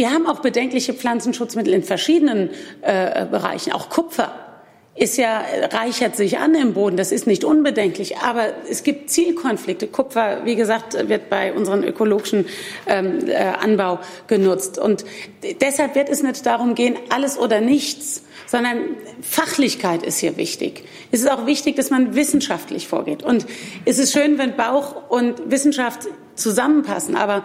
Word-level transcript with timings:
wir 0.00 0.10
haben 0.10 0.26
auch 0.26 0.40
bedenkliche 0.40 0.94
Pflanzenschutzmittel 0.94 1.74
in 1.74 1.82
verschiedenen 1.82 2.48
äh, 2.80 3.26
Bereichen, 3.26 3.70
auch 3.72 3.90
Kupfer 3.90 4.32
ist 4.94 5.16
ja, 5.16 5.42
reichert 5.72 6.16
sich 6.16 6.38
an 6.38 6.54
im 6.54 6.74
Boden. 6.74 6.96
Das 6.96 7.12
ist 7.12 7.26
nicht 7.26 7.44
unbedenklich. 7.44 8.18
Aber 8.18 8.48
es 8.68 8.82
gibt 8.82 9.08
Zielkonflikte. 9.08 9.86
Kupfer, 9.86 10.44
wie 10.44 10.56
gesagt, 10.56 11.08
wird 11.08 11.30
bei 11.30 11.54
unserem 11.54 11.84
ökologischen 11.84 12.44
ähm, 12.86 13.28
äh, 13.28 13.34
Anbau 13.34 14.00
genutzt. 14.26 14.78
Und 14.78 15.04
deshalb 15.60 15.94
wird 15.94 16.08
es 16.08 16.22
nicht 16.22 16.44
darum 16.44 16.74
gehen, 16.74 16.96
alles 17.08 17.38
oder 17.38 17.60
nichts, 17.60 18.24
sondern 18.46 18.78
Fachlichkeit 19.22 20.02
ist 20.02 20.18
hier 20.18 20.36
wichtig. 20.36 20.84
Es 21.12 21.20
ist 21.20 21.30
auch 21.30 21.46
wichtig, 21.46 21.76
dass 21.76 21.90
man 21.90 22.14
wissenschaftlich 22.14 22.88
vorgeht. 22.88 23.22
Und 23.22 23.46
es 23.84 23.98
ist 23.98 24.12
schön, 24.12 24.38
wenn 24.38 24.56
Bauch 24.56 25.08
und 25.08 25.50
Wissenschaft 25.50 26.08
zusammenpassen. 26.34 27.16
Aber 27.16 27.44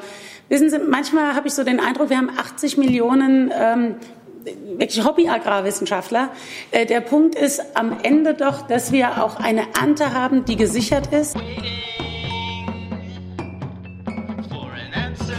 wissen 0.49 0.69
Sie, 0.69 0.79
manchmal 0.79 1.35
habe 1.35 1.47
ich 1.47 1.53
so 1.53 1.63
den 1.63 1.79
Eindruck, 1.79 2.09
wir 2.09 2.17
haben 2.17 2.29
80 2.37 2.77
Millionen 2.77 3.51
ähm, 3.57 3.95
wirklich 4.77 5.03
Hobby-Agrarwissenschaftler. 5.03 6.29
Äh, 6.71 6.85
der 6.85 7.01
Punkt 7.01 7.35
ist 7.35 7.61
am 7.75 7.97
Ende 8.03 8.33
doch, 8.33 8.61
dass 8.67 8.91
wir 8.91 9.23
auch 9.23 9.37
eine 9.37 9.63
Ernte 9.79 10.13
haben, 10.13 10.45
die 10.45 10.55
gesichert 10.55 11.13
ist. 11.13 11.35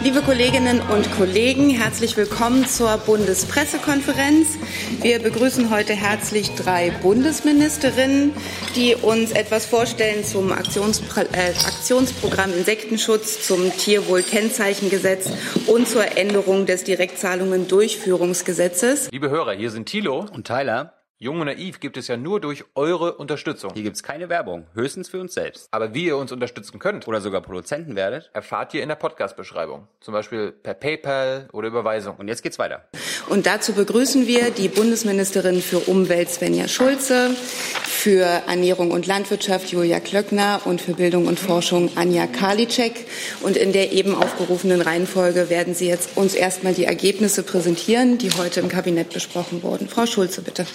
Liebe 0.06 0.22
Kolleginnen 0.22 0.80
und 0.82 1.10
Kollegen, 1.16 1.68
herzlich 1.68 2.16
willkommen 2.16 2.64
zur 2.64 2.96
Bundespressekonferenz. 2.96 4.56
Wir 5.02 5.18
begrüßen 5.18 5.68
heute 5.68 5.94
herzlich 5.94 6.54
drei 6.54 6.92
Bundesministerinnen, 7.02 8.32
die 8.76 8.94
uns 8.94 9.32
etwas 9.32 9.66
vorstellen 9.66 10.22
zum 10.22 10.52
Aktionspro 10.52 11.22
äh, 11.22 11.52
Aktionsprogramm 11.66 12.52
Insektenschutz, 12.56 13.48
zum 13.48 13.76
Tierwohlkennzeichengesetz 13.76 15.28
und 15.66 15.88
zur 15.88 16.16
Änderung 16.16 16.66
des 16.66 16.84
Direktzahlungen-Durchführungsgesetzes. 16.84 19.10
Liebe 19.10 19.28
Hörer, 19.28 19.54
hier 19.54 19.72
sind 19.72 19.86
Thilo 19.86 20.24
und 20.32 20.46
Tyler. 20.46 20.95
Jung 21.18 21.40
und 21.40 21.46
Naiv 21.46 21.80
gibt 21.80 21.96
es 21.96 22.08
ja 22.08 22.18
nur 22.18 22.42
durch 22.42 22.66
eure 22.74 23.14
Unterstützung. 23.14 23.70
Hier 23.72 23.84
gibt 23.84 23.96
es 23.96 24.02
keine 24.02 24.28
Werbung, 24.28 24.66
höchstens 24.74 25.08
für 25.08 25.18
uns 25.18 25.32
selbst. 25.32 25.66
Aber 25.70 25.94
wie 25.94 26.04
ihr 26.04 26.18
uns 26.18 26.30
unterstützen 26.30 26.78
könnt 26.78 27.08
oder 27.08 27.22
sogar 27.22 27.40
Produzenten 27.40 27.96
werdet, 27.96 28.28
erfahrt 28.34 28.74
ihr 28.74 28.82
in 28.82 28.90
der 28.90 28.96
Podcast-Beschreibung. 28.96 29.88
Zum 30.02 30.12
Beispiel 30.12 30.52
per 30.52 30.74
PayPal 30.74 31.48
oder 31.54 31.68
Überweisung. 31.68 32.16
Und 32.16 32.28
jetzt 32.28 32.42
geht's 32.42 32.58
weiter. 32.58 32.84
Und 33.30 33.46
dazu 33.46 33.72
begrüßen 33.72 34.26
wir 34.26 34.50
die 34.50 34.68
Bundesministerin 34.68 35.62
für 35.62 35.78
Umwelt 35.78 36.28
Svenja 36.28 36.68
Schulze, 36.68 37.30
für 37.30 38.24
Ernährung 38.46 38.90
und 38.90 39.06
Landwirtschaft 39.06 39.72
Julia 39.72 40.00
Klöckner 40.00 40.60
und 40.66 40.82
für 40.82 40.92
Bildung 40.92 41.28
und 41.28 41.40
Forschung 41.40 41.88
Anja 41.96 42.26
Karliczek. 42.26 43.06
Und 43.40 43.56
in 43.56 43.72
der 43.72 43.92
eben 43.92 44.14
aufgerufenen 44.14 44.82
Reihenfolge 44.82 45.48
werden 45.48 45.74
Sie 45.74 45.88
jetzt 45.88 46.18
uns 46.18 46.34
erstmal 46.34 46.74
die 46.74 46.84
Ergebnisse 46.84 47.42
präsentieren, 47.42 48.18
die 48.18 48.32
heute 48.32 48.60
im 48.60 48.68
Kabinett 48.68 49.14
besprochen 49.14 49.62
wurden. 49.62 49.88
Frau 49.88 50.04
Schulze, 50.04 50.42
bitte. 50.42 50.66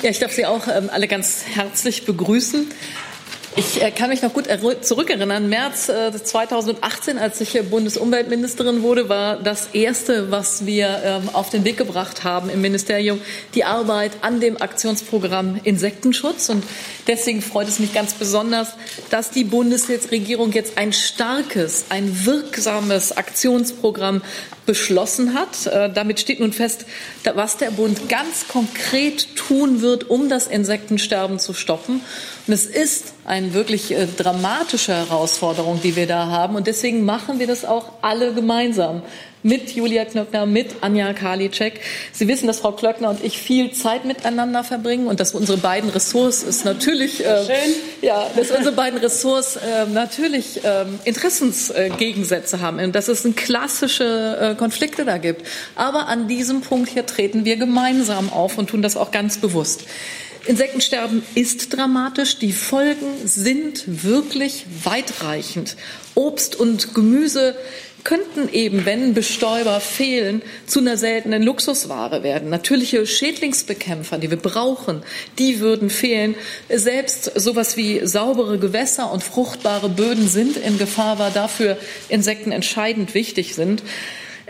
Ja, 0.00 0.10
ich 0.10 0.20
darf 0.20 0.32
Sie 0.32 0.46
auch 0.46 0.68
ähm, 0.68 0.90
alle 0.92 1.08
ganz 1.08 1.42
herzlich 1.44 2.04
begrüßen. 2.04 2.68
Ich 3.56 3.82
äh, 3.82 3.90
kann 3.90 4.10
mich 4.10 4.22
noch 4.22 4.32
gut 4.32 4.46
zurückerinnern. 4.82 5.48
März 5.48 5.88
äh, 5.88 6.12
2018, 6.12 7.18
als 7.18 7.40
ich 7.40 7.58
Bundesumweltministerin 7.70 8.82
wurde, 8.82 9.08
war 9.08 9.36
das 9.36 9.68
erste, 9.72 10.30
was 10.30 10.66
wir 10.66 11.00
ähm, 11.04 11.30
auf 11.32 11.50
den 11.50 11.64
Weg 11.64 11.76
gebracht 11.76 12.24
haben 12.24 12.50
im 12.50 12.60
Ministerium, 12.60 13.20
die 13.54 13.64
Arbeit 13.64 14.12
an 14.20 14.40
dem 14.40 14.60
Aktionsprogramm 14.60 15.60
Insektenschutz. 15.64 16.48
Und 16.50 16.64
deswegen 17.06 17.42
freut 17.42 17.68
es 17.68 17.78
mich 17.78 17.92
ganz 17.94 18.14
besonders, 18.14 18.68
dass 19.10 19.30
die 19.30 19.44
Bundesregierung 19.44 20.52
jetzt 20.52 20.76
ein 20.76 20.92
starkes, 20.92 21.86
ein 21.88 22.26
wirksames 22.26 23.16
Aktionsprogramm 23.16 24.22
beschlossen 24.66 25.32
hat. 25.32 25.66
Äh, 25.66 25.90
damit 25.92 26.20
steht 26.20 26.40
nun 26.40 26.52
fest, 26.52 26.84
was 27.34 27.56
der 27.56 27.70
Bund 27.70 28.08
ganz 28.08 28.46
konkret 28.48 29.34
tun 29.34 29.80
wird, 29.80 30.10
um 30.10 30.28
das 30.28 30.46
Insektensterben 30.46 31.38
zu 31.38 31.54
stoppen. 31.54 32.02
Und 32.48 32.54
es 32.54 32.64
ist 32.64 33.12
eine 33.26 33.52
wirklich 33.52 33.92
äh, 33.92 34.06
dramatische 34.06 34.94
Herausforderung, 34.94 35.80
die 35.82 35.96
wir 35.96 36.06
da 36.06 36.28
haben. 36.28 36.56
Und 36.56 36.66
deswegen 36.66 37.04
machen 37.04 37.38
wir 37.38 37.46
das 37.46 37.66
auch 37.66 37.92
alle 38.00 38.32
gemeinsam 38.32 39.02
mit 39.42 39.70
Julia 39.70 40.06
Klöckner, 40.06 40.46
mit 40.46 40.76
Anja 40.80 41.12
Karliczek. 41.12 41.80
Sie 42.12 42.26
wissen, 42.26 42.46
dass 42.46 42.60
Frau 42.60 42.72
Klöckner 42.72 43.10
und 43.10 43.22
ich 43.22 43.38
viel 43.38 43.72
Zeit 43.72 44.06
miteinander 44.06 44.64
verbringen 44.64 45.06
und 45.06 45.20
dass 45.20 45.34
unsere 45.34 45.58
beiden 45.58 45.90
Ressorts 45.90 46.42
ist 46.42 46.64
natürlich, 46.64 47.24
äh, 47.24 47.44
ja, 48.00 48.26
dass 48.34 48.50
unsere 48.50 48.74
beiden 48.74 48.98
Ressorts 48.98 49.56
äh, 49.56 49.86
natürlich 49.92 50.64
äh, 50.64 50.86
Interessensgegensätze 51.04 52.60
haben 52.60 52.80
und 52.80 52.94
dass 52.94 53.08
es 53.08 53.24
ein 53.24 53.36
klassische 53.36 54.38
äh, 54.40 54.54
Konflikte 54.54 55.04
da 55.04 55.18
gibt. 55.18 55.46
Aber 55.76 56.08
an 56.08 56.28
diesem 56.28 56.62
Punkt 56.62 56.88
hier 56.88 57.04
treten 57.04 57.44
wir 57.44 57.56
gemeinsam 57.56 58.32
auf 58.32 58.56
und 58.56 58.70
tun 58.70 58.80
das 58.80 58.96
auch 58.96 59.10
ganz 59.10 59.38
bewusst. 59.38 59.84
Insektensterben 60.46 61.22
ist 61.34 61.76
dramatisch. 61.76 62.38
Die 62.38 62.52
Folgen 62.52 63.26
sind 63.26 63.84
wirklich 63.86 64.66
weitreichend. 64.84 65.76
Obst 66.14 66.56
und 66.56 66.94
Gemüse 66.94 67.56
könnten 68.04 68.48
eben, 68.52 68.86
wenn 68.86 69.12
Bestäuber 69.12 69.80
fehlen, 69.80 70.42
zu 70.66 70.80
einer 70.80 70.96
seltenen 70.96 71.42
Luxusware 71.42 72.22
werden. 72.22 72.48
Natürliche 72.48 73.06
Schädlingsbekämpfer, 73.06 74.18
die 74.18 74.30
wir 74.30 74.38
brauchen, 74.38 75.02
die 75.38 75.60
würden 75.60 75.90
fehlen. 75.90 76.34
Selbst 76.70 77.30
sowas 77.38 77.76
wie 77.76 78.06
saubere 78.06 78.58
Gewässer 78.58 79.12
und 79.12 79.22
fruchtbare 79.22 79.88
Böden 79.88 80.28
sind 80.28 80.56
in 80.56 80.78
Gefahr, 80.78 81.18
weil 81.18 81.32
dafür 81.32 81.76
Insekten 82.08 82.52
entscheidend 82.52 83.14
wichtig 83.14 83.54
sind. 83.54 83.82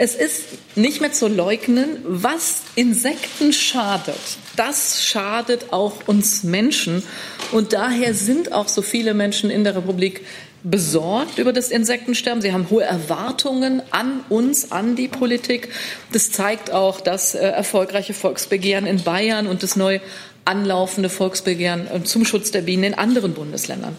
Es 0.01 0.15
ist 0.15 0.45
nicht 0.77 1.01
mehr 1.01 1.11
zu 1.11 1.27
leugnen, 1.27 1.99
was 2.05 2.63
Insekten 2.77 3.53
schadet. 3.53 4.15
Das 4.55 5.05
schadet 5.05 5.73
auch 5.73 6.07
uns 6.07 6.45
Menschen. 6.45 7.03
Und 7.51 7.73
daher 7.73 8.15
sind 8.15 8.53
auch 8.53 8.69
so 8.69 8.81
viele 8.81 9.13
Menschen 9.13 9.51
in 9.51 9.65
der 9.65 9.75
Republik 9.75 10.25
besorgt 10.63 11.39
über 11.39 11.53
das 11.53 11.71
Insektensterben. 11.73 12.41
Sie 12.41 12.53
haben 12.53 12.71
hohe 12.71 12.85
Erwartungen 12.85 13.83
an 13.91 14.21
uns, 14.29 14.71
an 14.71 14.95
die 14.95 15.09
Politik. 15.09 15.71
Das 16.13 16.31
zeigt 16.31 16.71
auch 16.71 17.01
das 17.01 17.35
äh, 17.35 17.39
erfolgreiche 17.39 18.15
Volksbegehren 18.15 18.87
in 18.87 19.03
Bayern 19.03 19.49
und 19.49 19.65
das 19.65 19.75
neu 19.75 19.99
anlaufende 20.45 21.09
Volksbegehren 21.09 21.89
äh, 21.93 22.05
zum 22.05 22.25
Schutz 22.25 22.53
der 22.53 22.63
Bienen 22.63 22.85
in 22.85 22.95
anderen 22.95 23.35
Bundesländern. 23.35 23.99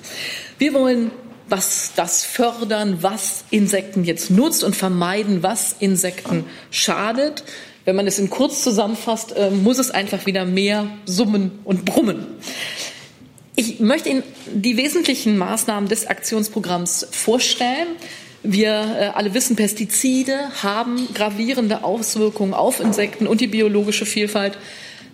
Wir 0.60 0.74
wollen 0.74 1.12
was 1.50 1.92
das 1.96 2.24
fördern, 2.24 3.00
was 3.02 3.44
Insekten 3.50 4.04
jetzt 4.04 4.32
nutzt 4.32 4.64
und 4.64 4.76
vermeiden, 4.76 5.44
was 5.44 5.76
Insekten 5.80 6.46
schadet. 6.72 7.44
Wenn 7.86 7.96
man 7.96 8.08
es 8.08 8.20
in 8.20 8.30
kurz 8.30 8.64
zusammenfasst, 8.64 9.36
äh, 9.36 9.50
muss 9.50 9.80
es 9.80 9.92
einfach 9.92 10.26
wieder 10.26 10.46
mehr 10.46 10.88
summen 11.06 11.60
und 11.64 11.86
brummen. 11.86 12.28
Ich 13.56 13.80
möchte 13.80 14.10
Ihnen 14.10 14.24
die 14.54 14.78
wesentlichen 14.78 15.38
Maßnahmen 15.38 15.90
des 15.90 16.08
Aktionsprogramms 16.08 17.08
vorstellen. 17.12 17.88
Wir 18.44 18.70
äh, 18.70 19.06
alle 19.16 19.34
wissen, 19.34 19.56
Pestizide 19.56 20.38
haben 20.64 21.10
gravierende 21.14 21.84
Auswirkungen 21.84 22.54
auf 22.54 22.80
Insekten 22.80 23.28
und 23.28 23.42
die 23.42 23.48
biologische 23.48 24.06
Vielfalt. 24.06 24.58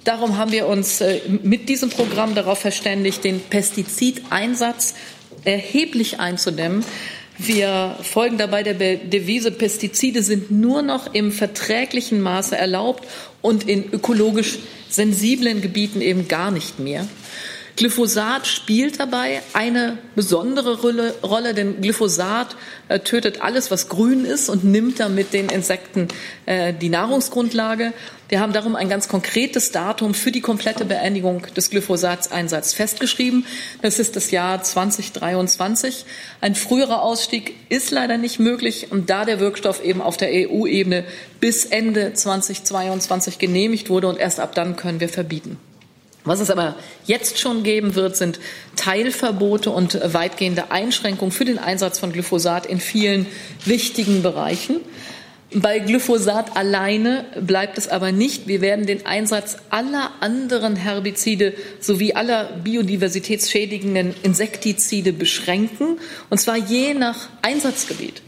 Darum 0.04 0.38
haben 0.38 0.52
wir 0.52 0.68
uns 0.68 1.02
äh, 1.02 1.22
mit 1.42 1.68
diesem 1.68 1.90
Programm 1.90 2.36
darauf 2.36 2.60
verständigt, 2.60 3.24
den 3.24 3.40
Pestizideinsatz 3.40 4.94
erheblich 5.46 6.20
einzudämmen. 6.20 6.84
Wir 7.38 7.98
folgen 8.02 8.38
dabei 8.38 8.64
der 8.64 8.74
Devise, 8.74 9.52
Pestizide 9.52 10.24
sind 10.24 10.52
nur 10.52 10.82
noch 10.82 11.14
im 11.14 11.32
verträglichen 11.32 12.22
Maße 12.22 12.56
erlaubt 12.56 13.06
und 13.42 13.68
in 13.68 13.92
ökologisch 13.92 14.60
sensiblen 14.90 15.62
Gebieten 15.62 16.02
eben 16.02 16.28
gar 16.28 16.52
nicht 16.52 16.80
mehr. 16.80 17.06
Glyphosat 17.76 18.48
spielt 18.48 19.02
dabei 19.02 19.42
eine 19.52 19.98
besondere 20.16 20.80
Rolle, 20.80 21.54
denn 21.54 21.82
Glyphosat 21.82 22.56
äh, 22.88 23.00
tötet 23.00 23.42
alles, 23.42 23.70
was 23.70 23.90
grün 23.90 24.24
ist 24.24 24.48
und 24.48 24.64
nimmt 24.64 25.02
damit 25.02 25.34
den 25.34 25.50
Insekten 25.50 26.08
äh, 26.46 26.74
die 26.74 26.88
Nahrungsgrundlage. 26.88 27.92
Wir 28.28 28.40
haben 28.40 28.54
darum 28.54 28.76
ein 28.76 28.90
ganz 28.90 29.08
konkretes 29.08 29.72
Datum 29.72 30.16
für 30.16 30.32
die 30.32 30.42
komplette 30.42 30.84
Beendigung 30.84 31.44
des 31.56 31.70
Glyphosatseinsatzes 31.70 32.74
festgeschrieben. 32.74 33.46
Das 33.84 34.00
ist 34.00 34.16
das 34.16 34.32
Jahr 34.32 34.64
2023. 34.64 36.06
Ein 36.42 36.56
früherer 36.56 37.04
Ausstieg 37.04 37.54
ist 37.70 37.92
leider 37.92 38.18
nicht 38.18 38.40
möglich, 38.40 38.88
und 38.90 39.12
da 39.12 39.26
der 39.26 39.40
Wirkstoff 39.40 39.84
eben 39.84 40.02
auf 40.02 40.18
der 40.18 40.30
EU-Ebene 40.32 41.06
bis 41.40 41.66
Ende 41.66 42.14
2022 42.14 43.38
genehmigt 43.38 43.92
wurde 43.92 44.08
und 44.08 44.18
erst 44.18 44.40
ab 44.40 44.56
dann 44.56 44.76
können 44.76 45.00
wir 45.00 45.10
verbieten. 45.10 45.60
Was 46.24 46.40
es 46.40 46.50
aber 46.50 46.74
jetzt 47.06 47.38
schon 47.38 47.62
geben 47.62 47.94
wird, 47.94 48.18
sind 48.18 48.40
Teilverbote 48.76 49.70
und 49.70 50.00
weitgehende 50.12 50.72
Einschränkungen 50.72 51.32
für 51.32 51.46
den 51.46 51.60
Einsatz 51.60 52.00
von 52.00 52.12
Glyphosat 52.12 52.66
in 52.66 52.80
vielen 52.80 53.28
wichtigen 53.66 54.24
Bereichen. 54.24 54.82
Bei 55.54 55.80
Glyphosat 55.80 56.58
alleine 56.58 57.26
bleibt 57.40 57.78
es 57.78 57.88
aber 57.88 58.12
nicht. 58.12 58.48
Wir 58.48 58.62
werden 58.62 58.88
den 58.88 59.06
Einsatz 59.06 59.58
aller 59.70 60.12
anderen 60.20 60.76
Herbizide 60.76 61.54
sowie 61.80 62.14
aller 62.14 62.52
biodiversitätsschädigenden 62.64 64.16
Insektizide 64.24 65.14
beschränken, 65.14 66.00
und 66.30 66.40
zwar 66.40 66.58
je 66.58 66.94
nach 66.96 67.30
Einsatzgebiet. 67.42 68.22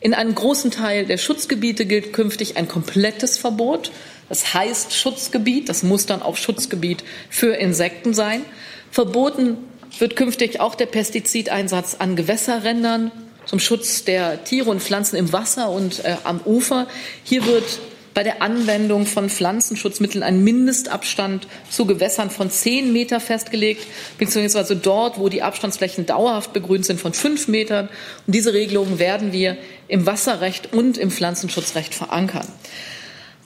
In 0.00 0.14
einem 0.14 0.34
großen 0.34 0.70
Teil 0.70 1.04
der 1.06 1.18
Schutzgebiete 1.18 1.86
gilt 1.86 2.12
künftig 2.12 2.56
ein 2.56 2.66
komplettes 2.66 3.36
Verbot. 3.38 3.92
Das 4.28 4.54
heißt 4.54 4.94
Schutzgebiet, 4.94 5.68
das 5.68 5.82
muss 5.82 6.06
dann 6.06 6.22
auch 6.22 6.36
Schutzgebiet 6.36 7.04
für 7.30 7.54
Insekten 7.54 8.14
sein. 8.14 8.42
Verboten 8.90 9.58
wird 9.98 10.16
künftig 10.16 10.60
auch 10.60 10.74
der 10.74 10.86
Pestizideinsatz 10.86 11.96
an 11.98 12.16
Gewässerrändern 12.16 13.12
zum 13.46 13.58
Schutz 13.58 14.04
der 14.04 14.44
Tiere 14.44 14.70
und 14.70 14.82
Pflanzen 14.82 15.16
im 15.16 15.32
Wasser 15.32 15.70
und 15.70 16.04
äh, 16.04 16.16
am 16.24 16.40
Ufer. 16.44 16.86
Hier 17.24 17.46
wird 17.46 17.80
bei 18.14 18.22
der 18.22 18.40
Anwendung 18.42 19.06
von 19.06 19.28
Pflanzenschutzmitteln 19.28 20.22
ein 20.22 20.42
Mindestabstand 20.42 21.48
zu 21.68 21.84
Gewässern 21.84 22.30
von 22.30 22.48
zehn 22.48 22.92
Meter 22.92 23.20
festgelegt, 23.20 23.86
beziehungsweise 24.18 24.76
dort, 24.76 25.18
wo 25.18 25.28
die 25.28 25.42
Abstandsflächen 25.42 26.06
dauerhaft 26.06 26.52
begrünt 26.52 26.86
sind, 26.86 27.00
von 27.00 27.12
fünf 27.12 27.48
Metern. 27.48 27.88
Und 28.26 28.34
diese 28.34 28.54
Regelungen 28.54 28.98
werden 28.98 29.32
wir 29.32 29.56
im 29.88 30.06
Wasserrecht 30.06 30.72
und 30.72 30.96
im 30.96 31.10
Pflanzenschutzrecht 31.10 31.94
verankern. 31.94 32.46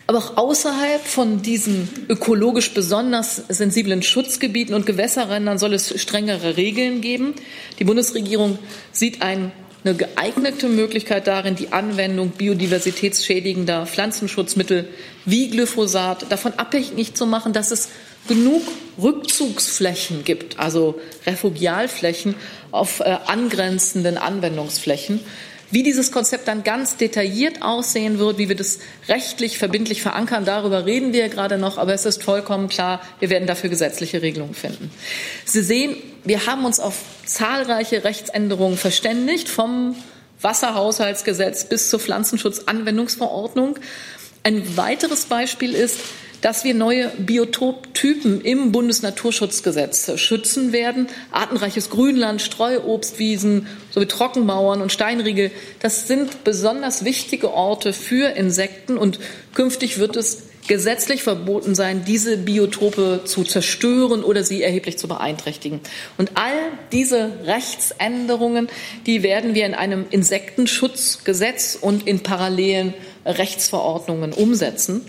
Aber 0.07 0.19
auch 0.19 0.37
außerhalb 0.39 1.05
von 1.05 1.43
diesen 1.43 1.89
ökologisch 2.09 2.73
besonders 2.73 3.43
sensiblen 3.49 4.03
Schutzgebieten 4.03 4.75
und 4.75 4.87
Gewässerrändern 4.87 5.59
soll 5.59 5.75
es 5.75 6.01
strengere 6.01 6.57
Regeln 6.57 7.03
geben. 7.03 7.35
Die 7.79 7.85
Bundesregierung 7.85 8.59
sieht 8.91 9.21
ein 9.21 9.53
eine 9.89 9.97
geeignete 9.97 10.69
Möglichkeit 10.69 11.27
darin, 11.27 11.57
die 11.57 11.73
Anwendung 11.73 12.31
biodiversitätsschädigender 12.31 13.87
Pflanzenschutzmittel 13.87 14.89
wie 15.25 15.49
Glyphosat 15.49 16.31
davon 16.31 16.53
abhängig 16.55 17.15
zu 17.15 17.27
machen, 17.27 17.53
dass 17.53 17.71
es 17.71 17.89
genug 18.27 18.63
Rückzugsflächen 19.01 20.25
gibt, 20.25 20.59
also 20.59 21.01
Refugialflächen 21.27 22.35
auf 22.71 23.01
äh, 23.01 23.17
angrenzenden 23.27 24.19
Anwendungsflächen. 24.19 25.21
Wie 25.71 25.83
dieses 25.83 26.13
Konzept 26.13 26.49
dann 26.49 26.65
ganz 26.65 26.97
detailliert 26.97 27.63
aussehen 27.63 28.19
wird, 28.19 28.39
wie 28.39 28.49
wir 28.49 28.57
das 28.57 28.79
rechtlich 29.09 29.59
verbindlich 29.59 30.01
verankern, 30.01 30.47
darüber 30.47 30.87
reden 30.87 31.13
wir 31.13 31.29
gerade 31.29 31.59
noch, 31.59 31.77
aber 31.77 31.93
es 31.93 32.07
ist 32.07 32.23
vollkommen 32.23 32.69
klar, 32.69 33.03
wir 33.21 33.29
werden 33.29 33.47
dafür 33.47 33.69
gesetzliche 33.69 34.23
Regelungen 34.23 34.55
finden. 34.55 34.91
Sie 35.45 35.63
sehen, 35.63 35.97
wir 36.29 36.45
haben 36.45 36.67
uns 36.67 36.79
auf 36.79 36.95
zahlreiche 37.25 38.05
Rechtsänderungen 38.05 38.77
verständigt, 38.77 39.49
vom 39.49 39.97
Wasserhaushaltsgesetz 40.43 41.65
bis 41.65 41.89
zur 41.89 42.01
Pflanzenschutzanwendungsverordnung. 42.01 43.79
Ein 44.43 44.77
weiteres 44.77 45.25
Beispiel 45.25 45.75
ist, 45.75 45.99
dass 46.43 46.65
wir 46.65 46.75
neue 46.75 47.09
Biotoptypen 47.17 48.43
im 48.43 48.73
Bundesnaturschutzgesetz 48.73 50.21
schützen 50.21 50.73
werden. 50.73 51.09
Artenreiches 51.33 51.89
Grünland, 51.89 52.43
Streuobstwiesen 52.43 53.67
sowie 53.91 54.07
Trockenmauern 54.07 54.83
und 54.83 54.93
Steinriegel, 54.93 55.51
das 55.81 56.07
sind 56.07 56.45
besonders 56.45 57.07
wichtige 57.07 57.55
Orte 57.55 57.95
für 57.95 58.37
Insekten 58.37 58.99
und 58.99 59.19
künftig 59.55 59.99
wird 59.99 60.15
es 60.15 60.48
gesetzlich 60.69 61.23
verboten 61.23 61.75
sein, 61.75 62.05
diese 62.07 62.37
Biotope 62.37 63.23
zu 63.25 63.43
zerstören 63.43 64.23
oder 64.23 64.45
sie 64.45 64.63
erheblich 64.63 64.99
zu 64.99 65.09
beeinträchtigen. 65.09 65.81
Und 66.17 66.33
all 66.35 66.55
diese 66.93 67.33
Rechtsänderungen, 67.45 68.69
die 69.07 69.23
werden 69.23 69.55
wir 69.55 69.67
in 69.67 69.75
einem 69.75 70.07
Insektenschutzgesetz 70.11 71.77
und 71.81 72.07
in 72.07 72.21
parallelen 72.21 72.95
Rechtsverordnungen 73.25 74.33
umsetzen. 74.33 75.05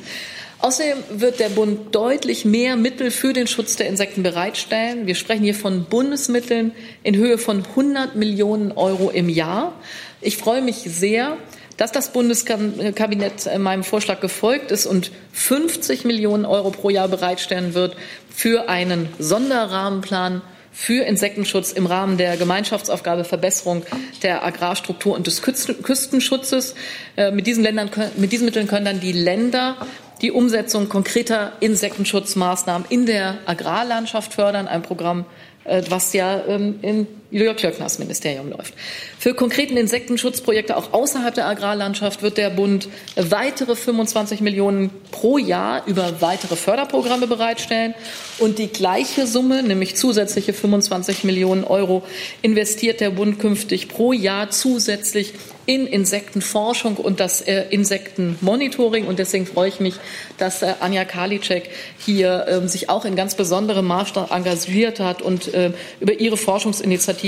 Außerdem 0.62 0.98
wird 1.12 1.40
der 1.40 1.48
Bund 1.48 1.96
deutlich 1.96 2.44
mehr 2.44 2.76
Mittel 2.76 3.12
für 3.12 3.32
den 3.32 3.48
Schutz 3.48 3.78
der 3.78 3.88
Insekten 3.88 4.24
bereitstellen. 4.24 5.08
Wir 5.08 5.16
sprechen 5.16 5.44
hier 5.44 5.56
von 5.56 5.86
Bundesmitteln 5.86 6.74
in 7.02 7.16
Höhe 7.16 7.38
von 7.38 7.64
100 7.66 8.18
Millionen 8.18 8.74
Euro 8.74 9.10
im 9.10 9.30
Jahr. 9.30 9.74
Ich 10.20 10.36
freue 10.36 10.62
mich 10.62 10.76
sehr, 10.76 11.38
dass 11.80 11.94
das 11.94 12.12
Bundeskabinett 12.12 13.58
meinem 13.58 13.86
Vorschlag 13.86 14.20
gefolgt 14.20 14.70
ist 14.70 14.86
und 14.86 15.12
50 15.32 16.04
Millionen 16.04 16.46
Euro 16.46 16.72
pro 16.72 16.90
Jahr 16.90 17.08
bereitstellen 17.08 17.74
wird 17.74 17.96
für 18.30 18.68
einen 18.68 19.08
Sonderrahmenplan 19.18 20.42
für 20.74 21.06
Insektenschutz 21.06 21.72
im 21.72 21.86
Rahmen 21.86 22.18
der 22.18 22.36
Gemeinschaftsaufgabe 22.36 23.24
Verbesserung 23.24 23.84
der 24.24 24.46
Agrarstruktur 24.46 25.16
und 25.16 25.26
des 25.26 25.42
Küstenschutzes. 25.42 26.76
Äh, 27.16 27.32
mit 27.32 27.48
diesen, 27.48 27.64
Ländern, 27.64 27.90
mit 28.18 28.34
diesen 28.34 28.46
Mitteln 28.46 28.68
können 28.68 28.86
dann 28.86 29.00
die 29.00 29.14
Länder 29.14 29.78
die 30.22 30.32
Umsetzung 30.32 30.90
konkreter 30.90 31.54
Insektenschutzmaßnahmen 31.62 32.88
in 32.90 33.06
der 33.06 33.38
Agrarlandschaft 33.46 34.34
fördern, 34.34 34.68
ein 34.68 34.82
Programm, 34.82 35.26
äh, 35.64 35.82
was 35.88 36.12
ja 36.12 36.44
ähm, 36.46 36.80
in 36.82 37.08
Julia 37.32 37.54
Klöckners 37.54 38.00
Ministerium 38.00 38.50
läuft. 38.50 38.74
Für 39.20 39.36
konkreten 39.36 39.78
Insektenschutzprojekte 39.78 40.76
auch 40.76 40.94
außerhalb 40.94 41.36
der 41.36 41.48
Agrarlandschaft 41.48 42.24
wird 42.24 42.38
der 42.38 42.50
Bund 42.50 42.88
weitere 43.16 43.76
25 43.76 44.42
Millionen 44.42 44.90
pro 45.12 45.38
Jahr 45.38 45.86
über 45.86 46.22
weitere 46.22 46.56
Förderprogramme 46.56 47.28
bereitstellen 47.28 47.94
und 48.40 48.58
die 48.58 48.68
gleiche 48.68 49.28
Summe, 49.28 49.62
nämlich 49.62 49.96
zusätzliche 49.96 50.54
25 50.54 51.24
Millionen 51.24 51.66
Euro, 51.66 52.04
investiert 52.42 53.00
der 53.00 53.12
Bund 53.12 53.40
künftig 53.40 53.90
pro 53.90 54.12
Jahr 54.12 54.50
zusätzlich 54.50 55.34
in 55.70 55.86
Insektenforschung 55.86 56.98
und 56.98 57.20
das 57.20 57.42
äh, 57.42 57.66
Insektenmonitoring. 57.70 59.06
Und 59.06 59.20
deswegen 59.20 59.46
freue 59.46 59.70
ich 59.70 59.80
mich, 59.80 59.94
dass 60.40 60.64
äh, 60.64 60.74
Anja 60.80 61.06
Karliczek 61.06 61.70
hier 62.00 62.48
äh, 62.48 62.68
sich 62.68 62.90
auch 62.90 63.06
in 63.06 63.16
ganz 63.16 63.36
besonderem 63.36 63.86
Maßstab 63.86 64.32
engagiert 64.32 65.00
hat 65.00 65.22
und 65.22 65.54
äh, 65.54 65.74
über 66.00 66.14
ihre 66.14 66.38
Forschungsinitiative 66.38 67.19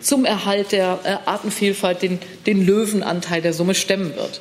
zum 0.00 0.24
Erhalt 0.24 0.72
der 0.72 1.00
äh, 1.04 1.28
Artenvielfalt 1.28 2.02
den, 2.02 2.18
den 2.46 2.64
Löwenanteil 2.64 3.42
der 3.42 3.52
Summe 3.52 3.74
stemmen 3.74 4.14
wird. 4.16 4.40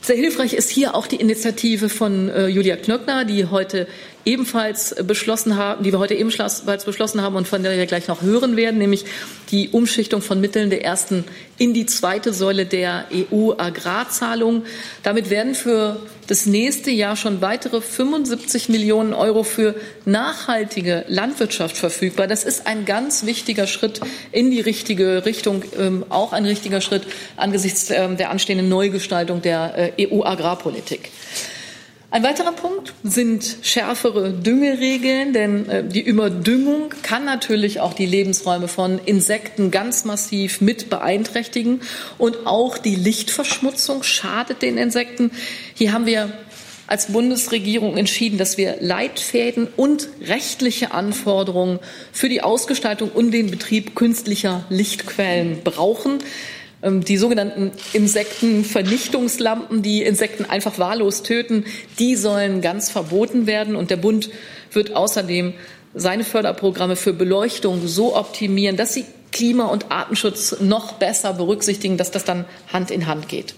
Sehr 0.00 0.16
hilfreich 0.16 0.52
ist 0.52 0.68
hier 0.68 0.94
auch 0.94 1.06
die 1.06 1.16
Initiative 1.16 1.88
von 1.88 2.28
äh, 2.28 2.46
Julia 2.48 2.76
Knöckner, 2.76 3.24
die 3.24 3.46
heute 3.46 3.86
ebenfalls 4.24 4.94
beschlossen 5.06 5.56
haben, 5.56 5.84
die 5.84 5.92
wir 5.92 5.98
heute 5.98 6.14
ebenfalls 6.14 6.84
beschlossen 6.84 7.22
haben 7.22 7.36
und 7.36 7.46
von 7.46 7.62
der 7.62 7.76
wir 7.76 7.86
gleich 7.86 8.08
noch 8.08 8.22
hören 8.22 8.56
werden, 8.56 8.78
nämlich 8.78 9.04
die 9.50 9.68
Umschichtung 9.70 10.22
von 10.22 10.40
Mitteln 10.40 10.70
der 10.70 10.84
ersten 10.84 11.24
in 11.58 11.74
die 11.74 11.86
zweite 11.86 12.32
Säule 12.32 12.66
der 12.66 13.06
EU-Agrarzahlung. 13.12 14.64
Damit 15.02 15.30
werden 15.30 15.54
für 15.54 16.00
das 16.26 16.46
nächste 16.46 16.90
Jahr 16.90 17.16
schon 17.16 17.40
weitere 17.42 17.80
75 17.80 18.68
Millionen 18.68 19.12
Euro 19.12 19.42
für 19.42 19.74
nachhaltige 20.04 21.04
Landwirtschaft 21.08 21.76
verfügbar. 21.76 22.26
Das 22.26 22.44
ist 22.44 22.66
ein 22.66 22.84
ganz 22.84 23.26
wichtiger 23.26 23.66
Schritt 23.66 24.00
in 24.32 24.50
die 24.50 24.60
richtige 24.60 25.26
Richtung, 25.26 25.62
ähm, 25.78 26.04
auch 26.08 26.32
ein 26.32 26.46
richtiger 26.46 26.80
Schritt 26.80 27.02
angesichts 27.36 27.90
ähm, 27.90 28.16
der 28.16 28.30
anstehenden 28.30 28.68
Neugestaltung 28.68 29.42
der 29.42 29.92
äh, 29.98 30.08
EU-Agrarpolitik. 30.08 31.10
Ein 32.14 32.22
weiterer 32.22 32.52
Punkt 32.52 32.92
sind 33.02 33.56
schärfere 33.62 34.32
Düngeregeln, 34.32 35.32
denn 35.32 35.68
äh, 35.68 35.82
die 35.82 36.00
Überdüngung 36.00 36.90
kann 37.02 37.24
natürlich 37.24 37.80
auch 37.80 37.92
die 37.92 38.06
Lebensräume 38.06 38.68
von 38.68 39.00
Insekten 39.04 39.72
ganz 39.72 40.04
massiv 40.04 40.60
mit 40.60 40.90
beeinträchtigen 40.90 41.80
und 42.16 42.46
auch 42.46 42.78
die 42.78 42.94
Lichtverschmutzung 42.94 44.04
schadet 44.04 44.62
den 44.62 44.78
Insekten. 44.78 45.32
Hier 45.74 45.92
haben 45.92 46.06
wir 46.06 46.30
als 46.86 47.08
Bundesregierung 47.08 47.96
entschieden, 47.96 48.38
dass 48.38 48.58
wir 48.58 48.76
Leitfäden 48.78 49.66
und 49.76 50.08
rechtliche 50.20 50.92
Anforderungen 50.92 51.80
für 52.12 52.28
die 52.28 52.42
Ausgestaltung 52.42 53.10
und 53.10 53.32
den 53.32 53.50
Betrieb 53.50 53.96
künstlicher 53.96 54.64
Lichtquellen 54.68 55.62
brauchen. 55.64 56.18
Ähm, 56.84 57.02
die 57.02 57.16
sogenannten 57.16 57.72
Insektenvernichtungslampen, 57.94 59.82
die 59.82 60.02
Insekten 60.02 60.44
einfach 60.44 60.78
wahllos 60.78 61.22
töten, 61.22 61.64
die 61.98 62.14
sollen 62.14 62.60
ganz 62.60 62.90
verboten 62.90 63.46
werden. 63.46 63.74
Und 63.74 63.90
der 63.90 63.96
Bund 63.96 64.28
wird 64.70 64.94
außerdem 64.94 65.54
seine 65.94 66.24
Förderprogramme 66.24 66.96
für 66.96 67.14
Beleuchtung 67.14 67.86
so 67.86 68.14
optimieren, 68.14 68.76
dass 68.76 68.94
sie 68.94 69.06
Klima- 69.32 69.66
und 69.66 69.90
Artenschutz 69.90 70.60
noch 70.60 70.92
besser 70.92 71.32
berücksichtigen, 71.32 71.96
dass 71.96 72.10
das 72.10 72.24
dann 72.24 72.44
Hand 72.72 72.90
in 72.90 73.06
Hand 73.06 73.28
geht. 73.28 73.54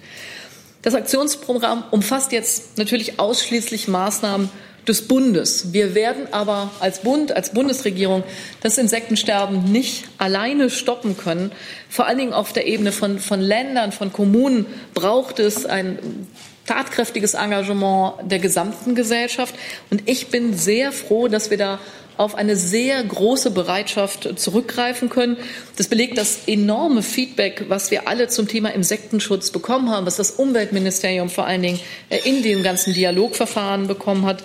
Das 0.82 0.94
Aktionsprogramm 0.94 1.84
umfasst 1.90 2.32
jetzt 2.32 2.78
natürlich 2.78 3.18
ausschließlich 3.18 3.88
Maßnahmen 3.88 4.48
des 4.88 5.08
Bundes. 5.08 5.72
Wir 5.72 5.94
werden 5.94 6.28
aber 6.32 6.70
als 6.80 7.00
Bund, 7.00 7.32
als 7.32 7.50
Bundesregierung 7.50 8.22
das 8.60 8.78
Insektensterben 8.78 9.72
nicht 9.72 10.04
alleine 10.18 10.70
stoppen 10.70 11.16
können. 11.16 11.52
Vor 11.88 12.06
allen 12.06 12.18
Dingen 12.18 12.32
auf 12.32 12.52
der 12.52 12.66
Ebene 12.66 12.92
von, 12.92 13.18
von 13.18 13.40
Ländern, 13.40 13.92
von 13.92 14.12
Kommunen 14.12 14.66
braucht 14.94 15.38
es 15.38 15.66
ein 15.66 15.98
tatkräftiges 16.66 17.34
Engagement 17.34 18.14
der 18.30 18.38
gesamten 18.38 18.94
Gesellschaft. 18.94 19.54
Und 19.90 20.08
ich 20.08 20.28
bin 20.28 20.56
sehr 20.56 20.92
froh, 20.92 21.28
dass 21.28 21.50
wir 21.50 21.58
da 21.58 21.78
auf 22.16 22.34
eine 22.34 22.56
sehr 22.56 23.02
große 23.02 23.50
Bereitschaft 23.50 24.38
zurückgreifen 24.38 25.10
können. 25.10 25.36
Das 25.76 25.88
belegt 25.88 26.18
das 26.18 26.40
enorme 26.46 27.02
Feedback, 27.02 27.66
was 27.68 27.90
wir 27.90 28.08
alle 28.08 28.28
zum 28.28 28.48
Thema 28.48 28.70
Insektenschutz 28.70 29.50
bekommen 29.50 29.90
haben, 29.90 30.06
was 30.06 30.16
das 30.16 30.32
Umweltministerium 30.32 31.28
vor 31.28 31.46
allen 31.46 31.62
Dingen 31.62 31.80
äh, 32.08 32.18
in 32.24 32.42
dem 32.42 32.62
ganzen 32.62 32.94
Dialogverfahren 32.94 33.86
bekommen 33.86 34.24
hat. 34.24 34.42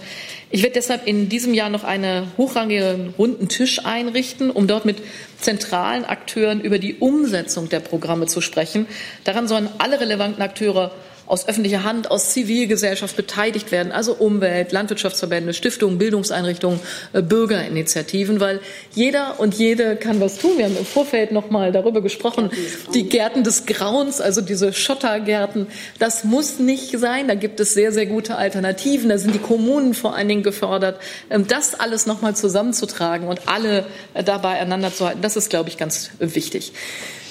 Ich 0.54 0.63
werde 0.63 0.74
deshalb 0.74 1.08
in 1.08 1.30
diesem 1.30 1.54
Jahr 1.54 1.70
noch 1.70 1.86
einen 1.86 2.30
hochrangigen 2.38 3.13
runden 3.18 3.48
Tisch 3.48 3.86
einrichten, 3.86 4.51
um 4.51 4.68
dort 4.68 4.84
mit 4.84 4.98
zentralen 5.40 6.04
Akteuren 6.04 6.60
über 6.60 6.78
die 6.78 6.96
Umsetzung 6.96 7.70
der 7.70 7.80
Programme 7.80 8.28
zu 8.28 8.42
sprechen. 8.42 8.86
Daran 9.24 9.48
sollen 9.48 9.70
alle 9.78 10.01
relevanten 10.01 10.42
Akteure 10.42 10.92
aus 11.31 11.47
öffentlicher 11.47 11.85
Hand, 11.85 12.11
aus 12.11 12.33
Zivilgesellschaft 12.33 13.15
beteiligt 13.15 13.71
werden, 13.71 13.93
also 13.93 14.13
Umwelt, 14.13 14.73
Landwirtschaftsverbände, 14.73 15.53
Stiftungen, 15.53 15.97
Bildungseinrichtungen, 15.97 16.81
äh, 17.13 17.21
Bürgerinitiativen, 17.21 18.41
weil 18.41 18.59
jeder 18.93 19.39
und 19.39 19.53
jede 19.53 19.95
kann 19.95 20.19
was 20.19 20.39
tun. 20.39 20.57
Wir 20.57 20.65
haben 20.65 20.75
im 20.75 20.85
Vorfeld 20.85 21.31
noch 21.31 21.50
mal 21.50 21.71
darüber 21.71 22.01
gesprochen, 22.01 22.50
die 22.93 23.07
Gärten 23.07 23.45
des 23.45 23.65
Grauens, 23.65 24.19
also 24.19 24.41
diese 24.41 24.73
Schottergärten, 24.73 25.67
das 26.00 26.25
muss 26.25 26.59
nicht 26.59 27.00
sein. 27.00 27.29
Da 27.29 27.35
gibt 27.35 27.61
es 27.61 27.73
sehr, 27.73 27.93
sehr 27.93 28.07
gute 28.07 28.35
Alternativen. 28.35 29.07
Da 29.07 29.17
sind 29.17 29.33
die 29.33 29.39
Kommunen 29.39 29.93
vor 29.93 30.13
allen 30.13 30.27
Dingen 30.27 30.43
gefordert, 30.43 31.00
ähm, 31.29 31.47
das 31.47 31.79
alles 31.79 32.07
noch 32.07 32.21
mal 32.21 32.35
zusammenzutragen 32.35 33.29
und 33.29 33.47
alle 33.47 33.85
äh, 34.15 34.25
dabei 34.25 34.59
einander 34.59 34.93
zu 34.93 35.07
halten. 35.07 35.21
Das 35.21 35.38
ist, 35.38 35.50
glaube 35.50 35.69
ich, 35.69 35.77
ganz 35.77 36.11
wichtig. 36.19 36.73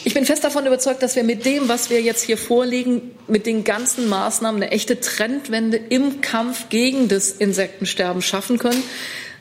Ich 0.02 0.14
bin 0.14 0.24
fest 0.24 0.44
davon 0.44 0.64
überzeugt, 0.64 1.02
dass 1.02 1.14
wir 1.14 1.24
mit 1.24 1.44
dem, 1.44 1.68
was 1.68 1.90
wir 1.90 2.00
jetzt 2.00 2.22
hier 2.22 2.38
vorlegen, 2.38 3.10
mit 3.28 3.44
den 3.44 3.64
ganzen 3.64 4.08
Maßnahmen 4.08 4.62
eine 4.62 4.72
echte 4.72 4.98
Trendwende 4.98 5.76
im 5.76 6.22
Kampf 6.22 6.70
gegen 6.70 7.08
das 7.08 7.32
Insektensterben 7.32 8.22
schaffen 8.22 8.58
können. 8.58 8.82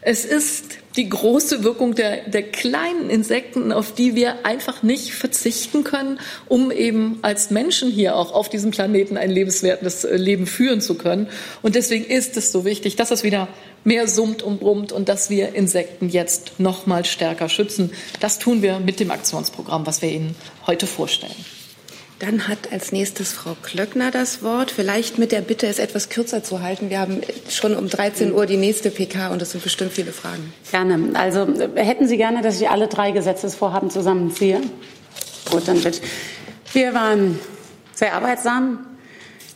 Es 0.02 0.26
ist 0.26 0.66
die 0.96 1.08
große 1.08 1.64
Wirkung 1.64 1.96
der, 1.96 2.28
der 2.28 2.44
kleinen 2.44 3.10
Insekten, 3.10 3.72
auf 3.72 3.94
die 3.94 4.16
wir 4.16 4.46
einfach 4.46 4.84
nicht 4.84 5.14
verzichten 5.14 5.84
können, 5.84 6.20
um 6.48 6.72
eben 6.72 7.20
als 7.22 7.52
Menschen 7.52 7.90
hier 7.90 8.16
auch 8.16 8.34
auf 8.34 8.50
diesem 8.50 8.72
Planeten 8.72 9.16
ein 9.18 9.30
lebenswertes 9.30 10.04
äh, 10.04 10.18
Leben 10.18 10.46
führen 10.46 10.82
zu 10.82 10.96
können. 10.96 11.28
Und 11.62 11.76
deswegen 11.76 12.06
ist 12.06 12.36
es 12.38 12.52
so 12.52 12.66
wichtig, 12.66 12.96
dass 12.96 13.12
es 13.12 13.24
wieder 13.24 13.48
mehr 13.84 14.08
summt 14.08 14.42
und 14.44 14.60
brummt 14.60 14.92
und 14.92 15.10
dass 15.10 15.30
wir 15.30 15.56
Insekten 15.56 16.10
jetzt 16.10 16.60
noch 16.60 16.86
mal 16.86 17.06
stärker 17.06 17.50
schützen. 17.50 17.92
Das 18.20 18.40
tun 18.40 18.62
wir 18.62 18.80
mit 18.80 19.00
dem 19.00 19.12
Aktionsprogramm, 19.12 19.86
was 19.86 20.02
wir 20.02 20.10
Ihnen 20.10 20.36
heute 20.68 20.88
vorstellen. 20.88 21.36
Dann 22.20 22.50
hat 22.50 22.74
als 22.74 22.92
nächstes 22.92 23.32
Frau 23.32 23.56
Klöckner 23.62 24.12
das 24.12 24.44
Wort. 24.44 24.72
Vielleicht 24.72 25.18
mit 25.18 25.32
der 25.32 25.40
Bitte, 25.40 25.68
es 25.68 25.80
etwas 25.80 26.10
kürzer 26.10 26.44
zu 26.44 26.62
halten. 26.62 26.90
Wir 26.90 27.00
haben 27.00 27.22
schon 27.50 27.76
um 27.76 27.88
13 27.88 28.34
Uhr 28.34 28.46
die 28.46 28.58
nächste 28.58 28.92
PK 28.92 29.30
und 29.30 29.42
es 29.42 29.52
sind 29.52 29.64
bestimmt 29.64 29.94
viele 29.94 30.12
Fragen. 30.12 30.54
Gerne. 30.70 31.18
Also 31.18 31.48
hätten 31.76 32.10
Sie 32.10 32.18
gerne, 32.18 32.42
dass 32.42 32.60
ich 32.60 32.70
alle 32.70 32.90
drei 32.90 33.12
Gesetzesvorhaben 33.12 33.90
zusammenziehe? 33.90 34.60
Gut, 35.50 35.66
dann 35.66 35.80
bitte. 35.82 36.02
Wir 36.74 36.94
waren 36.94 37.40
sehr 37.94 38.14
arbeitsam 38.14 38.86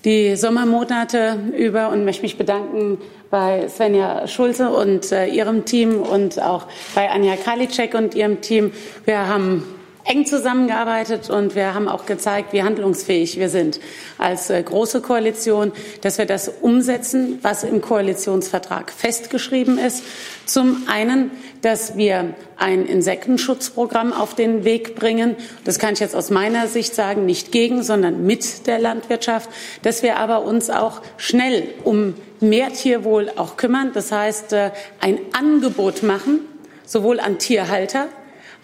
die 0.05 0.35
Sommermonate 0.35 1.37
über 1.57 1.89
und 1.89 2.03
möchte 2.05 2.23
mich 2.23 2.37
bedanken 2.37 2.97
bei 3.33 3.67
Svenja 3.67 4.27
Schulze 4.27 4.69
und 4.69 5.11
äh, 5.11 5.25
ihrem 5.25 5.65
Team 5.65 6.03
und 6.03 6.39
auch 6.39 6.67
bei 6.93 7.09
Anja 7.09 7.35
Kalitschek 7.35 7.95
und 7.95 8.13
ihrem 8.13 8.41
Team. 8.41 8.71
Wir 9.05 9.27
haben 9.27 9.63
eng 10.03 10.27
zusammengearbeitet 10.27 11.31
und 11.31 11.55
wir 11.55 11.73
haben 11.73 11.87
auch 11.87 12.05
gezeigt, 12.05 12.53
wie 12.53 12.61
handlungsfähig 12.61 13.39
wir 13.39 13.49
sind 13.49 13.79
als 14.19 14.51
äh, 14.51 14.61
große 14.61 15.01
Koalition, 15.01 15.71
dass 16.01 16.19
wir 16.19 16.27
das 16.27 16.47
umsetzen, 16.61 17.39
was 17.41 17.63
im 17.63 17.81
Koalitionsvertrag 17.81 18.91
festgeschrieben 18.91 19.79
ist. 19.79 20.03
Zum 20.45 20.83
einen, 20.87 21.31
dass 21.63 21.97
wir 21.97 22.35
ein 22.57 22.85
Insektenschutzprogramm 22.85 24.13
auf 24.13 24.35
den 24.35 24.65
Weg 24.65 24.95
bringen. 24.95 25.35
Das 25.63 25.79
kann 25.79 25.93
ich 25.93 26.01
jetzt 26.01 26.15
aus 26.15 26.29
meiner 26.29 26.67
Sicht 26.67 26.93
sagen, 26.93 27.25
nicht 27.25 27.51
gegen, 27.51 27.83
sondern 27.83 28.25
mit 28.25 28.67
der 28.67 28.79
Landwirtschaft. 28.79 29.49
Dass 29.81 30.03
wir 30.03 30.17
aber 30.17 30.43
uns 30.43 30.69
auch 30.69 31.01
schnell 31.17 31.69
um 31.83 32.15
mehr 32.41 32.71
Tierwohl 32.73 33.31
auch 33.37 33.55
kümmern. 33.55 33.91
Das 33.93 34.11
heißt, 34.11 34.53
äh, 34.53 34.71
ein 34.99 35.19
Angebot 35.31 36.03
machen, 36.03 36.41
sowohl 36.85 37.21
an 37.21 37.39
Tierhalter 37.39 38.09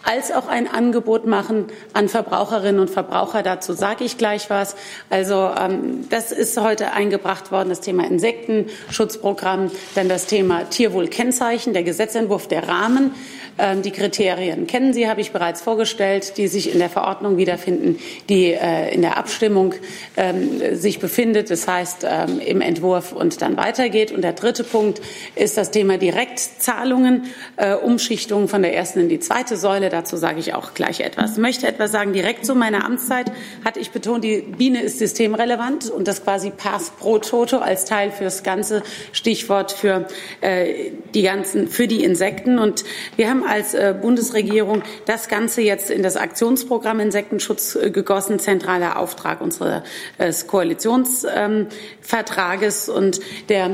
als 0.03 0.31
auch 0.31 0.47
ein 0.47 0.67
Angebot 0.67 1.25
machen 1.25 1.65
an 1.93 2.09
Verbraucherinnen 2.09 2.79
und 2.79 2.89
Verbraucher. 2.89 3.43
Dazu 3.43 3.73
sage 3.73 4.03
ich 4.03 4.17
gleich 4.17 4.49
was. 4.49 4.75
Also 5.09 5.51
ähm, 5.59 6.07
das 6.09 6.31
ist 6.31 6.59
heute 6.59 6.93
eingebracht 6.93 7.51
worden, 7.51 7.69
das 7.69 7.81
Thema 7.81 8.05
Insektenschutzprogramm, 8.05 9.71
dann 9.95 10.09
das 10.09 10.25
Thema 10.25 10.69
Tierwohlkennzeichen, 10.69 11.73
der 11.73 11.83
Gesetzentwurf, 11.83 12.47
der 12.47 12.67
Rahmen. 12.67 13.13
Ähm, 13.59 13.81
die 13.81 13.91
Kriterien 13.91 14.67
kennen 14.67 14.93
Sie, 14.93 15.09
habe 15.09 15.19
ich 15.21 15.31
bereits 15.31 15.61
vorgestellt, 15.61 16.37
die 16.37 16.47
sich 16.47 16.71
in 16.71 16.79
der 16.79 16.89
Verordnung 16.89 17.37
wiederfinden, 17.37 17.99
die 18.29 18.53
äh, 18.53 18.93
in 18.93 19.01
der 19.01 19.17
Abstimmung 19.17 19.75
ähm, 20.15 20.75
sich 20.75 20.99
befindet. 20.99 21.49
Das 21.51 21.67
heißt, 21.67 22.05
ähm, 22.09 22.39
im 22.39 22.61
Entwurf 22.61 23.11
und 23.11 23.41
dann 23.41 23.57
weitergeht. 23.57 24.11
Und 24.11 24.21
der 24.21 24.33
dritte 24.33 24.63
Punkt 24.63 25.01
ist 25.35 25.57
das 25.57 25.71
Thema 25.71 25.97
Direktzahlungen, 25.97 27.25
äh, 27.57 27.73
Umschichtungen 27.75 28.47
von 28.47 28.61
der 28.61 28.73
ersten 28.73 29.01
in 29.01 29.09
die 29.09 29.19
zweite 29.19 29.57
Säule. 29.57 29.89
Dazu 29.89 30.15
sage 30.15 30.39
ich 30.39 30.53
auch 30.53 30.73
gleich 30.73 31.01
etwas. 31.01 31.33
Ich 31.33 31.37
möchte 31.37 31.67
etwas 31.67 31.91
sagen. 31.91 32.13
Direkt 32.13 32.45
zu 32.45 32.55
meiner 32.55 32.85
Amtszeit 32.85 33.31
hatte 33.65 33.79
ich 33.79 33.91
betont, 33.91 34.23
die 34.23 34.41
Biene 34.41 34.81
ist 34.81 34.99
systemrelevant 34.99 35.89
und 35.89 36.07
das 36.07 36.23
quasi 36.23 36.51
Pass 36.51 36.91
pro 36.91 37.17
Toto 37.17 37.57
als 37.57 37.83
Teil 37.83 38.11
fürs 38.11 38.43
ganze 38.43 38.83
Stichwort 39.11 39.73
für 39.73 40.07
äh, 40.39 40.91
die 41.13 41.23
ganzen, 41.23 41.67
für 41.67 41.87
die 41.87 42.03
Insekten. 42.03 42.57
Und 42.57 42.85
wir 43.17 43.29
haben 43.29 43.43
als 43.49 43.73
äh, 43.73 43.95
Bundesregierung 43.99 44.83
das 45.05 45.27
Ganze 45.27 45.61
jetzt 45.61 45.89
in 45.89 46.03
das 46.03 46.15
Aktionsprogramm 46.15 46.99
Insektenschutz 46.99 47.75
äh, 47.75 47.89
gegossen, 47.91 48.39
zentraler 48.39 48.97
Auftrag 48.97 49.41
unseres 49.41 49.83
äh, 50.17 50.33
Koalitionsvertrages 50.47 52.89
und 52.89 53.19
der 53.49 53.71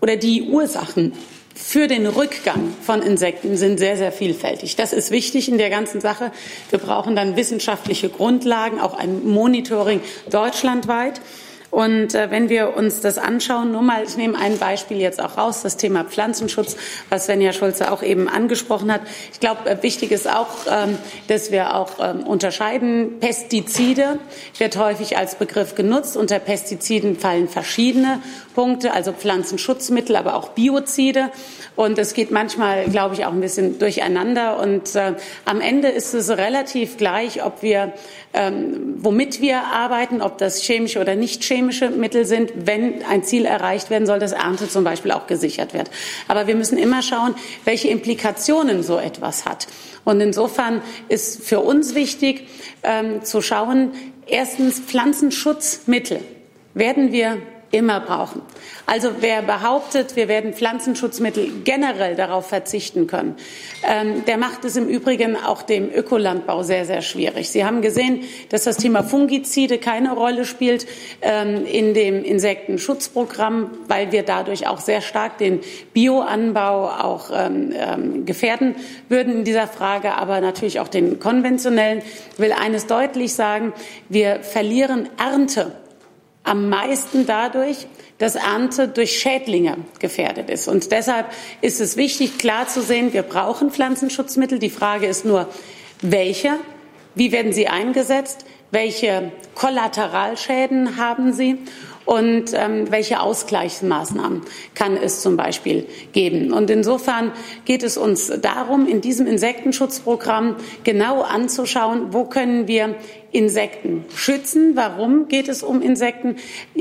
oder 0.00 0.16
die 0.16 0.50
Ursachen 0.50 1.12
für 1.54 1.86
den 1.86 2.06
Rückgang 2.06 2.72
von 2.82 3.02
Insekten 3.02 3.56
sind 3.56 3.78
sehr, 3.78 3.96
sehr 3.96 4.10
vielfältig. 4.10 4.76
Das 4.76 4.92
ist 4.92 5.10
wichtig 5.10 5.48
in 5.48 5.58
der 5.58 5.70
ganzen 5.70 6.00
Sache. 6.00 6.32
Wir 6.70 6.78
brauchen 6.78 7.14
dann 7.14 7.36
wissenschaftliche 7.36 8.08
Grundlagen, 8.08 8.80
auch 8.80 8.98
ein 8.98 9.24
Monitoring 9.24 10.00
deutschlandweit. 10.30 11.20
Und 11.72 12.14
äh, 12.14 12.30
wenn 12.30 12.50
wir 12.50 12.76
uns 12.76 13.00
das 13.00 13.16
anschauen, 13.16 13.72
nur 13.72 13.80
mal, 13.80 14.04
ich 14.04 14.18
nehme 14.18 14.38
ein 14.38 14.58
Beispiel 14.58 14.98
jetzt 14.98 15.22
auch 15.22 15.38
raus, 15.38 15.62
das 15.62 15.78
Thema 15.78 16.04
Pflanzenschutz, 16.04 16.76
was 17.08 17.24
Svenja 17.24 17.54
Schulze 17.54 17.90
auch 17.90 18.02
eben 18.02 18.28
angesprochen 18.28 18.92
hat. 18.92 19.00
Ich 19.32 19.40
glaube, 19.40 19.70
äh, 19.70 19.82
wichtig 19.82 20.12
ist 20.12 20.28
auch, 20.28 20.48
ähm, 20.70 20.98
dass 21.28 21.50
wir 21.50 21.74
auch 21.74 21.92
ähm, 21.98 22.24
unterscheiden. 22.26 23.20
Pestizide 23.20 24.18
wird 24.58 24.76
häufig 24.76 25.16
als 25.16 25.36
Begriff 25.36 25.74
genutzt. 25.74 26.14
Unter 26.14 26.40
Pestiziden 26.40 27.16
fallen 27.16 27.48
verschiedene 27.48 28.20
Punkte, 28.54 28.92
also 28.92 29.12
Pflanzenschutzmittel, 29.12 30.16
aber 30.16 30.34
auch 30.36 30.50
Biozide. 30.50 31.30
Und 31.74 31.98
es 31.98 32.12
geht 32.12 32.30
manchmal, 32.30 32.84
glaube 32.84 33.14
ich, 33.14 33.24
auch 33.24 33.32
ein 33.32 33.40
bisschen 33.40 33.78
durcheinander. 33.78 34.60
Und 34.60 34.94
äh, 34.94 35.14
am 35.46 35.62
Ende 35.62 35.88
ist 35.88 36.12
es 36.12 36.28
relativ 36.28 36.98
gleich, 36.98 37.42
ob 37.42 37.62
wir, 37.62 37.94
ähm, 38.34 38.96
womit 38.98 39.40
wir 39.40 39.62
arbeiten, 39.62 40.20
ob 40.20 40.36
das 40.36 40.60
chemische 40.60 41.00
oder 41.00 41.14
nicht 41.14 41.42
chemische 41.62 41.90
Mittel 41.90 42.24
sind, 42.24 42.52
wenn 42.66 43.04
ein 43.04 43.22
Ziel 43.22 43.44
erreicht 43.44 43.90
werden 43.90 44.06
soll, 44.06 44.18
dass 44.18 44.32
Ernte 44.32 44.68
zum 44.68 44.84
Beispiel 44.84 45.12
auch 45.12 45.26
gesichert 45.26 45.74
wird. 45.74 45.90
Aber 46.28 46.46
wir 46.46 46.54
müssen 46.54 46.78
immer 46.78 47.02
schauen, 47.02 47.34
welche 47.64 47.88
Implikationen 47.88 48.82
so 48.82 48.98
etwas 48.98 49.44
hat. 49.44 49.66
Und 50.04 50.20
insofern 50.20 50.82
ist 51.08 51.44
für 51.44 51.60
uns 51.60 51.94
wichtig 51.94 52.48
ähm, 52.82 53.22
zu 53.22 53.40
schauen, 53.40 53.92
erstens 54.26 54.80
Pflanzenschutzmittel 54.80 56.20
werden 56.74 57.12
wir 57.12 57.38
immer 57.72 58.00
brauchen. 58.00 58.42
Also 58.86 59.08
wer 59.20 59.42
behauptet, 59.42 60.14
wir 60.14 60.28
werden 60.28 60.52
Pflanzenschutzmittel 60.52 61.62
generell 61.64 62.14
darauf 62.14 62.46
verzichten 62.46 63.06
können, 63.06 63.36
ähm, 63.82 64.24
der 64.26 64.36
macht 64.36 64.64
es 64.64 64.76
im 64.76 64.88
Übrigen 64.88 65.36
auch 65.36 65.62
dem 65.62 65.90
Ökolandbau 65.90 66.62
sehr, 66.62 66.84
sehr 66.84 67.00
schwierig. 67.00 67.50
Sie 67.50 67.64
haben 67.64 67.80
gesehen, 67.80 68.24
dass 68.50 68.64
das 68.64 68.76
Thema 68.76 69.02
Fungizide 69.02 69.78
keine 69.78 70.12
Rolle 70.12 70.44
spielt 70.44 70.86
ähm, 71.22 71.64
in 71.64 71.94
dem 71.94 72.22
Insektenschutzprogramm, 72.22 73.70
weil 73.88 74.12
wir 74.12 74.22
dadurch 74.22 74.68
auch 74.68 74.80
sehr 74.80 75.00
stark 75.00 75.38
den 75.38 75.60
Bioanbau 75.94 76.90
auch 76.90 77.30
ähm, 77.32 77.72
ähm 77.74 78.12
gefährden 78.26 78.76
würden 79.08 79.38
in 79.38 79.44
dieser 79.44 79.66
Frage, 79.66 80.14
aber 80.14 80.40
natürlich 80.40 80.78
auch 80.80 80.88
den 80.88 81.18
konventionellen. 81.18 82.02
Ich 82.32 82.38
will 82.38 82.52
eines 82.52 82.86
deutlich 82.86 83.32
sagen, 83.34 83.72
wir 84.08 84.40
verlieren 84.42 85.08
Ernte 85.18 85.72
am 86.44 86.68
meisten 86.68 87.26
dadurch, 87.26 87.86
dass 88.18 88.34
Ernte 88.34 88.88
durch 88.88 89.18
Schädlinge 89.18 89.78
gefährdet 89.98 90.50
ist. 90.50 90.68
Und 90.68 90.92
deshalb 90.92 91.26
ist 91.60 91.80
es 91.80 91.96
wichtig, 91.96 92.38
klar 92.38 92.68
zu 92.68 92.82
sehen, 92.82 93.12
wir 93.12 93.22
brauchen 93.22 93.70
Pflanzenschutzmittel. 93.70 94.58
Die 94.58 94.70
Frage 94.70 95.06
ist 95.06 95.24
nur, 95.24 95.48
welche? 96.00 96.56
Wie 97.14 97.32
werden 97.32 97.52
sie 97.52 97.68
eingesetzt? 97.68 98.44
Welche 98.70 99.32
Kollateralschäden 99.54 100.96
haben 100.96 101.32
sie? 101.32 101.58
und 102.04 102.52
ähm, 102.54 102.90
welche 102.90 103.20
Ausgleichsmaßnahmen 103.20 104.42
kann 104.74 104.96
es 104.96 105.22
zum 105.22 105.36
Beispiel 105.36 105.86
geben. 106.12 106.52
Und 106.52 106.70
insofern 106.70 107.32
geht 107.64 107.82
es 107.82 107.96
uns 107.96 108.32
darum, 108.40 108.88
in 108.88 109.00
diesem 109.00 109.26
Insektenschutzprogramm 109.26 110.56
genau 110.84 111.22
anzuschauen, 111.22 112.12
wo 112.12 112.24
können 112.24 112.66
wir 112.66 112.96
Insekten 113.32 114.04
schützen. 114.14 114.76
Warum 114.76 115.26
geht 115.26 115.48
es 115.48 115.62
um 115.62 115.80
Insekten? 115.80 116.36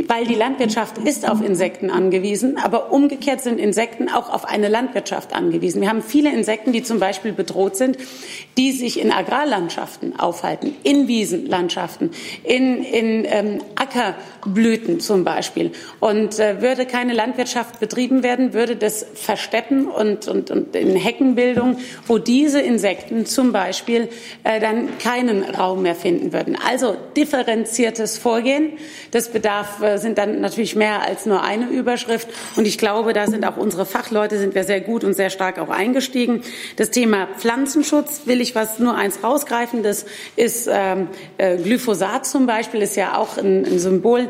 Weil 0.08 0.26
die 0.26 0.36
Landwirtschaft 0.36 0.98
ist 0.98 1.28
auf 1.28 1.42
Insekten 1.44 1.90
angewiesen, 1.90 2.58
aber 2.58 2.92
umgekehrt 2.92 3.42
sind 3.42 3.58
Insekten 3.58 4.10
auch 4.10 4.30
auf 4.30 4.46
eine 4.46 4.68
Landwirtschaft 4.68 5.34
angewiesen. 5.34 5.82
Wir 5.82 5.90
haben 5.90 6.02
viele 6.02 6.32
Insekten, 6.34 6.74
die 6.74 6.84
zum 6.84 7.00
Beispiel 7.00 7.32
bedroht 7.32 7.78
sind, 7.78 7.98
die 8.58 8.74
sich 8.74 9.00
in 9.00 9.12
Agrarlandschaften 9.12 10.20
aufhalten, 10.20 10.76
in 10.84 11.08
Wiesenlandschaften, 11.08 12.12
in, 12.44 12.84
in 12.84 13.26
ähm, 13.26 13.62
Ackerblüten 13.76 15.00
zum 15.00 15.24
Beispiel. 15.24 15.72
Und 16.02 16.38
äh, 16.40 16.62
würde 16.62 16.86
keine 16.86 17.14
Landwirtschaft 17.14 17.80
betrieben 17.80 18.24
werden, 18.24 18.54
würde 18.54 18.76
das 18.76 19.06
versteppen 19.14 19.88
und, 19.88 20.28
und, 20.28 20.52
und 20.52 20.76
in 20.76 20.98
Heckenbildung, 20.98 21.78
wo 22.08 22.18
diese 22.18 22.60
Insekten 22.60 23.26
zum 23.26 23.54
Beispiel 23.54 24.10
äh, 24.44 24.60
dann 24.60 24.98
keinen 24.98 25.44
Raum 25.44 25.84
mehr 25.84 25.96
finden 25.96 26.34
würden. 26.34 26.41
Also 26.66 26.98
differenziertes 27.16 28.18
Vorgehen. 28.18 28.74
Das 29.12 29.30
bedarf 29.30 29.82
äh, 29.82 29.98
sind 29.98 30.18
dann 30.18 30.42
natürlich 30.42 30.76
mehr 30.76 31.02
als 31.02 31.26
nur 31.26 31.44
eine 31.44 31.68
Überschrift. 31.68 32.28
Und 32.56 32.68
ich 32.68 32.78
glaube, 32.78 33.14
da 33.14 33.28
sind 33.28 33.46
auch 33.46 33.58
unsere 33.58 33.86
Fachleute 33.86 34.38
sind 34.38 34.56
wir 34.56 34.64
sehr 34.64 34.82
gut 34.82 35.04
und 35.04 35.14
sehr 35.14 35.30
stark 35.30 35.60
auch 35.60 35.70
eingestiegen. 35.70 36.44
Das 36.76 36.92
Thema 36.92 37.28
Pflanzenschutz 37.38 38.22
will 38.26 38.42
ich 38.42 38.56
was 38.56 38.80
nur 38.80 38.96
eins 38.96 39.24
rausgreifen. 39.24 39.84
Das 39.84 40.06
ist 40.36 40.70
ähm, 40.72 41.08
äh, 41.38 41.58
Glyphosat 41.58 42.26
zum 42.26 42.48
Beispiel 42.48 42.82
ist 42.82 42.96
ja 42.96 43.18
auch 43.18 43.38
ein, 43.38 43.66
ein 43.66 43.80
Symbol 43.80 44.28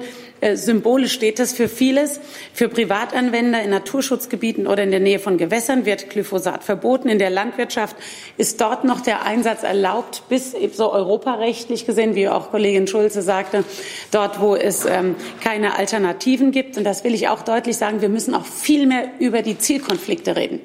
symbolisch 0.53 1.13
steht 1.13 1.39
das 1.39 1.53
für 1.53 1.69
vieles. 1.69 2.19
Für 2.53 2.67
Privatanwender 2.67 3.61
in 3.61 3.69
Naturschutzgebieten 3.69 4.67
oder 4.67 4.83
in 4.83 4.91
der 4.91 4.99
Nähe 4.99 5.19
von 5.19 5.37
Gewässern 5.37 5.85
wird 5.85 6.09
Glyphosat 6.09 6.63
verboten. 6.63 7.09
In 7.09 7.19
der 7.19 7.29
Landwirtschaft 7.29 7.95
ist 8.37 8.59
dort 8.59 8.83
noch 8.83 9.01
der 9.01 9.23
Einsatz 9.23 9.63
erlaubt, 9.63 10.23
bis 10.29 10.55
so 10.73 10.91
europarechtlich 10.91 11.85
gesehen, 11.85 12.15
wie 12.15 12.27
auch 12.27 12.51
Kollegin 12.51 12.87
Schulze 12.87 13.21
sagte, 13.21 13.63
dort, 14.11 14.41
wo 14.41 14.55
es 14.55 14.85
ähm, 14.85 15.15
keine 15.43 15.77
Alternativen 15.77 16.51
gibt. 16.51 16.77
Und 16.77 16.83
das 16.83 17.03
will 17.03 17.13
ich 17.13 17.27
auch 17.27 17.43
deutlich 17.43 17.77
sagen. 17.77 18.01
Wir 18.01 18.09
müssen 18.09 18.33
auch 18.33 18.45
viel 18.45 18.87
mehr 18.87 19.09
über 19.19 19.41
die 19.41 19.57
Zielkonflikte 19.57 20.35
reden. 20.35 20.59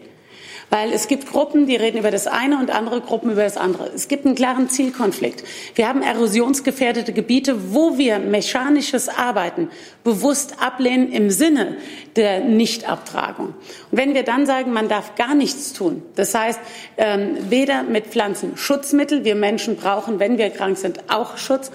Weil 0.69 0.93
es 0.93 1.07
gibt 1.07 1.31
Gruppen, 1.31 1.67
die 1.67 1.77
reden 1.77 1.99
über 1.99 2.11
das 2.11 2.27
eine 2.27 2.59
und 2.59 2.71
andere 2.71 3.01
Gruppen 3.01 3.31
über 3.31 3.45
das 3.45 3.57
andere. 3.57 3.89
Es 3.95 4.09
gibt 4.09 4.27
einen 4.27 4.35
klaren 4.35 4.69
Zielkonflikt. 4.69 5.45
Wir 5.77 5.87
haben 5.87 6.03
erosionsgefährdete 6.03 7.13
Gebiete, 7.13 7.73
wo 7.73 7.99
wir 7.99 8.19
mechanisches 8.19 9.09
Arbeiten 9.09 9.71
bewusst 10.03 10.61
ablehnen 10.61 11.13
im 11.13 11.31
Sinne 11.31 11.77
der 12.17 12.41
Nichtabtragung. 12.41 13.49
Und 13.49 13.99
wenn 13.99 14.15
wir 14.15 14.25
dann 14.25 14.45
sagen, 14.45 14.73
man 14.73 14.89
darf 14.89 15.15
gar 15.15 15.35
nichts 15.37 15.73
tun, 15.73 16.03
das 16.17 16.35
heißt, 16.35 16.59
ähm, 16.97 17.37
weder 17.49 17.85
mit 17.85 18.09
Pflanzen 18.09 18.57
Schutzmittel, 18.57 19.25
wir 19.25 19.37
Menschen 19.37 19.77
brauchen, 19.77 20.19
wenn 20.19 20.37
wir 20.37 20.51
krank 20.51 20.79
sind, 20.79 21.11
auch 21.11 21.39
Schutz, 21.39 21.71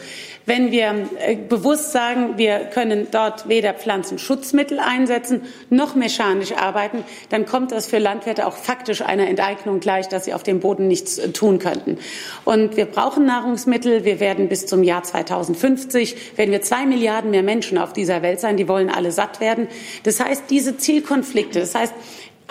wenn 0.45 0.71
wir 0.71 1.07
äh, 1.19 1.35
bewusst 1.35 1.91
sagen, 1.91 2.37
wir 2.37 2.59
können 2.59 3.07
dort 3.11 3.47
weder 3.47 3.73
Pflanzenschutzmittel 3.73 4.79
einsetzen 4.79 5.43
noch 5.69 5.95
mechanisch 5.95 6.53
arbeiten, 6.53 7.03
dann 7.29 7.45
kommt 7.45 7.71
das 7.71 7.87
für 7.87 7.99
Landwirte 7.99 8.47
auch 8.47 8.55
faktisch 8.55 9.01
einer 9.01 9.27
Enteignung 9.27 9.79
gleich, 9.79 10.07
dass 10.07 10.25
sie 10.25 10.33
auf 10.33 10.43
dem 10.43 10.59
Boden 10.59 10.87
nichts 10.87 11.17
äh, 11.17 11.31
tun 11.31 11.59
könnten. 11.59 11.97
Und 12.45 12.77
wir 12.77 12.85
brauchen 12.85 13.25
Nahrungsmittel. 13.25 14.03
Wir 14.03 14.19
werden 14.19 14.49
bis 14.49 14.65
zum 14.65 14.83
Jahr 14.83 15.03
2050 15.03 16.37
werden 16.37 16.51
wir 16.51 16.61
zwei 16.61 16.85
Milliarden 16.85 17.31
mehr 17.31 17.43
Menschen 17.43 17.77
auf 17.77 17.93
dieser 17.93 18.21
Welt 18.21 18.39
sein. 18.39 18.57
Die 18.57 18.67
wollen 18.67 18.89
alle 18.89 19.11
satt 19.11 19.39
werden. 19.39 19.67
Das 20.03 20.19
heißt, 20.19 20.45
diese 20.49 20.77
Zielkonflikte, 20.77 21.59
das 21.59 21.75
heißt, 21.75 21.93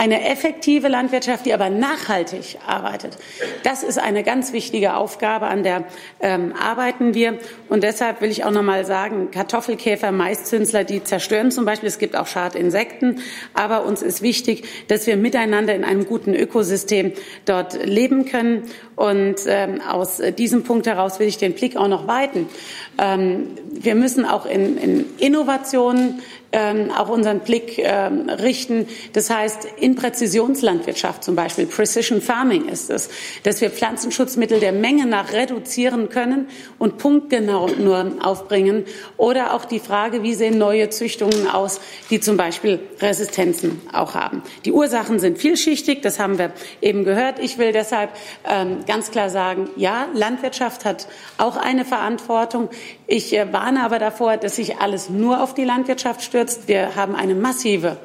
eine 0.00 0.26
effektive 0.30 0.88
Landwirtschaft, 0.88 1.44
die 1.44 1.52
aber 1.52 1.68
nachhaltig 1.68 2.56
arbeitet, 2.66 3.18
das 3.64 3.82
ist 3.82 3.98
eine 3.98 4.22
ganz 4.22 4.54
wichtige 4.54 4.94
Aufgabe, 4.94 5.46
an 5.46 5.62
der 5.62 5.84
ähm, 6.20 6.54
arbeiten 6.58 7.12
wir. 7.12 7.38
Und 7.68 7.82
deshalb 7.82 8.22
will 8.22 8.30
ich 8.30 8.44
auch 8.44 8.50
noch 8.50 8.62
mal 8.62 8.86
sagen, 8.86 9.30
Kartoffelkäfer, 9.30 10.10
Maiszünsler, 10.10 10.84
die 10.84 11.04
zerstören 11.04 11.50
zum 11.50 11.66
Beispiel. 11.66 11.90
Es 11.90 11.98
gibt 11.98 12.16
auch 12.16 12.26
Schadinsekten. 12.26 13.20
Aber 13.52 13.84
uns 13.84 14.00
ist 14.00 14.22
wichtig, 14.22 14.64
dass 14.88 15.06
wir 15.06 15.18
miteinander 15.18 15.74
in 15.74 15.84
einem 15.84 16.06
guten 16.06 16.32
Ökosystem 16.34 17.12
dort 17.44 17.84
leben 17.84 18.24
können. 18.24 18.62
Und 19.00 19.36
ähm, 19.46 19.80
aus 19.80 20.20
diesem 20.36 20.62
Punkt 20.62 20.86
heraus 20.86 21.18
will 21.20 21.26
ich 21.26 21.38
den 21.38 21.54
Blick 21.54 21.74
auch 21.74 21.88
noch 21.88 22.06
weiten. 22.06 22.50
Ähm, 22.98 23.46
wir 23.70 23.94
müssen 23.94 24.26
auch 24.26 24.44
in, 24.44 24.76
in 24.76 25.06
Innovationen 25.16 26.20
ähm, 26.52 26.90
auch 26.90 27.08
unseren 27.08 27.40
Blick 27.40 27.78
ähm, 27.78 28.28
richten. 28.28 28.88
Das 29.12 29.30
heißt, 29.30 29.68
in 29.78 29.94
Präzisionslandwirtschaft 29.94 31.22
zum 31.22 31.36
Beispiel, 31.36 31.66
Precision 31.66 32.20
Farming 32.20 32.66
ist 32.68 32.90
es, 32.90 33.08
dass 33.44 33.60
wir 33.60 33.70
Pflanzenschutzmittel 33.70 34.58
der 34.60 34.72
Menge 34.72 35.06
nach 35.06 35.32
reduzieren 35.32 36.08
können 36.08 36.48
und 36.78 36.98
punktgenau 36.98 37.68
nur 37.78 38.16
aufbringen. 38.20 38.84
Oder 39.16 39.54
auch 39.54 39.64
die 39.64 39.78
Frage, 39.78 40.22
wie 40.22 40.34
sehen 40.34 40.58
neue 40.58 40.90
Züchtungen 40.90 41.46
aus, 41.48 41.80
die 42.10 42.20
zum 42.20 42.36
Beispiel 42.36 42.80
Resistenzen 43.00 43.80
auch 43.92 44.14
haben. 44.14 44.42
Die 44.64 44.72
Ursachen 44.72 45.20
sind 45.20 45.38
vielschichtig, 45.38 46.02
das 46.02 46.18
haben 46.18 46.38
wir 46.38 46.52
eben 46.82 47.04
gehört. 47.04 47.38
Ich 47.38 47.58
will 47.58 47.72
deshalb 47.72 48.10
ähm, 48.48 48.78
ganz 48.90 49.12
klar 49.12 49.30
sagen, 49.30 49.70
ja, 49.76 50.08
Landwirtschaft 50.14 50.84
hat 50.84 51.06
auch 51.38 51.56
eine 51.56 51.84
Verantwortung. 51.84 52.70
Ich 53.06 53.32
äh, 53.32 53.52
warne 53.52 53.84
aber 53.84 54.00
davor, 54.00 54.36
dass 54.36 54.56
sich 54.56 54.78
alles 54.78 55.08
nur 55.08 55.44
auf 55.44 55.54
die 55.54 55.62
Landwirtschaft 55.62 56.22
stürzt. 56.22 56.66
Wir 56.66 56.96
haben 56.96 57.14
eine 57.14 57.36
massive 57.36 57.98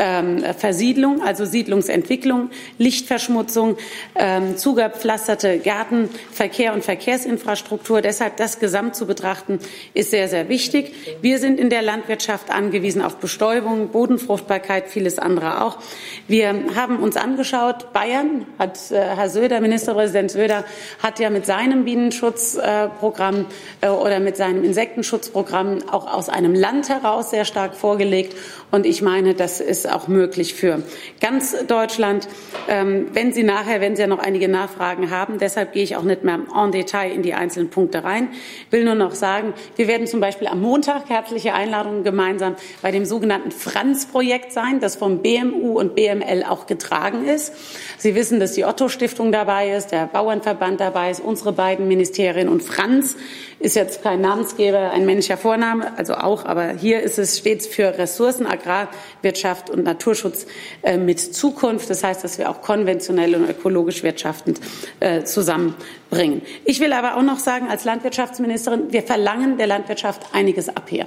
ähm, 0.00 0.42
Versiedlung, 0.56 1.22
also 1.22 1.44
Siedlungsentwicklung, 1.44 2.50
Lichtverschmutzung, 2.78 3.76
ähm, 4.16 4.56
zugepflasterte 4.56 5.58
Gärten, 5.58 6.08
Verkehr 6.32 6.72
und 6.72 6.82
Verkehrsinfrastruktur. 6.82 8.00
Deshalb 8.00 8.38
das 8.38 8.58
Gesamt 8.58 8.96
zu 8.96 9.06
betrachten, 9.06 9.60
ist 9.94 10.10
sehr, 10.10 10.28
sehr 10.28 10.48
wichtig. 10.48 10.94
Wir 11.20 11.38
sind 11.38 11.60
in 11.60 11.68
der 11.68 11.82
Landwirtschaft 11.82 12.50
angewiesen 12.50 13.02
auf 13.02 13.16
Bestäubung, 13.16 13.88
Bodenfruchtbarkeit, 13.88 14.88
vieles 14.88 15.18
andere 15.18 15.62
auch. 15.62 15.78
Wir 16.26 16.54
haben 16.74 16.98
uns 16.98 17.16
angeschaut, 17.16 17.92
Bayern 17.92 18.46
hat, 18.58 18.90
äh, 18.90 18.94
Herr 18.96 19.28
Söder, 19.28 19.60
Ministerpräsident 19.60 20.30
Söder, 20.30 20.64
hat 21.02 21.20
ja 21.20 21.28
mit 21.28 21.44
seinem 21.44 21.84
Bienenschutzprogramm 21.84 23.46
äh, 23.82 23.88
oder 23.88 24.18
mit 24.20 24.36
seinem 24.38 24.64
Insektenschutzprogramm 24.64 25.88
auch 25.90 26.10
aus 26.10 26.30
einem 26.30 26.54
Land 26.54 26.88
heraus 26.88 27.30
sehr 27.30 27.44
stark 27.44 27.74
vorgelegt. 27.74 28.34
Und 28.70 28.86
ich 28.86 29.02
meine, 29.02 29.34
das 29.34 29.60
ist 29.60 29.90
auch 29.90 30.06
möglich 30.06 30.54
für 30.54 30.82
ganz 31.20 31.56
Deutschland. 31.66 32.28
Ähm, 32.68 33.08
wenn 33.12 33.32
Sie 33.32 33.42
nachher, 33.42 33.80
wenn 33.80 33.96
Sie 33.96 34.02
ja 34.02 34.08
noch 34.08 34.20
einige 34.20 34.48
Nachfragen 34.48 35.10
haben, 35.10 35.38
deshalb 35.38 35.72
gehe 35.72 35.82
ich 35.82 35.96
auch 35.96 36.02
nicht 36.02 36.22
mehr 36.22 36.38
en 36.54 36.70
Detail 36.70 37.10
in 37.10 37.22
die 37.22 37.34
einzelnen 37.34 37.70
Punkte 37.70 38.04
rein, 38.04 38.28
will 38.70 38.84
nur 38.84 38.94
noch 38.94 39.14
sagen, 39.14 39.54
wir 39.76 39.88
werden 39.88 40.06
zum 40.06 40.20
Beispiel 40.20 40.46
am 40.46 40.60
Montag 40.60 41.08
herzliche 41.08 41.52
Einladungen 41.52 42.04
gemeinsam 42.04 42.54
bei 42.80 42.92
dem 42.92 43.04
sogenannten 43.04 43.50
Franz-Projekt 43.50 44.52
sein, 44.52 44.78
das 44.80 44.96
vom 44.96 45.18
BMU 45.18 45.78
und 45.78 45.94
BML 45.96 46.44
auch 46.48 46.66
getragen 46.66 47.26
ist. 47.26 47.52
Sie 47.98 48.14
wissen, 48.14 48.38
dass 48.38 48.52
die 48.52 48.64
Otto-Stiftung 48.64 49.32
dabei 49.32 49.74
ist, 49.74 49.88
der 49.88 50.06
Bauernverband 50.06 50.80
dabei 50.80 51.10
ist, 51.10 51.20
unsere 51.20 51.52
beiden 51.52 51.88
Ministerien 51.88 52.48
und 52.48 52.62
Franz 52.62 53.16
ist 53.60 53.76
jetzt 53.76 54.02
kein 54.02 54.22
Namensgeber, 54.22 54.90
ein 54.90 55.04
männlicher 55.04 55.36
Vorname, 55.36 55.92
also 55.98 56.14
auch, 56.14 56.46
aber 56.46 56.70
hier 56.70 57.00
ist 57.02 57.18
es 57.18 57.38
stets 57.38 57.66
für 57.66 57.98
Ressourcen, 57.98 58.46
Agrarwirtschaft 58.60 59.70
und 59.70 59.84
Naturschutz 59.84 60.46
äh, 60.82 60.96
mit 60.96 61.20
Zukunft. 61.20 61.90
Das 61.90 62.04
heißt, 62.04 62.22
dass 62.22 62.38
wir 62.38 62.50
auch 62.50 62.62
konventionell 62.62 63.34
und 63.34 63.48
ökologisch 63.48 64.02
wirtschaftend 64.02 64.60
äh, 65.00 65.24
zusammenbringen. 65.24 66.42
Ich 66.64 66.80
will 66.80 66.92
aber 66.92 67.16
auch 67.16 67.22
noch 67.22 67.38
sagen, 67.38 67.68
als 67.68 67.84
Landwirtschaftsministerin, 67.84 68.92
wir 68.92 69.02
verlangen 69.02 69.56
der 69.56 69.66
Landwirtschaft 69.66 70.26
einiges 70.32 70.68
ab 70.68 70.88
hier. 70.88 71.06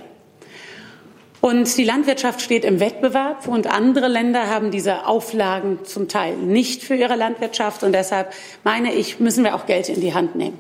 Und 1.42 1.78
die 1.78 1.84
Landwirtschaft 1.84 2.42
steht 2.42 2.64
im 2.64 2.80
Wettbewerb 2.80 3.50
und 3.50 3.68
andere 3.68 4.08
Länder 4.08 4.50
haben 4.50 4.72
diese 4.72 5.06
Auflagen 5.06 5.80
zum 5.84 6.08
Teil 6.08 6.38
nicht 6.38 6.84
für 6.84 6.96
ihre 6.96 7.18
Landwirtschaft. 7.18 7.84
Und 7.84 7.92
deshalb 7.92 8.32
meine 8.64 8.94
ich, 8.94 9.20
müssen 9.20 9.44
wir 9.44 9.54
auch 9.54 9.66
Geld 9.66 9.90
in 9.90 10.00
die 10.00 10.14
Hand 10.14 10.36
nehmen 10.36 10.58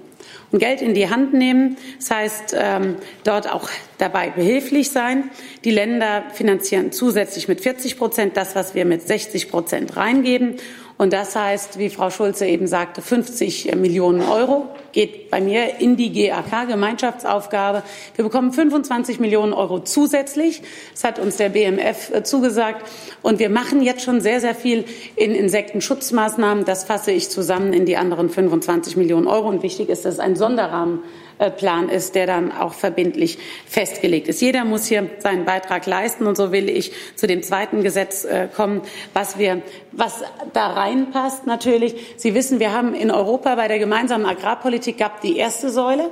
und 0.52 0.60
Geld 0.60 0.82
in 0.82 0.94
die 0.94 1.10
Hand 1.10 1.34
nehmen. 1.34 1.78
Das 2.00 2.12
heißt, 2.12 2.56
ähm, 2.58 2.98
dort 3.24 3.52
auch 3.52 3.70
dabei 3.98 4.30
behilflich 4.30 4.92
sein. 4.92 5.32
Die 5.64 5.72
Länder 5.72 6.24
finanzieren 6.34 6.92
zusätzlich 6.92 7.48
mit 7.48 7.62
40 7.62 7.98
Prozent 7.98 8.38
das, 8.38 8.56
was 8.56 8.76
wir 8.76 8.86
mit 8.86 9.08
60 9.08 9.50
Prozent 9.50 9.98
reingeben. 9.98 10.58
Und 10.98 11.12
das 11.12 11.36
heißt, 11.36 11.80
wie 11.80 11.90
Frau 11.90 12.10
Schulze 12.10 12.46
eben 12.46 12.68
sagte, 12.68 13.02
50 13.02 13.76
Millionen 13.76 14.22
Euro 14.22 14.70
geht 14.92 15.32
bei 15.32 15.42
mir 15.42 15.80
in 15.80 15.98
die 15.98 16.12
GAK, 16.12 16.68
Gemeinschaftsaufgabe. 16.68 17.82
Wir 18.16 18.26
bekommen 18.26 18.54
25 18.54 19.20
Millionen 19.20 19.54
Euro 19.54 19.80
zusätzlich. 19.80 20.62
Das 20.92 21.04
hat 21.04 21.20
uns 21.20 21.38
der 21.38 21.50
BMF 21.50 22.12
äh, 22.14 22.24
zugesagt. 22.24 22.90
Und 23.24 23.40
wir 23.40 23.50
machen 23.50 23.82
jetzt 23.82 24.04
schon 24.04 24.22
sehr, 24.22 24.40
sehr 24.40 24.54
viel 24.54 24.86
in 25.16 25.34
Insektenschutzmaßnahmen. 25.34 26.64
Das 26.64 26.84
fasse 26.84 27.12
ich 27.12 27.30
zusammen 27.30 27.74
in 27.74 27.86
die 27.86 27.98
anderen 27.98 28.30
25 28.30 28.96
Millionen 28.96 29.28
Euro. 29.28 29.50
Und 29.50 29.64
wichtig 29.64 29.90
ist, 29.90 30.06
dass 30.06 30.16
es 30.16 30.20
ein 30.20 30.36
Sonderrahmen 30.36 31.00
Plan 31.58 31.89
ist, 31.89 32.15
der 32.15 32.28
dann 32.28 32.52
auch 32.52 32.74
verbindlich 32.74 33.38
festgelegt 33.65 34.28
ist. 34.28 34.41
Jeder 34.41 34.65
muss 34.65 34.86
hier 34.86 35.10
seinen 35.19 35.46
Beitrag 35.46 35.86
leisten 35.86 36.28
und 36.28 36.38
so 36.38 36.52
will 36.52 36.69
ich 36.69 36.91
zu 37.15 37.28
dem 37.28 37.43
zweiten 37.43 37.84
Gesetz 37.84 38.24
äh, 38.24 38.48
kommen, 38.54 38.82
was 39.13 39.38
wir, 39.38 39.62
was 39.91 40.24
da 40.54 40.67
reinpasst 40.67 41.46
natürlich. 41.46 41.96
Sie 42.17 42.34
wissen, 42.34 42.60
wir 42.60 42.72
haben 42.72 42.93
in 42.93 43.12
Europa 43.12 43.56
bei 43.56 43.67
der 43.67 43.80
gemeinsamen 43.80 44.26
Agrarpolitik 44.26 44.98
gab 44.98 45.22
die 45.22 45.38
erste 45.38 45.69
Säule 45.69 46.10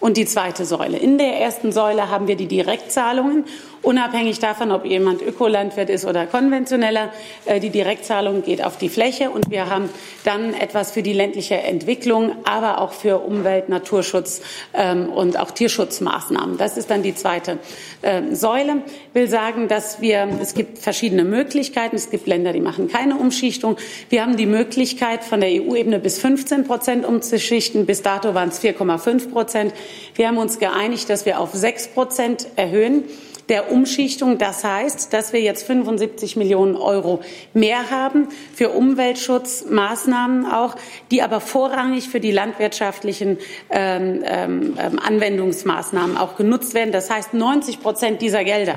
und 0.00 0.16
die 0.16 0.24
zweite 0.24 0.64
Säule. 0.64 0.96
In 0.96 1.18
der 1.18 1.38
ersten 1.38 1.72
Säule 1.72 2.10
haben 2.10 2.26
wir 2.26 2.36
die 2.36 2.48
Direktzahlungen 2.48 3.44
unabhängig 3.82 4.38
davon, 4.38 4.70
ob 4.70 4.84
jemand 4.84 5.22
Ökolandwirt 5.22 5.90
ist 5.90 6.04
oder 6.04 6.26
konventioneller. 6.26 7.12
Äh, 7.46 7.60
die 7.60 7.70
Direktzahlung 7.70 8.42
geht 8.42 8.62
auf 8.62 8.76
die 8.76 8.88
Fläche 8.88 9.30
und 9.30 9.50
wir 9.50 9.70
haben 9.70 9.88
dann 10.24 10.54
etwas 10.54 10.90
für 10.90 11.02
die 11.02 11.12
ländliche 11.12 11.56
Entwicklung, 11.56 12.32
aber 12.44 12.80
auch 12.80 12.92
für 12.92 13.18
Umwelt, 13.18 13.68
Naturschutz 13.68 14.42
ähm, 14.74 15.08
und 15.08 15.38
auch 15.38 15.50
Tierschutzmaßnahmen. 15.50 16.58
Das 16.58 16.76
ist 16.76 16.90
dann 16.90 17.02
die 17.02 17.14
zweite 17.14 17.58
ähm, 18.02 18.34
Säule. 18.34 18.82
Ich 19.08 19.14
will 19.14 19.28
sagen, 19.28 19.68
dass 19.68 20.00
wir, 20.00 20.28
es 20.40 20.54
gibt 20.54 20.78
verschiedene 20.78 21.24
Möglichkeiten. 21.24 21.96
Es 21.96 22.10
gibt 22.10 22.26
Länder, 22.26 22.52
die 22.52 22.60
machen 22.60 22.88
keine 22.88 23.16
Umschichtung. 23.16 23.76
Wir 24.08 24.22
haben 24.22 24.36
die 24.36 24.46
Möglichkeit, 24.46 25.24
von 25.24 25.40
der 25.40 25.50
EU-Ebene 25.50 25.98
bis 25.98 26.18
15 26.18 26.64
Prozent 26.64 27.06
umzuschichten. 27.06 27.86
Bis 27.86 28.02
dato 28.02 28.34
waren 28.34 28.50
es 28.50 28.62
4,5 28.62 29.30
Prozent. 29.30 29.74
Wir 30.14 30.28
haben 30.28 30.38
uns 30.38 30.58
geeinigt, 30.58 31.08
dass 31.08 31.26
wir 31.26 31.40
auf 31.40 31.50
6 31.52 31.88
Prozent 31.88 32.46
erhöhen 32.56 33.04
der 33.50 33.70
Umschichtung. 33.70 34.38
Das 34.38 34.64
heißt, 34.64 35.12
dass 35.12 35.34
wir 35.34 35.40
jetzt 35.42 35.66
75 35.66 36.36
Millionen 36.36 36.76
Euro 36.76 37.20
mehr 37.52 37.90
haben 37.90 38.28
für 38.54 38.70
Umweltschutzmaßnahmen 38.70 40.46
auch, 40.46 40.76
die 41.10 41.20
aber 41.20 41.40
vorrangig 41.40 42.08
für 42.08 42.20
die 42.20 42.32
landwirtschaftlichen 42.32 43.36
ähm, 43.68 44.24
ähm, 44.24 44.98
Anwendungsmaßnahmen 45.04 46.16
auch 46.16 46.36
genutzt 46.36 46.72
werden. 46.72 46.92
Das 46.92 47.10
heißt, 47.10 47.34
90 47.34 47.82
Prozent 47.82 48.22
dieser 48.22 48.44
Gelder 48.44 48.76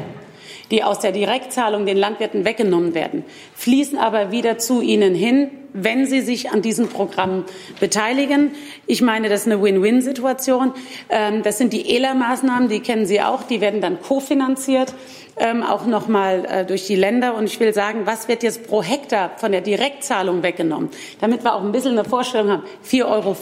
die 0.72 0.84
aus 0.84 1.00
der 1.00 1.12
Direktzahlung 1.12 1.86
den 1.86 1.98
Landwirten 1.98 2.46
weggenommen 2.46 2.96
werden, 2.96 3.26
fließen 3.54 3.98
aber 3.98 4.32
wieder 4.32 4.58
zu 4.58 4.82
ihnen 4.82 5.14
hin, 5.14 5.52
wenn 5.74 6.06
sie 6.06 6.22
sich 6.22 6.52
an 6.52 6.62
diesen 6.62 6.88
Programmen 6.88 7.46
beteiligen. 7.80 8.52
Ich 8.86 9.02
meine, 9.02 9.30
das 9.30 9.42
ist 9.42 9.48
eine 9.48 9.62
Win-Win-Situation. 9.62 10.74
Ähm, 11.10 11.44
das 11.44 11.58
sind 11.58 11.74
die 11.74 11.96
ELA-Maßnahmen, 11.96 12.70
die 12.70 12.80
kennen 12.80 13.06
Sie 13.06 13.22
auch, 13.22 13.44
die 13.44 13.62
werden 13.62 13.82
dann 13.82 14.02
kofinanziert 14.02 14.94
ähm, 15.36 15.64
auch 15.64 15.86
noch 15.86 16.08
mal 16.08 16.46
äh, 16.46 16.66
durch 16.66 16.86
die 16.86 16.96
Länder. 16.96 17.36
Und 17.36 17.46
ich 17.46 17.60
will 17.60 17.74
sagen, 17.74 18.06
was 18.06 18.28
wird 18.28 18.44
jetzt 18.44 18.68
pro 18.68 18.84
Hektar 18.84 19.32
von 19.38 19.52
der 19.52 19.62
Direktzahlung 19.62 20.44
weggenommen? 20.44 20.90
Damit 21.22 21.44
wir 21.44 21.56
auch 21.56 21.64
ein 21.64 21.72
bisschen 21.72 21.98
eine 21.98 22.08
Vorstellung 22.08 22.52
haben. 22.52 22.64
4,50 22.86 23.04
Euro 23.06 23.36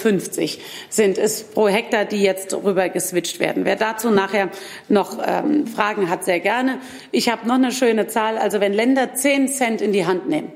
sind 0.89 1.17
es 1.17 1.43
pro 1.43 1.67
Hektar, 1.67 2.05
die 2.05 2.21
jetzt 2.21 2.53
rüber 2.53 2.89
geswitcht 2.89 3.39
werden. 3.39 3.65
Wer 3.65 3.75
dazu 3.75 4.09
nachher 4.09 4.49
noch 4.87 5.19
ähm, 5.25 5.67
Fragen 5.67 6.09
hat, 6.09 6.23
sehr 6.23 6.39
gerne. 6.39 6.79
Ich 7.11 7.29
habe 7.29 7.47
noch 7.47 7.55
eine 7.55 7.71
schöne 7.71 8.07
Zahl. 8.07 8.37
Also 8.37 8.59
wenn 8.59 8.73
Länder 8.73 9.13
10 9.13 9.49
Cent 9.49 9.81
in 9.81 9.91
die 9.91 10.05
Hand 10.05 10.29
nehmen, 10.29 10.51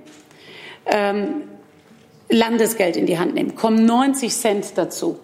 Landesgeld 2.29 2.97
in 2.97 3.05
die 3.05 3.19
Hand 3.19 3.35
nehmen, 3.35 3.55
kommen 3.55 3.85
90 3.85 4.33
Cent 4.33 4.77
dazu. 4.77 5.19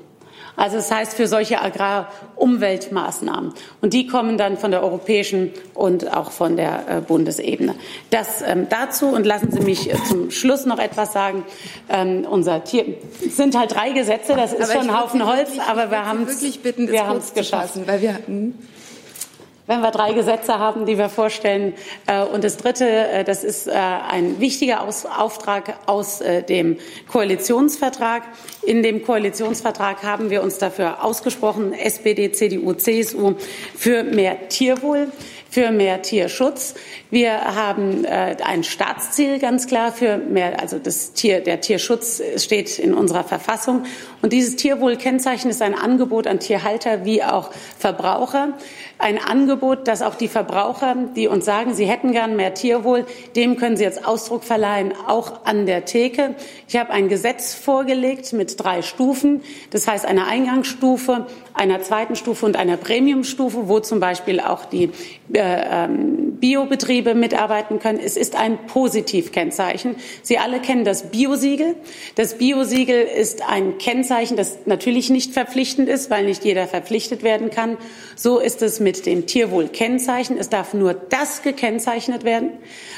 Also 0.55 0.77
das 0.77 0.91
heißt 0.91 1.13
für 1.13 1.27
solche 1.27 1.61
Agrarumweltmaßnahmen. 1.61 3.53
Und 3.81 3.93
die 3.93 4.05
kommen 4.05 4.37
dann 4.37 4.57
von 4.57 4.71
der 4.71 4.83
europäischen 4.83 5.51
und 5.73 6.13
auch 6.13 6.31
von 6.31 6.57
der 6.57 6.83
äh, 6.87 7.01
Bundesebene. 7.01 7.75
Das 8.09 8.43
ähm, 8.45 8.67
dazu 8.69 9.07
und 9.07 9.25
lassen 9.25 9.51
Sie 9.51 9.61
mich 9.61 9.89
äh, 9.89 9.95
zum 10.07 10.29
Schluss 10.29 10.65
noch 10.65 10.79
etwas 10.79 11.13
sagen. 11.13 11.45
Ähm, 11.89 12.27
unser 12.29 12.63
Tier 12.63 12.85
sind 13.27 13.57
halt 13.57 13.73
drei 13.73 13.91
Gesetze, 13.91 14.35
das 14.35 14.53
ist 14.53 14.69
aber 14.69 14.81
schon 14.81 14.89
ein 14.89 15.01
Haufen 15.01 15.25
Holz, 15.25 15.49
wirklich, 15.49 15.61
aber 15.61 15.89
wir 15.89 16.05
haben 16.05 16.27
es 17.17 17.33
geschafft. 17.33 17.79
Weil 17.87 18.01
wir, 18.01 18.19
hm? 18.25 18.53
Wenn 19.71 19.79
wir 19.79 19.91
drei 19.91 20.11
Gesetze 20.11 20.59
haben, 20.59 20.85
die 20.85 20.97
wir 20.97 21.07
vorstellen. 21.07 21.73
Äh, 22.05 22.23
und 22.23 22.43
das 22.43 22.57
Dritte, 22.57 22.85
äh, 22.85 23.23
das 23.23 23.45
ist 23.45 23.67
äh, 23.67 23.71
ein 23.71 24.41
wichtiger 24.41 24.81
Auftrag 24.81 25.77
aus 25.85 26.21
dem 26.49 26.77
Koalitionsvertrag. 27.09 28.23
In 28.63 28.83
dem 28.83 29.03
Koalitionsvertrag 29.05 30.03
haben 30.03 30.29
wir 30.29 30.43
uns 30.43 30.57
dafür 30.57 31.03
ausgesprochen, 31.03 31.73
SPD, 31.73 32.33
CDU, 32.33 32.73
CSU, 32.73 33.35
für 33.75 34.03
mehr 34.03 34.49
Tierwohl 34.49 35.07
für 35.49 35.71
mehr 35.71 36.01
Tierschutz. 36.01 36.75
Wir 37.09 37.33
haben 37.33 38.05
ein 38.05 38.63
Staatsziel 38.63 39.37
ganz 39.37 39.67
klar 39.67 39.91
für 39.91 40.17
mehr, 40.17 40.61
also 40.61 40.79
das 40.79 41.11
Tier, 41.11 41.41
der 41.41 41.59
Tierschutz 41.59 42.21
steht 42.37 42.79
in 42.79 42.93
unserer 42.93 43.25
Verfassung. 43.25 43.83
Und 44.21 44.31
dieses 44.31 44.55
Tierwohlkennzeichen 44.55 45.51
ist 45.51 45.61
ein 45.61 45.75
Angebot 45.75 46.25
an 46.25 46.39
Tierhalter 46.39 47.03
wie 47.03 47.21
auch 47.21 47.51
Verbraucher 47.77 48.53
ein 49.01 49.17
Angebot, 49.17 49.87
das 49.87 50.01
auch 50.01 50.15
die 50.15 50.27
Verbraucher, 50.27 50.95
die 51.15 51.27
uns 51.27 51.45
sagen, 51.45 51.73
sie 51.73 51.85
hätten 51.85 52.11
gern 52.11 52.35
mehr 52.35 52.53
Tierwohl, 52.53 53.05
dem 53.35 53.57
können 53.57 53.77
sie 53.77 53.83
jetzt 53.83 54.05
Ausdruck 54.05 54.43
verleihen, 54.43 54.93
auch 55.07 55.45
an 55.45 55.65
der 55.65 55.85
Theke. 55.85 56.35
Ich 56.67 56.77
habe 56.77 56.91
ein 56.91 57.09
Gesetz 57.09 57.53
vorgelegt 57.53 58.31
mit 58.33 58.63
drei 58.63 58.81
Stufen. 58.81 59.41
Das 59.71 59.87
heißt, 59.87 60.05
einer 60.05 60.27
Eingangsstufe, 60.27 61.25
einer 61.53 61.81
zweiten 61.81 62.15
Stufe 62.15 62.45
und 62.45 62.55
einer 62.55 62.77
Premiumstufe, 62.77 63.67
wo 63.67 63.79
zum 63.79 63.99
Beispiel 63.99 64.39
auch 64.39 64.65
die 64.65 64.91
äh, 65.33 65.39
ähm, 65.39 66.37
Biobetriebe 66.39 67.15
mitarbeiten 67.15 67.79
können. 67.79 67.99
Es 68.03 68.17
ist 68.17 68.35
ein 68.35 68.65
Positivkennzeichen. 68.67 69.95
Sie 70.21 70.37
alle 70.37 70.59
kennen 70.59 70.85
das 70.85 71.11
Biosiegel. 71.11 71.75
Das 72.15 72.37
Biosiegel 72.37 73.03
ist 73.03 73.47
ein 73.47 73.77
Kennzeichen, 73.77 74.37
das 74.37 74.59
natürlich 74.65 75.09
nicht 75.09 75.33
verpflichtend 75.33 75.89
ist, 75.89 76.09
weil 76.09 76.25
nicht 76.25 76.43
jeder 76.43 76.67
verpflichtet 76.67 77.23
werden 77.23 77.49
kann. 77.49 77.77
So 78.15 78.39
ist 78.39 78.61
es 78.61 78.79
mit 78.79 78.90
dem 78.97 79.25
Tierwohlkennzeichen. 79.25 80.37
Es 80.37 80.49
darf 80.49 80.73
nur 80.73 80.93
das 80.93 81.41
gekennzeichnet 81.41 82.23
werden, 82.23 82.51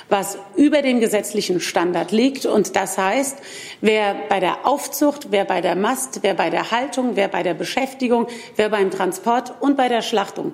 was 0.10 0.38
über 0.56 0.82
dem 0.82 1.00
gesetzlichen 1.00 1.60
Standard 1.60 2.12
liegt. 2.12 2.46
Und 2.46 2.76
das 2.76 2.98
heißt, 2.98 3.38
wer 3.82 4.16
bei 4.30 4.40
der 4.40 4.66
Aufzucht, 4.66 5.28
wer 5.30 5.46
bei 5.46 5.62
der 5.62 5.76
Mast, 5.76 6.20
wer 6.24 6.34
bei 6.34 6.50
der 6.50 6.72
Haltung, 6.72 7.16
wer 7.16 7.28
bei 7.28 7.44
der 7.44 7.54
Beschäftigung, 7.54 8.28
wer 8.56 8.70
beim 8.70 8.92
Transport 8.92 9.54
und 9.62 9.78
bei 9.78 9.88
der 9.88 10.02
Schlachtung 10.02 10.54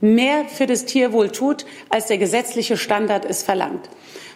mehr 0.00 0.44
für 0.44 0.66
das 0.66 0.84
Tierwohl 0.84 1.30
tut, 1.30 1.66
als 1.88 2.06
der 2.06 2.18
gesetzliche 2.18 2.76
Standard 2.76 3.24
es 3.24 3.42
verlangt. 3.42 3.88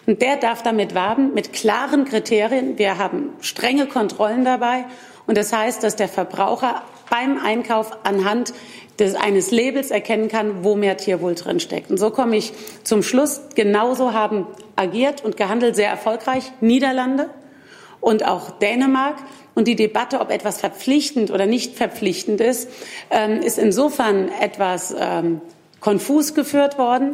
Und 0.05 0.21
der 0.21 0.35
darf 0.37 0.63
damit 0.63 0.93
werben 0.93 1.33
mit 1.33 1.53
klaren 1.53 2.05
Kriterien. 2.05 2.77
Wir 2.77 2.97
haben 2.97 3.29
strenge 3.39 3.87
Kontrollen 3.87 4.43
dabei. 4.43 4.85
Und 5.25 5.37
das 5.37 5.53
heißt, 5.53 5.81
dass 5.83 5.95
der 5.95 6.09
Verbraucher 6.09 6.83
beim 7.09 7.37
Einkauf 7.37 7.91
anhand 8.03 8.53
des, 8.99 9.15
eines 9.15 9.51
Labels 9.51 9.91
erkennen 9.91 10.27
kann, 10.27 10.63
wo 10.63 10.75
mehr 10.75 10.97
Tierwohl 10.97 11.35
drinsteckt. 11.35 11.89
Und 11.89 11.97
so 11.97 12.09
komme 12.09 12.37
ich 12.37 12.53
zum 12.83 13.03
Schluss. 13.03 13.41
Genauso 13.55 14.13
haben 14.13 14.47
agiert 14.75 15.23
und 15.23 15.37
gehandelt 15.37 15.75
sehr 15.75 15.89
erfolgreich 15.89 16.51
Niederlande 16.61 17.29
und 18.01 18.25
auch 18.25 18.51
Dänemark. 18.51 19.15
Und 19.55 19.67
die 19.67 19.75
Debatte, 19.75 20.19
ob 20.19 20.31
etwas 20.31 20.59
verpflichtend 20.59 21.31
oder 21.31 21.45
nicht 21.45 21.75
verpflichtend 21.75 22.41
ist, 22.41 22.69
ähm, 23.11 23.39
ist 23.41 23.59
insofern 23.59 24.29
etwas 24.41 24.95
ähm, 24.97 25.41
konfus 25.79 26.33
geführt 26.33 26.77
worden. 26.77 27.13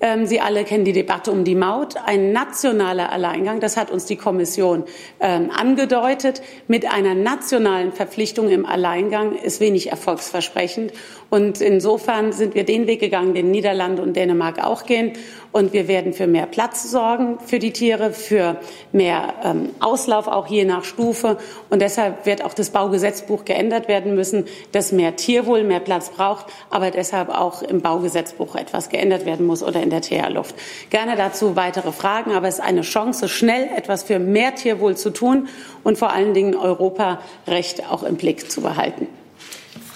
Ähm, 0.00 0.26
Sie 0.26 0.40
alle 0.40 0.64
kennen 0.64 0.84
die 0.84 0.92
Debatte 0.92 1.32
um 1.32 1.44
die 1.44 1.54
Maut. 1.54 1.96
Ein 1.96 2.32
nationaler 2.32 3.10
Alleingang, 3.10 3.60
das 3.60 3.76
hat 3.76 3.90
uns 3.90 4.04
die 4.04 4.16
Kommission 4.16 4.84
ähm, 5.20 5.50
angedeutet, 5.50 6.40
mit 6.68 6.86
einer 6.86 7.14
nationalen 7.14 7.92
Verpflichtung 7.92 8.48
im 8.48 8.64
Alleingang 8.64 9.36
ist 9.36 9.60
wenig 9.60 9.90
erfolgsversprechend. 9.90 10.92
Und 11.30 11.60
insofern 11.60 12.32
sind 12.32 12.54
wir 12.54 12.64
den 12.64 12.86
Weg 12.86 13.00
gegangen, 13.00 13.34
den 13.34 13.50
Niederlande 13.50 14.00
und 14.00 14.16
Dänemark 14.16 14.64
auch 14.64 14.86
gehen. 14.86 15.12
Und 15.52 15.72
wir 15.72 15.88
werden 15.88 16.14
für 16.14 16.26
mehr 16.26 16.46
Platz 16.46 16.90
sorgen 16.90 17.38
für 17.44 17.58
die 17.58 17.72
Tiere, 17.72 18.12
für 18.12 18.56
mehr 18.92 19.34
ähm, 19.44 19.70
Auslauf 19.80 20.26
auch 20.26 20.46
je 20.46 20.64
nach 20.64 20.84
Stufe. 20.84 21.36
Und 21.68 21.82
deshalb 21.82 22.24
wird 22.24 22.44
auch 22.44 22.54
das 22.54 22.70
Baugesetzbuch 22.70 23.44
geändert 23.44 23.88
werden 23.88 24.14
müssen, 24.14 24.46
dass 24.72 24.92
mehr 24.92 25.16
Tierwohl 25.16 25.64
mehr 25.64 25.80
Platz 25.80 26.10
braucht, 26.10 26.46
aber 26.70 26.90
deshalb 26.90 27.28
auch 27.28 27.62
im 27.62 27.82
Baugesetzbuch 27.82 28.56
etwas 28.56 28.88
geändert 28.88 29.26
werden 29.26 29.46
muss 29.46 29.62
oder 29.62 29.82
in 29.82 29.90
der 29.90 30.00
TH-Luft. 30.00 30.54
Gerne 30.88 31.16
dazu 31.16 31.56
weitere 31.56 31.92
Fragen, 31.92 32.32
aber 32.32 32.48
es 32.48 32.54
ist 32.54 32.64
eine 32.64 32.82
Chance, 32.82 33.28
schnell 33.28 33.68
etwas 33.76 34.02
für 34.02 34.18
mehr 34.18 34.54
Tierwohl 34.54 34.96
zu 34.96 35.10
tun 35.10 35.48
und 35.84 35.98
vor 35.98 36.10
allen 36.10 36.32
Dingen 36.32 36.54
Europarecht 36.54 37.90
auch 37.90 38.02
im 38.02 38.16
Blick 38.16 38.50
zu 38.50 38.62
behalten. 38.62 39.08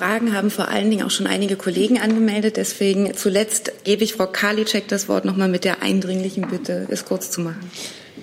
Fragen 0.02 0.34
haben 0.34 0.50
vor 0.50 0.66
allen 0.66 0.90
Dingen 0.90 1.06
auch 1.06 1.12
schon 1.12 1.28
einige 1.28 1.54
Kollegen 1.54 2.00
angemeldet. 2.00 2.56
Deswegen 2.56 3.14
zuletzt 3.14 3.84
gebe 3.84 4.02
ich 4.02 4.14
Frau 4.14 4.26
Karliczek 4.26 4.88
das 4.88 5.08
Wort 5.08 5.24
noch 5.24 5.36
mal 5.36 5.48
mit 5.48 5.62
der 5.64 5.80
eindringlichen 5.80 6.48
Bitte, 6.48 6.88
es 6.90 7.04
kurz 7.04 7.30
zu 7.30 7.40
machen. 7.40 7.70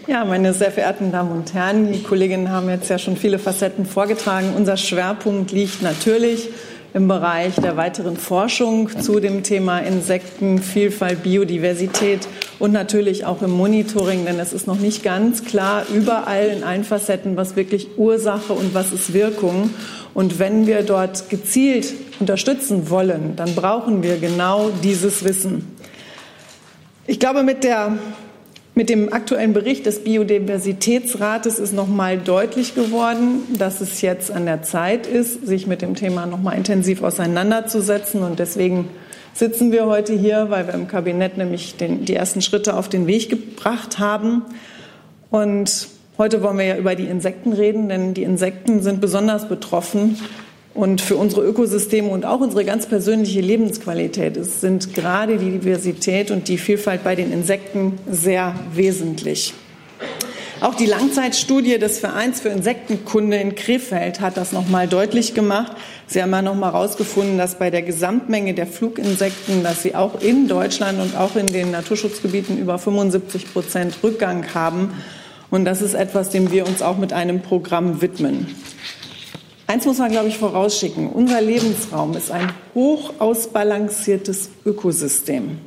Ja, 0.05 0.25
meine 0.25 0.53
sehr 0.53 0.73
verehrten 0.73 1.13
Damen 1.13 1.31
und 1.31 1.53
Herren, 1.53 1.93
die 1.93 2.03
Kolleginnen 2.03 2.51
haben 2.51 2.67
jetzt 2.67 2.89
ja 2.89 2.99
schon 2.99 3.15
viele 3.15 3.39
Facetten 3.39 3.85
vorgetragen. 3.85 4.55
Unser 4.57 4.75
Schwerpunkt 4.75 5.53
liegt 5.53 5.81
natürlich 5.81 6.49
im 6.93 7.07
Bereich 7.07 7.55
der 7.55 7.77
weiteren 7.77 8.17
Forschung 8.17 8.89
zu 8.99 9.19
dem 9.19 9.43
Thema 9.43 9.79
Insektenvielfalt, 9.79 11.21
Biodiversität 11.21 12.27
und 12.57 12.71
natürlich 12.71 13.25
auch 13.25 13.41
im 13.41 13.51
Monitoring, 13.51 14.25
denn 14.25 14.39
es 14.39 14.53
ist 14.53 14.65
noch 14.65 14.79
nicht 14.79 15.03
ganz 15.03 15.45
klar 15.45 15.83
überall 15.93 16.47
in 16.47 16.63
allen 16.63 16.83
Facetten, 16.83 17.37
was 17.37 17.55
wirklich 17.55 17.97
Ursache 17.97 18.53
und 18.53 18.73
was 18.73 18.91
ist 18.91 19.13
Wirkung. 19.13 19.69
Und 20.13 20.39
wenn 20.39 20.65
wir 20.65 20.81
dort 20.81 21.29
gezielt 21.29 21.93
unterstützen 22.19 22.89
wollen, 22.89 23.35
dann 23.35 23.53
brauchen 23.53 24.01
wir 24.01 24.17
genau 24.17 24.71
dieses 24.83 25.23
Wissen. 25.23 25.75
Ich 27.05 27.19
glaube, 27.19 27.43
mit 27.43 27.63
der 27.63 27.97
Mit 28.79 28.89
dem 28.89 29.11
aktuellen 29.11 29.51
Bericht 29.51 29.85
des 29.87 30.05
Biodiversitätsrates 30.05 31.59
ist 31.59 31.73
nochmal 31.73 32.17
deutlich 32.17 32.75
geworden, 32.75 33.41
dass 33.57 33.81
es 33.81 33.99
jetzt 33.99 34.31
an 34.31 34.45
der 34.45 34.61
Zeit 34.61 35.05
ist, 35.05 35.45
sich 35.45 35.67
mit 35.67 35.81
dem 35.81 35.95
Thema 35.95 36.25
nochmal 36.25 36.55
intensiv 36.55 37.03
auseinanderzusetzen. 37.03 38.23
Und 38.23 38.39
deswegen 38.39 38.87
sitzen 39.33 39.73
wir 39.73 39.85
heute 39.85 40.13
hier, 40.13 40.49
weil 40.49 40.65
wir 40.65 40.75
im 40.75 40.87
Kabinett 40.87 41.37
nämlich 41.37 41.75
den, 41.75 42.05
die 42.05 42.15
ersten 42.15 42.41
Schritte 42.41 42.73
auf 42.73 42.87
den 42.87 43.05
Weg 43.05 43.29
gebracht 43.29 43.99
haben. 43.99 44.43
Und 45.29 45.89
heute 46.17 46.41
wollen 46.41 46.57
wir 46.57 46.65
ja 46.65 46.77
über 46.77 46.95
die 46.95 47.07
Insekten 47.07 47.51
reden, 47.51 47.89
denn 47.89 48.13
die 48.13 48.23
Insekten 48.23 48.81
sind 48.81 49.01
besonders 49.01 49.49
betroffen 49.49 50.17
und 50.79 51.01
für 51.01 51.17
unsere 51.17 51.45
Ökosysteme 51.45 52.07
und 52.07 52.25
auch 52.25 52.39
unsere 52.39 52.63
ganz 52.63 52.85
persönliche 52.85 53.41
Lebensqualität 53.41 54.37
es 54.37 54.61
sind 54.61 54.93
gerade 54.93 55.37
die 55.37 55.51
Diversität 55.51 56.31
und 56.31 56.47
die 56.47 56.57
Vielfalt 56.57 57.03
bei 57.03 57.15
den 57.15 57.33
Insekten 57.33 57.99
sehr 58.09 58.55
wesentlich. 58.73 59.53
Auch 60.61 60.75
die 60.75 60.85
Langzeitstudie 60.85 61.79
des 61.79 61.99
Vereins 61.99 62.39
für 62.39 62.49
Insektenkunde 62.49 63.37
in 63.37 63.55
Krefeld 63.55 64.21
hat 64.21 64.37
das 64.37 64.53
noch 64.53 64.69
mal 64.69 64.87
deutlich 64.87 65.33
gemacht. 65.33 65.73
Sie 66.07 66.21
haben 66.21 66.31
ja 66.31 66.41
noch 66.41 66.55
mal 66.55 66.71
herausgefunden, 66.71 67.37
dass 67.37 67.55
bei 67.55 67.69
der 67.69 67.81
Gesamtmenge 67.81 68.53
der 68.53 68.67
Fluginsekten, 68.67 69.63
dass 69.63 69.83
sie 69.83 69.95
auch 69.95 70.21
in 70.21 70.47
Deutschland 70.47 71.01
und 71.01 71.17
auch 71.17 71.35
in 71.35 71.47
den 71.47 71.71
Naturschutzgebieten 71.71 72.57
über 72.57 72.77
75 72.77 73.51
Prozent 73.53 73.99
Rückgang 74.01 74.53
haben. 74.53 74.93
Und 75.49 75.65
das 75.65 75.81
ist 75.81 75.93
etwas, 75.93 76.29
dem 76.29 76.51
wir 76.51 76.67
uns 76.67 76.81
auch 76.81 76.97
mit 76.97 77.11
einem 77.11 77.41
Programm 77.41 78.01
widmen. 78.01 78.55
Eins 79.69 79.85
muss 79.85 79.99
man, 79.99 80.09
glaube 80.09 80.29
ich, 80.29 80.39
vorausschicken. 80.39 81.11
Unser 81.11 81.41
Lebensraum 81.41 82.17
ist 82.17 82.31
ein 82.31 82.51
hoch 82.73 83.13
ausbalanciertes 83.19 84.49
Ökosystem. 84.65 85.59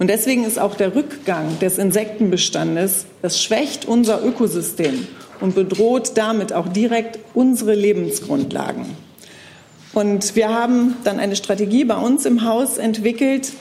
Und 0.00 0.08
deswegen 0.08 0.42
ist 0.42 0.58
auch 0.58 0.74
der 0.74 0.96
Rückgang 0.96 1.60
des 1.60 1.78
Insektenbestandes, 1.78 3.06
das 3.22 3.40
schwächt 3.40 3.84
unser 3.84 4.26
Ökosystem 4.26 5.06
und 5.40 5.54
bedroht 5.54 6.16
damit 6.16 6.52
auch 6.52 6.66
direkt 6.66 7.20
unsere 7.32 7.76
Lebensgrundlagen. 7.76 8.86
Und 9.92 10.34
wir 10.34 10.48
haben 10.48 10.96
dann 11.04 11.20
eine 11.20 11.36
Strategie 11.36 11.84
bei 11.84 11.96
uns 11.96 12.26
im 12.26 12.44
Haus 12.44 12.76
entwickelt, 12.76 13.52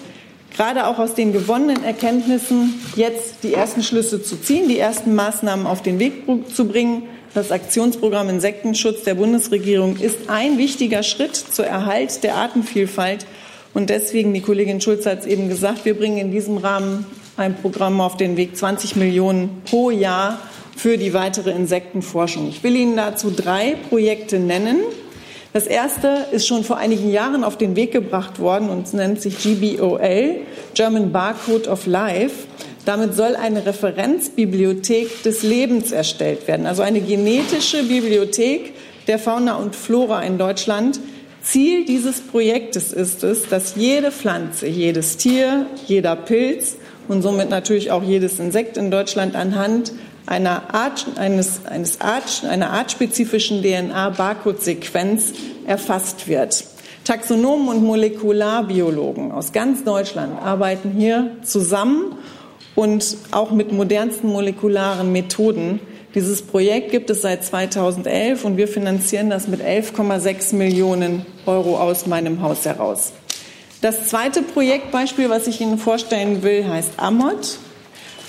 gerade 0.57 0.87
auch 0.87 0.97
aus 0.97 1.13
den 1.13 1.33
gewonnenen 1.33 1.83
Erkenntnissen 1.83 2.81
jetzt 2.95 3.43
die 3.43 3.53
ersten 3.53 3.83
Schlüsse 3.83 4.23
zu 4.23 4.41
ziehen, 4.41 4.67
die 4.69 4.79
ersten 4.79 5.13
Maßnahmen 5.13 5.67
auf 5.67 5.83
den 5.83 5.99
Weg 5.99 6.23
zu 6.51 6.67
bringen 6.67 7.03
das 7.33 7.51
Aktionsprogramm 7.51 8.29
Insektenschutz 8.29 9.03
der 9.03 9.15
Bundesregierung 9.15 9.97
ist 9.97 10.29
ein 10.29 10.57
wichtiger 10.57 11.01
Schritt 11.01 11.35
zur 11.35 11.65
Erhalt 11.65 12.23
der 12.23 12.35
Artenvielfalt. 12.35 13.25
Und 13.73 13.89
deswegen, 13.89 14.33
die 14.33 14.41
Kollegin 14.41 14.81
Schulz 14.81 15.05
hat 15.05 15.21
es 15.21 15.25
eben 15.25 15.49
gesagt, 15.49 15.85
wir 15.85 15.97
bringen 15.97 16.17
in 16.17 16.31
diesem 16.31 16.57
Rahmen 16.57 17.05
ein 17.35 17.55
Programm 17.55 18.01
auf 18.01 18.17
den 18.17 18.37
Weg 18.37 18.55
20 18.55 18.95
Millionen 18.95 19.63
pro 19.65 19.89
Jahr 19.89 20.39
für 20.75 20.97
die 20.97 21.13
weitere 21.13 21.51
Insektenforschung. 21.51 22.47
Ich 22.49 22.63
will 22.63 22.75
Ihnen 22.75 22.95
dazu 22.95 23.31
drei 23.31 23.75
Projekte 23.89 24.37
nennen. 24.37 24.81
Das 25.53 25.67
erste 25.67 26.25
ist 26.31 26.47
schon 26.47 26.63
vor 26.63 26.77
einigen 26.77 27.11
Jahren 27.11 27.43
auf 27.43 27.59
den 27.59 27.75
Weg 27.75 27.91
gebracht 27.91 28.39
worden 28.39 28.69
und 28.69 28.91
nennt 28.95 29.21
sich 29.21 29.37
GBOL, 29.37 30.37
German 30.73 31.11
Barcode 31.11 31.67
of 31.67 31.85
Life. 31.85 32.47
Damit 32.85 33.13
soll 33.13 33.35
eine 33.35 33.63
Referenzbibliothek 33.63 35.21
des 35.21 35.43
Lebens 35.43 35.91
erstellt 35.91 36.47
werden, 36.47 36.65
also 36.65 36.81
eine 36.81 37.01
genetische 37.01 37.83
Bibliothek 37.83 38.73
der 39.05 39.19
Fauna 39.19 39.55
und 39.57 39.75
Flora 39.75 40.23
in 40.23 40.39
Deutschland. 40.39 40.99
Ziel 41.43 41.85
dieses 41.85 42.21
Projektes 42.21 42.91
ist 42.91 43.23
es, 43.23 43.47
dass 43.47 43.75
jede 43.75 44.11
Pflanze, 44.11 44.65
jedes 44.65 45.17
Tier, 45.17 45.67
jeder 45.85 46.15
Pilz 46.15 46.77
und 47.07 47.21
somit 47.21 47.51
natürlich 47.51 47.91
auch 47.91 48.01
jedes 48.01 48.39
Insekt 48.39 48.75
in 48.75 48.89
Deutschland 48.89 49.35
anhand 49.35 49.91
einer, 50.25 50.73
Art, 50.73 51.05
eines, 51.17 51.65
eines 51.65 52.01
Art, 52.01 52.43
einer 52.49 52.71
artspezifischen 52.71 53.61
DNA-Barcode-Sequenz 53.61 55.33
erfasst 55.65 56.27
wird. 56.27 56.65
Taxonomen 57.03 57.67
und 57.67 57.83
Molekularbiologen 57.83 59.31
aus 59.31 59.51
ganz 59.51 59.83
Deutschland 59.83 60.41
arbeiten 60.41 60.91
hier 60.91 61.31
zusammen 61.43 62.15
und 62.75 63.17
auch 63.31 63.51
mit 63.51 63.71
modernsten 63.71 64.29
molekularen 64.29 65.11
Methoden. 65.11 65.81
Dieses 66.15 66.41
Projekt 66.43 66.91
gibt 66.91 67.09
es 67.09 67.21
seit 67.21 67.43
2011 67.43 68.45
und 68.45 68.57
wir 68.57 68.67
finanzieren 68.67 69.29
das 69.29 69.47
mit 69.47 69.61
11,6 69.61 70.55
Millionen 70.55 71.25
Euro 71.45 71.77
aus 71.77 72.05
meinem 72.05 72.41
Haus 72.41 72.65
heraus. 72.65 73.11
Das 73.81 74.07
zweite 74.07 74.41
Projektbeispiel, 74.41 75.29
was 75.29 75.47
ich 75.47 75.59
Ihnen 75.59 75.77
vorstellen 75.77 76.41
will, 76.41 76.65
heißt 76.65 76.91
AMOT. 76.97 77.57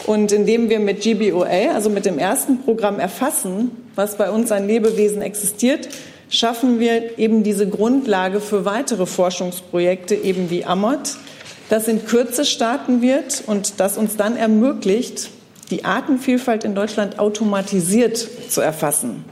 Und 0.07 0.33
indem 0.33 0.69
wir 0.69 0.81
mit 0.81 1.01
GBOL, 1.01 1.71
also 1.73 1.89
mit 1.89 2.05
dem 2.05 2.19
ersten 2.19 2.61
Programm 2.63 3.01
erfassen, 3.01 3.71
was 3.95 4.17
bei 4.17 4.31
uns 4.31 4.53
an 4.53 4.67
Lebewesen 4.67 5.23
existiert, 5.23 5.89
schaffen 6.29 6.79
wir 6.79 7.19
eben 7.19 7.43
diese 7.43 7.69
Grundlage 7.69 8.41
für 8.41 8.65
weitere 8.65 9.07
Forschungsprojekte, 9.07 10.15
eben 10.15 10.51
wie 10.51 10.65
AMOT 10.65 11.17
das 11.71 11.89
in 11.89 12.05
Kürze 12.05 12.45
starten 12.45 13.01
wird 13.01 13.43
und 13.47 13.81
das 13.81 13.97
uns 13.97 14.17
dann 14.17 14.37
ermöglicht, 14.37 15.31
die 15.71 15.85
Artenvielfalt 15.85 16.65
in 16.65 16.75
Deutschland 16.75 17.19
automatisiert 17.19 18.29
zu 18.51 18.61
erfassen. 18.61 19.25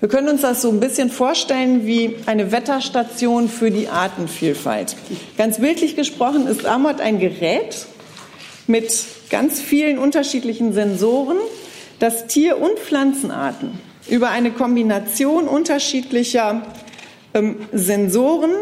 Wir 0.00 0.08
können 0.08 0.28
uns 0.28 0.42
das 0.42 0.62
so 0.62 0.70
ein 0.70 0.80
bisschen 0.80 1.10
vorstellen 1.10 1.84
wie 1.84 2.16
eine 2.26 2.52
Wetterstation 2.52 3.48
für 3.48 3.70
die 3.70 3.88
Artenvielfalt. 3.88 4.96
Ganz 5.36 5.58
bildlich 5.58 5.96
gesprochen 5.96 6.46
ist 6.46 6.64
AMOT 6.64 7.00
ein 7.00 7.18
Gerät 7.18 7.86
mit 8.68 8.92
ganz 9.30 9.60
vielen 9.60 9.98
unterschiedlichen 9.98 10.72
Sensoren, 10.72 11.38
das 11.98 12.28
Tier- 12.28 12.58
und 12.58 12.78
Pflanzenarten 12.78 13.72
über 14.08 14.30
eine 14.30 14.52
Kombination 14.52 15.48
unterschiedlicher 15.48 16.62
ähm, 17.34 17.56
Sensoren 17.72 18.52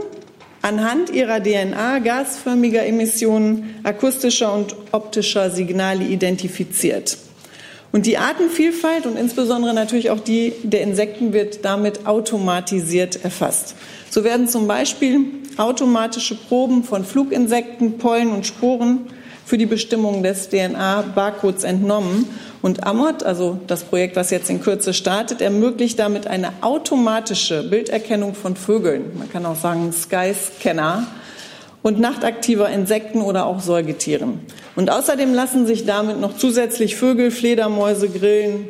anhand 0.62 1.10
ihrer 1.10 1.42
DNA 1.42 2.00
gasförmiger 2.00 2.84
Emissionen, 2.86 3.74
akustischer 3.84 4.52
und 4.52 4.74
optischer 4.92 5.50
Signale 5.50 6.04
identifiziert. 6.04 7.18
Und 7.92 8.06
die 8.06 8.18
Artenvielfalt 8.18 9.06
und 9.06 9.16
insbesondere 9.16 9.72
natürlich 9.72 10.10
auch 10.10 10.20
die 10.20 10.52
der 10.62 10.82
Insekten 10.82 11.32
wird 11.32 11.64
damit 11.64 12.06
automatisiert 12.06 13.24
erfasst. 13.24 13.76
So 14.10 14.24
werden 14.24 14.48
zum 14.48 14.66
Beispiel 14.66 15.20
automatische 15.56 16.34
Proben 16.34 16.84
von 16.84 17.04
Fluginsekten, 17.04 17.98
Pollen 17.98 18.32
und 18.32 18.46
Sporen 18.46 19.06
für 19.46 19.58
die 19.58 19.66
Bestimmung 19.66 20.24
des 20.24 20.48
DNA-Barcodes 20.48 21.62
entnommen 21.62 22.26
und 22.62 22.84
Amot, 22.84 23.22
also 23.22 23.60
das 23.68 23.84
Projekt, 23.84 24.16
was 24.16 24.30
jetzt 24.30 24.50
in 24.50 24.60
Kürze 24.60 24.92
startet, 24.92 25.40
ermöglicht 25.40 26.00
damit 26.00 26.26
eine 26.26 26.52
automatische 26.62 27.62
Bilderkennung 27.62 28.34
von 28.34 28.56
Vögeln. 28.56 29.12
Man 29.16 29.30
kann 29.30 29.46
auch 29.46 29.54
sagen 29.54 29.92
Skyscanner 29.92 31.06
und 31.82 32.00
nachtaktiver 32.00 32.68
Insekten 32.70 33.20
oder 33.20 33.46
auch 33.46 33.60
Säugetieren. 33.60 34.40
Und 34.74 34.90
außerdem 34.90 35.32
lassen 35.32 35.64
sich 35.64 35.86
damit 35.86 36.20
noch 36.20 36.36
zusätzlich 36.36 36.96
Vögel, 36.96 37.30
Fledermäuse, 37.30 38.08
Grillen 38.08 38.66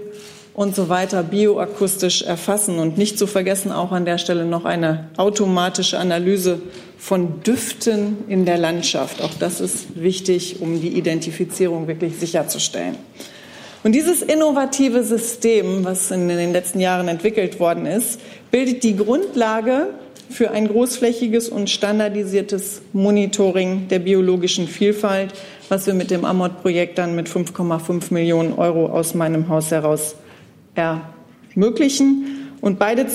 und 0.52 0.76
so 0.76 0.90
weiter 0.90 1.22
bioakustisch 1.22 2.20
erfassen. 2.20 2.78
Und 2.78 2.98
nicht 2.98 3.18
zu 3.18 3.26
vergessen 3.26 3.72
auch 3.72 3.92
an 3.92 4.04
der 4.04 4.18
Stelle 4.18 4.44
noch 4.44 4.66
eine 4.66 5.08
automatische 5.16 5.98
Analyse 5.98 6.60
von 6.98 7.42
Düften 7.42 8.18
in 8.28 8.44
der 8.44 8.58
Landschaft. 8.58 9.22
Auch 9.22 9.34
das 9.38 9.60
ist 9.60 10.00
wichtig, 10.00 10.60
um 10.60 10.80
die 10.80 10.96
Identifizierung 10.96 11.86
wirklich 11.86 12.16
sicherzustellen. 12.16 12.96
Und 13.84 13.92
dieses 13.92 14.22
innovative 14.22 15.04
System, 15.04 15.84
was 15.84 16.10
in 16.10 16.28
den 16.28 16.52
letzten 16.52 16.80
Jahren 16.80 17.06
entwickelt 17.06 17.60
worden 17.60 17.86
ist, 17.86 18.20
bildet 18.50 18.82
die 18.82 18.96
Grundlage 18.96 19.90
für 20.28 20.50
ein 20.50 20.66
großflächiges 20.66 21.48
und 21.48 21.70
standardisiertes 21.70 22.82
Monitoring 22.92 23.86
der 23.88 24.00
biologischen 24.00 24.66
Vielfalt, 24.66 25.34
was 25.68 25.86
wir 25.86 25.94
mit 25.94 26.10
dem 26.10 26.24
Amot-Projekt 26.24 26.98
dann 26.98 27.14
mit 27.14 27.28
5,5 27.28 28.12
Millionen 28.12 28.54
Euro 28.54 28.86
aus 28.86 29.14
meinem 29.14 29.48
Haus 29.48 29.70
heraus 29.70 30.16
ermöglichen. 30.74 32.45
Und 32.60 32.78
beide, 32.78 33.06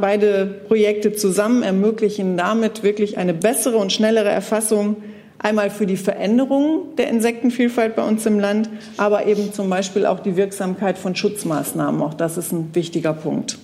beide 0.00 0.46
Projekte 0.68 1.12
zusammen 1.14 1.62
ermöglichen 1.62 2.36
damit 2.36 2.82
wirklich 2.82 3.18
eine 3.18 3.34
bessere 3.34 3.76
und 3.76 3.92
schnellere 3.92 4.28
Erfassung 4.28 4.96
Einmal 5.42 5.70
für 5.70 5.86
die 5.86 5.96
Veränderung 5.96 6.94
der 6.96 7.08
Insektenvielfalt 7.08 7.96
bei 7.96 8.06
uns 8.06 8.24
im 8.26 8.38
Land, 8.38 8.70
aber 8.96 9.26
eben 9.26 9.52
zum 9.52 9.68
Beispiel 9.68 10.06
auch 10.06 10.20
die 10.20 10.36
Wirksamkeit 10.36 10.98
von 10.98 11.16
Schutzmaßnahmen. 11.16 12.00
Auch 12.00 12.14
das 12.14 12.36
ist 12.36 12.52
ein 12.52 12.72
wichtiger 12.74 13.12
Punkt. 13.12 13.58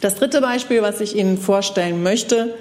Das 0.00 0.14
dritte 0.14 0.40
Beispiel, 0.40 0.80
was 0.80 1.00
ich 1.00 1.16
Ihnen 1.16 1.38
vorstellen 1.38 2.04
möchte, 2.04 2.54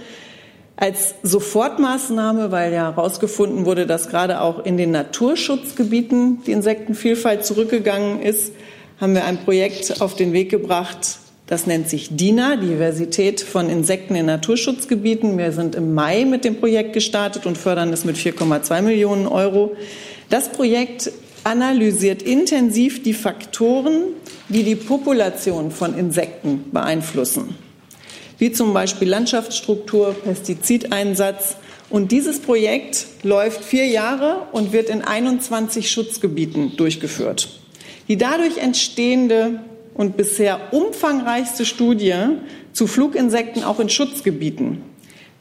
als 0.75 1.13
Sofortmaßnahme, 1.21 2.51
weil 2.51 2.73
ja 2.73 2.95
herausgefunden 2.95 3.67
wurde, 3.67 3.86
dass 3.86 4.10
gerade 4.10 4.41
auch 4.41 4.65
in 4.65 4.75
den 4.75 4.89
Naturschutzgebieten 4.89 6.41
die 6.43 6.51
Insektenvielfalt 6.51 7.45
zurückgegangen 7.45 8.23
ist, 8.23 8.54
haben 8.99 9.13
wir 9.13 9.25
ein 9.25 9.38
Projekt 9.38 10.01
auf 10.01 10.15
den 10.15 10.34
Weg 10.34 10.49
gebracht, 10.49 11.19
das 11.52 11.68
nennt 11.68 11.90
sich 11.90 12.16
DINA, 12.16 12.56
Diversität 12.56 13.42
von 13.42 13.70
Insekten 13.70 14.16
in 14.16 14.26
Naturschutzgebieten. 14.26 15.38
Wir 15.38 15.52
sind 15.52 15.76
im 15.76 15.94
Mai 15.94 16.24
mit 16.24 16.46
dem 16.46 16.56
Projekt 16.56 16.94
gestartet 16.94 17.46
und 17.46 17.58
fördern 17.58 17.92
es 17.92 18.06
mit 18.06 18.16
4,2 18.16 18.82
Millionen 18.82 19.28
Euro. 19.28 19.76
Das 20.30 20.48
Projekt 20.48 21.12
analysiert 21.44 22.22
intensiv 22.22 23.04
die 23.04 23.14
Faktoren, 23.14 24.04
die 24.48 24.64
die 24.64 24.78
Population 24.78 25.72
von 25.72 25.94
Insekten 25.94 26.72
beeinflussen, 26.72 27.58
wie 28.38 28.54
zum 28.54 28.74
Beispiel 28.74 29.10
Landschaftsstruktur, 29.10 30.16
Pestizideinsatz. 30.24 31.58
Und 31.90 32.14
dieses 32.14 32.40
Projekt 32.40 33.08
läuft 33.24 33.62
vier 33.66 33.88
Jahre 33.88 34.48
und 34.54 34.72
wird 34.72 34.88
in 34.88 35.02
21 35.02 35.92
Schutzgebieten 35.92 36.78
durchgeführt. 36.78 37.50
Die 38.08 38.16
dadurch 38.16 38.58
entstehende 38.58 39.60
und 40.02 40.18
bisher 40.18 40.74
umfangreichste 40.74 41.64
Studie 41.64 42.16
zu 42.74 42.88
Fluginsekten 42.88 43.64
auch 43.64 43.80
in 43.80 43.88
Schutzgebieten 43.88 44.84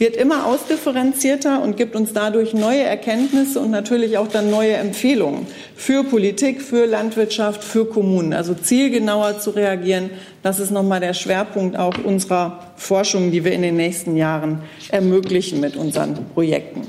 wird 0.00 0.16
immer 0.16 0.46
ausdifferenzierter 0.46 1.62
und 1.62 1.76
gibt 1.76 1.94
uns 1.94 2.14
dadurch 2.14 2.54
neue 2.54 2.82
Erkenntnisse 2.82 3.60
und 3.60 3.70
natürlich 3.70 4.16
auch 4.16 4.28
dann 4.28 4.50
neue 4.50 4.72
Empfehlungen 4.72 5.46
für 5.76 6.04
Politik, 6.04 6.62
für 6.62 6.86
Landwirtschaft, 6.86 7.62
für 7.62 7.84
Kommunen. 7.84 8.32
Also 8.32 8.54
zielgenauer 8.54 9.40
zu 9.40 9.50
reagieren, 9.50 10.08
das 10.42 10.58
ist 10.58 10.70
nochmal 10.70 11.00
der 11.00 11.12
Schwerpunkt 11.12 11.76
auch 11.76 12.02
unserer 12.02 12.72
Forschung, 12.76 13.30
die 13.30 13.44
wir 13.44 13.52
in 13.52 13.60
den 13.60 13.76
nächsten 13.76 14.16
Jahren 14.16 14.62
ermöglichen 14.88 15.60
mit 15.60 15.76
unseren 15.76 16.30
Projekten. 16.32 16.80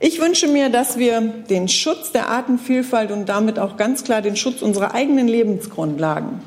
Ich 0.00 0.20
wünsche 0.20 0.48
mir, 0.48 0.68
dass 0.68 0.98
wir 0.98 1.20
den 1.20 1.68
Schutz 1.68 2.10
der 2.10 2.28
Artenvielfalt 2.28 3.12
und 3.12 3.28
damit 3.28 3.60
auch 3.60 3.76
ganz 3.76 4.02
klar 4.02 4.20
den 4.20 4.34
Schutz 4.34 4.62
unserer 4.62 4.94
eigenen 4.94 5.28
Lebensgrundlagen 5.28 6.40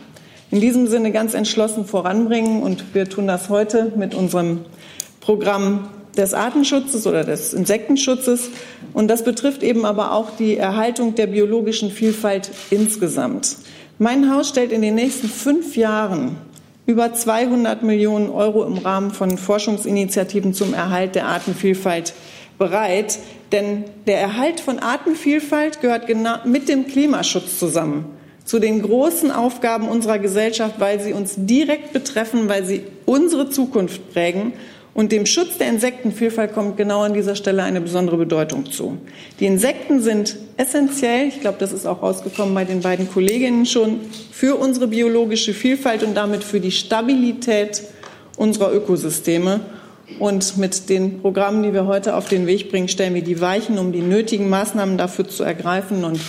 in 0.51 0.62
diesem 0.62 0.88
Sinne 0.88 1.12
ganz 1.12 1.33
entschlossen 1.33 1.85
voranbringen. 1.85 2.62
Und 2.62 2.93
wir 2.93 3.07
tun 3.07 3.27
das 3.27 3.49
heute 3.49 3.91
mit 3.95 4.15
unserem 4.15 4.62
Programm 5.21 5.89
des 6.17 6.33
Artenschutzes 6.33 7.05
oder 7.05 7.23
des 7.23 7.53
Insektenschutzes. 7.53 8.49
Und 8.93 9.07
das 9.07 9.23
betrifft 9.23 9.63
eben 9.63 9.85
aber 9.85 10.13
auch 10.13 10.31
die 10.38 10.57
Erhaltung 10.57 11.15
der 11.15 11.27
biologischen 11.27 11.91
Vielfalt 11.91 12.51
insgesamt. 12.71 13.57
Mein 13.99 14.33
Haus 14.33 14.49
stellt 14.49 14.71
in 14.71 14.81
den 14.81 14.95
nächsten 14.95 15.27
fünf 15.27 15.75
Jahren 15.75 16.38
über 16.85 17.13
200 17.13 17.83
Millionen 17.83 18.29
Euro 18.29 18.63
im 18.65 18.79
Rahmen 18.79 19.12
von 19.12 19.38
Forschungsinitiativen 19.38 20.53
zum 20.53 20.73
Erhalt 20.73 21.13
der 21.13 21.27
Artenvielfalt 21.27 22.13
bereit. 22.57 23.19
Denn 23.51 23.83
der 24.07 24.19
Erhalt 24.19 24.59
von 24.59 24.79
Artenvielfalt 24.79 25.81
gehört 25.81 26.07
genau 26.07 26.38
mit 26.45 26.67
dem 26.67 26.88
Klimaschutz 26.88 27.59
zusammen 27.59 28.18
zu 28.49 28.57
den 28.57 28.81
großen 28.81 29.29
Aufgaben 29.29 29.88
unserer 29.88 30.17
Gesellschaft, 30.17 30.79
weil 30.79 30.99
sie 30.99 31.13
uns 31.13 31.35
direkt 31.38 31.93
betreffen, 31.93 32.49
weil 32.49 32.65
sie 32.65 32.81
unsere 33.05 33.51
Zukunft 33.51 34.12
prägen 34.12 34.53
und 34.95 35.12
dem 35.12 35.27
Schutz 35.27 35.59
der 35.59 35.69
Insektenvielfalt 35.69 36.55
kommt 36.55 36.75
genau 36.75 37.01
an 37.01 37.13
dieser 37.13 37.35
Stelle 37.35 37.62
eine 37.62 37.79
besondere 37.79 38.17
Bedeutung 38.17 38.71
zu. 38.71 38.97
Die 39.39 39.45
Insekten 39.45 40.01
sind 40.01 40.35
essentiell, 40.57 41.27
ich 41.27 41.41
glaube, 41.41 41.57
das 41.59 41.71
ist 41.71 41.85
auch 41.85 42.01
rausgekommen 42.01 42.55
bei 42.55 42.65
den 42.65 42.81
beiden 42.81 43.07
Kolleginnen 43.07 43.67
schon, 43.67 43.99
für 44.31 44.55
unsere 44.55 44.88
biologische 44.88 45.53
Vielfalt 45.53 46.01
und 46.01 46.15
damit 46.17 46.43
für 46.43 46.59
die 46.59 46.71
Stabilität 46.71 47.83
unserer 48.35 48.73
Ökosysteme. 48.73 49.59
Und 50.17 50.57
mit 50.57 50.89
den 50.89 51.21
Programmen, 51.21 51.62
die 51.62 51.71
wir 51.71 51.85
heute 51.85 52.15
auf 52.15 52.27
den 52.27 52.47
Weg 52.47 52.71
bringen, 52.71 52.88
stellen 52.88 53.13
wir 53.13 53.21
die 53.21 53.41
Weichen, 53.41 53.77
um 53.77 53.91
die 53.91 54.01
nötigen 54.01 54.49
Maßnahmen 54.49 54.97
dafür 54.97 55.29
zu 55.29 55.43
ergreifen. 55.43 56.03
Und 56.03 56.19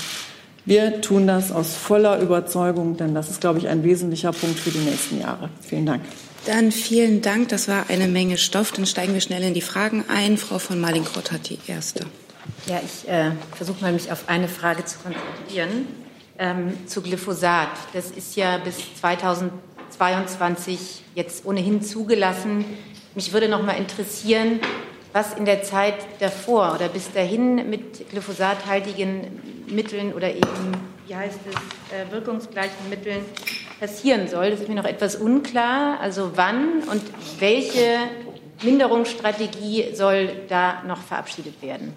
wir 0.66 1.01
tun 1.01 1.27
das 1.27 1.53
aus 1.53 1.75
voller 1.75 2.20
Überzeugung, 2.20 2.96
denn 2.96 3.14
das 3.14 3.31
ist, 3.31 3.40
glaube 3.40 3.59
ich, 3.59 3.68
ein 3.68 3.83
wesentlicher 3.83 4.33
Punkt 4.33 4.59
für 4.59 4.70
die 4.70 4.79
nächsten 4.79 5.20
Jahre. 5.20 5.49
Vielen 5.61 5.87
Dank. 5.87 6.03
Dann 6.46 6.73
vielen 6.73 7.23
Dank. 7.23 7.49
Das 7.49 7.68
war 7.68 7.85
eine 7.88 8.09
Menge 8.09 8.38
Stoff. 8.38 8.73
Dann 8.73 8.87
steigen 8.87 9.14
wir 9.14 9.20
schnell 9.20 9.42
in 9.42 9.55
die 9.55 9.61
Fragen 9.61 10.05
ein. 10.09 10.38
Frau 10.38 10.59
von 10.59 10.81
Malinkroth 10.81 11.33
hat 11.33 11.51
die 11.51 11.59
erste. 11.66 12.07
Ja, 12.66 12.81
ich 12.85 13.09
äh, 13.09 13.31
versuche 13.55 13.81
mal, 13.83 13.92
mich 13.92 14.11
auf 14.11 14.29
eine 14.29 14.49
Frage 14.49 14.85
zu 14.85 14.99
konzentrieren. 14.99 15.87
Ähm, 16.38 16.73
zu 16.87 17.03
Glyphosat. 17.03 17.68
Das 17.92 18.11
ist 18.11 18.37
ja 18.37 18.57
bis 18.59 18.77
2022 19.01 21.03
jetzt 21.14 21.44
ohnehin 21.44 21.83
zugelassen. 21.83 22.64
Mich 23.14 23.35
würde 23.35 23.49
noch 23.49 23.62
mal 23.62 23.73
interessieren, 23.73 24.61
was 25.12 25.35
in 25.35 25.44
der 25.44 25.62
Zeit 25.62 25.94
davor 26.20 26.75
oder 26.75 26.88
bis 26.88 27.12
dahin 27.12 27.68
mit 27.68 28.09
glyphosathaltigen 28.11 29.66
Mitteln 29.68 30.12
oder 30.12 30.31
eben, 30.31 30.73
wie 31.07 31.14
heißt 31.14 31.40
es, 31.49 31.55
äh, 31.96 32.11
wirkungsgleichen 32.12 32.88
Mitteln 32.88 33.25
passieren 33.79 34.29
soll. 34.29 34.51
Das 34.51 34.61
ist 34.61 34.68
mir 34.68 34.75
noch 34.75 34.85
etwas 34.85 35.16
unklar. 35.16 35.99
Also 36.01 36.33
wann 36.37 36.83
und 36.85 37.03
welche 37.38 37.99
Minderungsstrategie 38.62 39.94
soll 39.94 40.31
da 40.49 40.83
noch 40.87 40.99
verabschiedet 40.99 41.61
werden? 41.62 41.94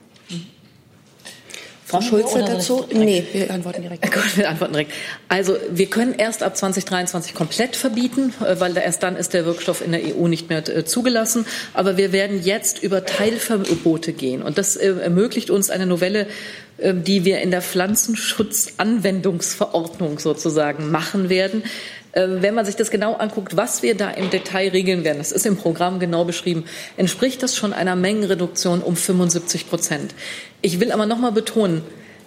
Frau 1.93 2.01
Schulze 2.01 2.39
dazu? 2.39 2.85
Nee, 2.91 3.23
wir 3.31 3.51
antworten 3.51 3.83
direkt. 3.83 4.03
Gut, 4.11 4.37
wir 4.37 4.49
antworten 4.49 4.73
direkt. 4.73 4.91
Also 5.27 5.57
wir 5.69 5.85
können 5.87 6.15
erst 6.15 6.41
ab 6.41 6.57
2023 6.57 7.35
komplett 7.35 7.75
verbieten, 7.75 8.33
äh, 8.43 8.59
weil 8.59 8.75
erst 8.77 9.03
dann 9.03 9.15
ist 9.15 9.33
der 9.33 9.45
Wirkstoff 9.45 9.85
in 9.85 9.91
der 9.91 10.01
EU 10.15 10.27
nicht 10.27 10.49
mehr 10.49 10.67
äh, 10.67 10.85
zugelassen. 10.85 11.45
Aber 11.73 11.97
wir 11.97 12.11
werden 12.11 12.41
jetzt 12.43 12.81
über 12.81 13.05
Teilverbote 13.05 14.13
gehen. 14.13 14.41
Und 14.41 14.57
das 14.57 14.75
äh, 14.75 14.93
ermöglicht 14.93 15.51
uns 15.51 15.69
eine 15.69 15.85
Novelle, 15.85 16.25
die 16.79 17.23
wir 17.23 17.39
in 17.41 17.51
der 17.51 17.61
Pflanzenschutzanwendungsverordnung 17.61 20.17
sozusagen 20.17 20.89
machen 20.89 21.29
werden. 21.29 21.61
Wenn 22.15 22.53
man 22.53 22.63
sich 22.63 22.75
das 22.75 22.91
genau 22.91 23.15
anguckt, 23.15 23.57
was 23.57 23.81
wir 23.81 23.95
da 23.95 24.11
im 24.11 24.29
Detail 24.29 24.69
regeln 24.69 25.03
werden, 25.03 25.17
das 25.17 25.31
ist 25.31 25.47
im 25.47 25.57
Programm 25.57 25.99
genau 25.99 26.25
beschrieben, 26.25 26.65
entspricht 26.95 27.41
das 27.41 27.55
schon 27.55 27.73
einer 27.73 27.95
Mengenreduktion 27.95 28.83
um 28.83 28.95
75 28.95 29.67
Prozent. 29.67 30.13
Ich 30.61 30.79
will 30.79 30.91
aber 30.91 31.07
noch 31.07 31.17
mal 31.17 31.31
betonen, 31.31 31.81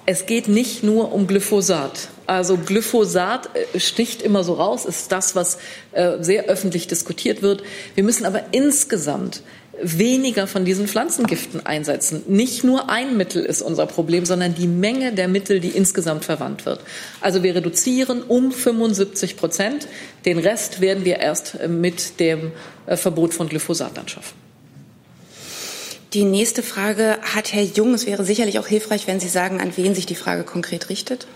es 0.07 0.27
geht 0.27 0.47
nicht 0.47 0.85
nur 0.85 1.13
um 1.13 1.27
Glyphosat. 1.27 2.09
Also 2.27 2.57
Glyphosat 2.57 3.51
äh, 3.55 3.81
sticht 3.81 4.23
immer 4.23 4.45
so 4.45 4.55
raus, 4.55 4.85
ist 4.85 5.11
das, 5.13 5.35
was 5.35 5.59
äh, 5.93 6.19
sehr 6.21 6.45
öffentlich 6.45 6.87
diskutiert 6.87 7.43
wird. 7.43 7.65
Wir 7.97 8.05
müssen 8.05 8.25
aber 8.25 8.45
insgesamt 8.53 9.43
weniger 9.83 10.47
von 10.47 10.65
diesen 10.65 10.89
Pflanzengiften 10.89 11.65
einsetzen. 11.65 12.23
Nicht 12.27 12.65
nur 12.65 12.89
ein 12.91 13.17
Mittel 13.17 13.45
ist 13.45 13.63
unser 13.63 13.87
Problem, 13.87 14.25
sondern 14.25 14.55
die 14.55 14.67
Menge 14.67 15.13
der 15.13 15.29
Mittel, 15.29 15.61
die 15.61 15.69
insgesamt 15.69 16.25
verwandt 16.25 16.67
wird. 16.67 16.81
Also 17.21 17.43
wir 17.43 17.55
reduzieren 17.55 18.23
um 18.23 18.53
75 18.53 19.37
Prozent. 19.37 19.89
Den 20.25 20.39
Rest 20.39 20.81
werden 20.81 21.05
wir 21.05 21.19
erst 21.19 21.59
äh, 21.61 21.69
mit 21.69 22.21
dem 22.21 22.53
Verbot 22.87 23.35
von 23.35 23.49
Glyphosat 23.49 23.97
dann 23.97 24.09
schaffen. 24.09 24.35
Die 26.13 26.25
nächste 26.25 26.63
Frage 26.63 27.19
hat 27.35 27.53
Herr 27.53 27.65
Jung. 27.65 27.93
Es 27.93 28.07
wäre 28.07 28.25
sicherlich 28.25 28.59
auch 28.59 28.67
hilfreich, 28.67 29.07
wenn 29.07 29.21
Sie 29.21 29.29
sagen, 29.29 29.61
an 29.61 29.77
wen 29.77 29.95
sich 29.95 30.07
die 30.07 30.15
Frage 30.15 30.45
konkret 30.45 30.89
richtet. 30.89 31.27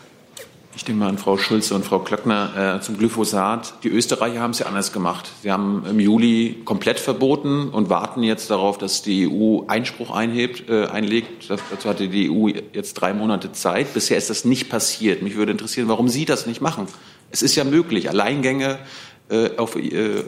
Ich 0.81 0.85
denke 0.87 1.01
mal 1.01 1.11
an 1.11 1.19
Frau 1.19 1.37
Schulze 1.37 1.75
und 1.75 1.85
Frau 1.85 1.99
Klöckner 1.99 2.77
äh, 2.77 2.81
zum 2.81 2.97
Glyphosat. 2.97 3.75
Die 3.85 3.91
Österreicher 3.91 4.41
haben 4.41 4.53
es 4.53 4.61
ja 4.61 4.67
anders 4.67 4.95
gemacht. 4.95 5.31
Sie 5.43 5.53
haben 5.53 5.85
im 5.85 6.01
Juli 6.01 6.63
komplett 6.65 6.99
verboten 6.99 7.69
und 7.69 7.91
warten 7.91 8.23
jetzt 8.23 8.51
darauf, 8.51 8.79
dass 8.79 9.03
die 9.03 9.29
EU 9.29 9.67
Einspruch 9.67 10.11
einhebt, 10.11 10.71
äh, 10.71 10.87
einlegt. 10.87 11.51
Dazu 11.51 11.87
hatte 11.87 12.09
die 12.09 12.31
EU 12.31 12.49
jetzt 12.73 12.95
drei 12.95 13.13
Monate 13.13 13.53
Zeit. 13.53 13.93
Bisher 13.93 14.17
ist 14.17 14.31
das 14.31 14.47
nicht 14.47 14.71
passiert. 14.71 15.21
Mich 15.21 15.37
würde 15.37 15.53
interessieren, 15.53 15.87
warum 15.89 16.09
Sie 16.09 16.25
das 16.25 16.47
nicht 16.47 16.63
machen. 16.63 16.87
Es 17.31 17.43
ist 17.43 17.57
ja 17.57 17.65
möglich, 17.65 18.09
Alleingänge 18.09 18.79
äh, 19.29 19.59
auf 19.59 19.77
äh, 19.77 20.25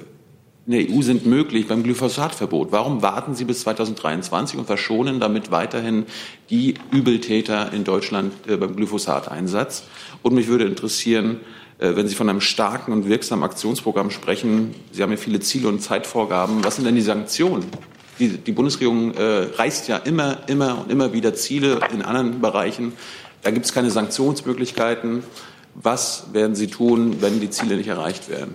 in 0.65 0.73
der 0.73 0.95
EU 0.95 1.03
sind 1.03 1.27
möglich 1.27 1.67
beim 1.67 1.83
Glyphosatverbot. 1.83 2.71
Warum 2.71 3.03
warten 3.03 3.35
Sie 3.35 3.45
bis 3.45 3.63
2023 3.63 4.59
und 4.59 4.67
verschonen 4.67 5.19
damit 5.19 5.51
weiterhin 5.51 6.07
die 6.51 6.75
Übeltäter 6.93 7.73
in 7.73 7.83
Deutschland 7.83 8.33
äh, 8.47 8.57
beim 8.57 8.77
Glyphosateinsatz? 8.77 9.85
Und 10.23 10.35
mich 10.35 10.49
würde 10.49 10.65
interessieren, 10.65 11.41
äh, 11.79 11.97
wenn 11.97 12.09
Sie 12.09 12.15
von 12.15 12.29
einem 12.29 12.41
starken 12.41 12.93
und 12.93 13.09
wirksamen 13.09 13.45
Aktionsprogramm 13.45 14.11
sprechen, 14.11 14.75
Sie 14.93 15.03
haben 15.03 15.11
ja 15.11 15.17
viele 15.17 15.41
Ziele 15.41 15.69
und 15.69 15.81
Zeitvorgaben, 15.81 16.65
was 16.65 16.77
sind 16.77 16.85
denn 16.85 16.95
die 16.95 17.01
Sanktionen? 17.03 17.65
Die, 18.19 18.29
die 18.29 18.53
Bundesregierung 18.53 19.15
äh, 19.15 19.49
reißt 19.57 19.89
ja 19.89 19.97
immer, 19.97 20.39
immer 20.47 20.83
und 20.83 20.93
immer 20.93 21.13
wieder 21.13 21.35
Ziele 21.35 21.81
in 21.93 22.03
anderen 22.03 22.41
Bereichen. 22.41 22.93
Da 23.43 23.51
gibt 23.51 23.67
es 23.67 23.73
keine 23.73 23.91
Sanktionsmöglichkeiten. 23.91 25.25
Was 25.75 26.27
werden 26.33 26.55
Sie 26.55 26.69
tun, 26.69 27.17
wenn 27.21 27.41
die 27.41 27.51
Ziele 27.51 27.77
nicht 27.77 27.89
erreicht 27.89 28.29
werden? 28.29 28.55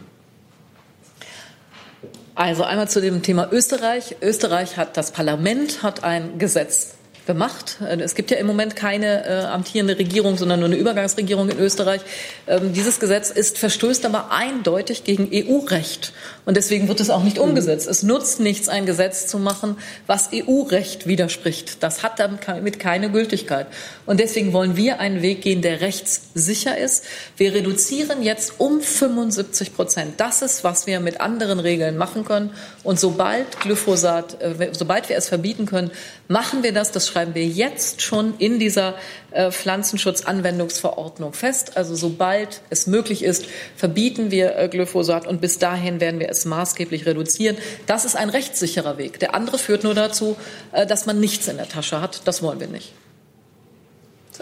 Also 2.35 2.63
einmal 2.63 2.87
zu 2.87 3.01
dem 3.01 3.23
Thema 3.23 3.49
Österreich. 3.51 4.17
Österreich 4.21 4.77
hat 4.77 4.95
das 4.95 5.11
Parlament 5.11 5.81
hat 5.81 6.03
ein 6.03 6.37
Gesetz 6.37 6.96
gemacht. 7.27 7.77
Es 7.99 8.15
gibt 8.15 8.31
ja 8.31 8.37
im 8.37 8.47
Moment 8.47 8.75
keine 8.75 9.25
äh, 9.25 9.45
amtierende 9.45 9.99
Regierung, 9.99 10.37
sondern 10.37 10.59
nur 10.61 10.69
eine 10.69 10.77
Übergangsregierung 10.77 11.49
in 11.49 11.59
Österreich. 11.59 12.01
Ähm, 12.47 12.73
dieses 12.73 12.99
Gesetz 12.99 13.29
ist 13.29 13.59
verstößt 13.59 14.05
aber 14.05 14.31
eindeutig 14.31 15.03
gegen 15.03 15.29
EU-Recht. 15.31 16.13
Und 16.45 16.57
deswegen 16.57 16.87
wird 16.87 16.99
es 17.01 17.09
auch 17.09 17.23
nicht 17.23 17.37
umgesetzt. 17.37 17.87
Es 17.87 18.03
nutzt 18.03 18.39
nichts, 18.39 18.69
ein 18.69 18.85
Gesetz 18.85 19.27
zu 19.27 19.37
machen, 19.37 19.77
was 20.07 20.29
EU-Recht 20.33 21.05
widerspricht. 21.05 21.83
Das 21.83 22.01
hat 22.01 22.19
damit 22.19 22.79
keine 22.79 23.11
Gültigkeit. 23.11 23.67
Und 24.05 24.19
deswegen 24.19 24.53
wollen 24.53 24.77
wir 24.77 24.99
einen 24.99 25.21
Weg 25.21 25.41
gehen, 25.41 25.61
der 25.61 25.81
rechtssicher 25.81 26.77
ist. 26.77 27.03
Wir 27.35 27.53
reduzieren 27.53 28.23
jetzt 28.23 28.53
um 28.59 28.79
75 28.81 29.75
Prozent. 29.75 30.13
Das 30.17 30.41
ist, 30.41 30.63
was 30.63 30.87
wir 30.87 31.01
mit 31.01 31.19
anderen 31.19 31.59
Regeln 31.59 31.97
machen 31.97 32.23
können. 32.23 32.51
Und 32.83 32.99
sobald 32.99 33.59
Glyphosat, 33.59 34.41
äh, 34.41 34.69
sobald 34.71 35.09
wir 35.09 35.17
es 35.17 35.27
verbieten 35.27 35.65
können, 35.65 35.91
machen 36.29 36.63
wir 36.63 36.71
das. 36.71 36.93
Das 36.93 37.09
schreiben 37.17 37.33
wir 37.33 37.47
jetzt 37.47 38.03
schon 38.03 38.35
in 38.37 38.59
dieser 38.59 38.93
äh, 39.31 39.49
Pflanzenschutzanwendungsverordnung 39.49 41.33
fest. 41.33 41.75
Also 41.75 41.95
sobald 41.95 42.61
es 42.69 42.85
möglich 42.85 43.23
ist, 43.23 43.47
verbieten 43.75 44.29
wir 44.29 44.55
äh, 44.55 44.69
Glyphosat 44.69 45.25
und 45.25 45.41
bis 45.41 45.57
dahin 45.57 45.99
werden 45.99 46.19
wir 46.19 46.29
es 46.29 46.45
maßgeblich 46.45 47.07
reduzieren. 47.07 47.57
Das 47.87 48.05
ist 48.05 48.15
ein 48.15 48.29
rechtssicherer 48.29 48.99
Weg. 48.99 49.17
Der 49.19 49.33
andere 49.33 49.57
führt 49.57 49.83
nur 49.83 49.95
dazu, 49.95 50.35
äh, 50.73 50.85
dass 50.85 51.07
man 51.07 51.19
nichts 51.19 51.47
in 51.47 51.57
der 51.57 51.67
Tasche 51.67 52.01
hat. 52.01 52.21
Das 52.25 52.43
wollen 52.43 52.59
wir 52.59 52.67
nicht. 52.67 52.93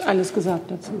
Alles 0.04 0.34
gesagt 0.34 0.70
dazu. 0.70 1.00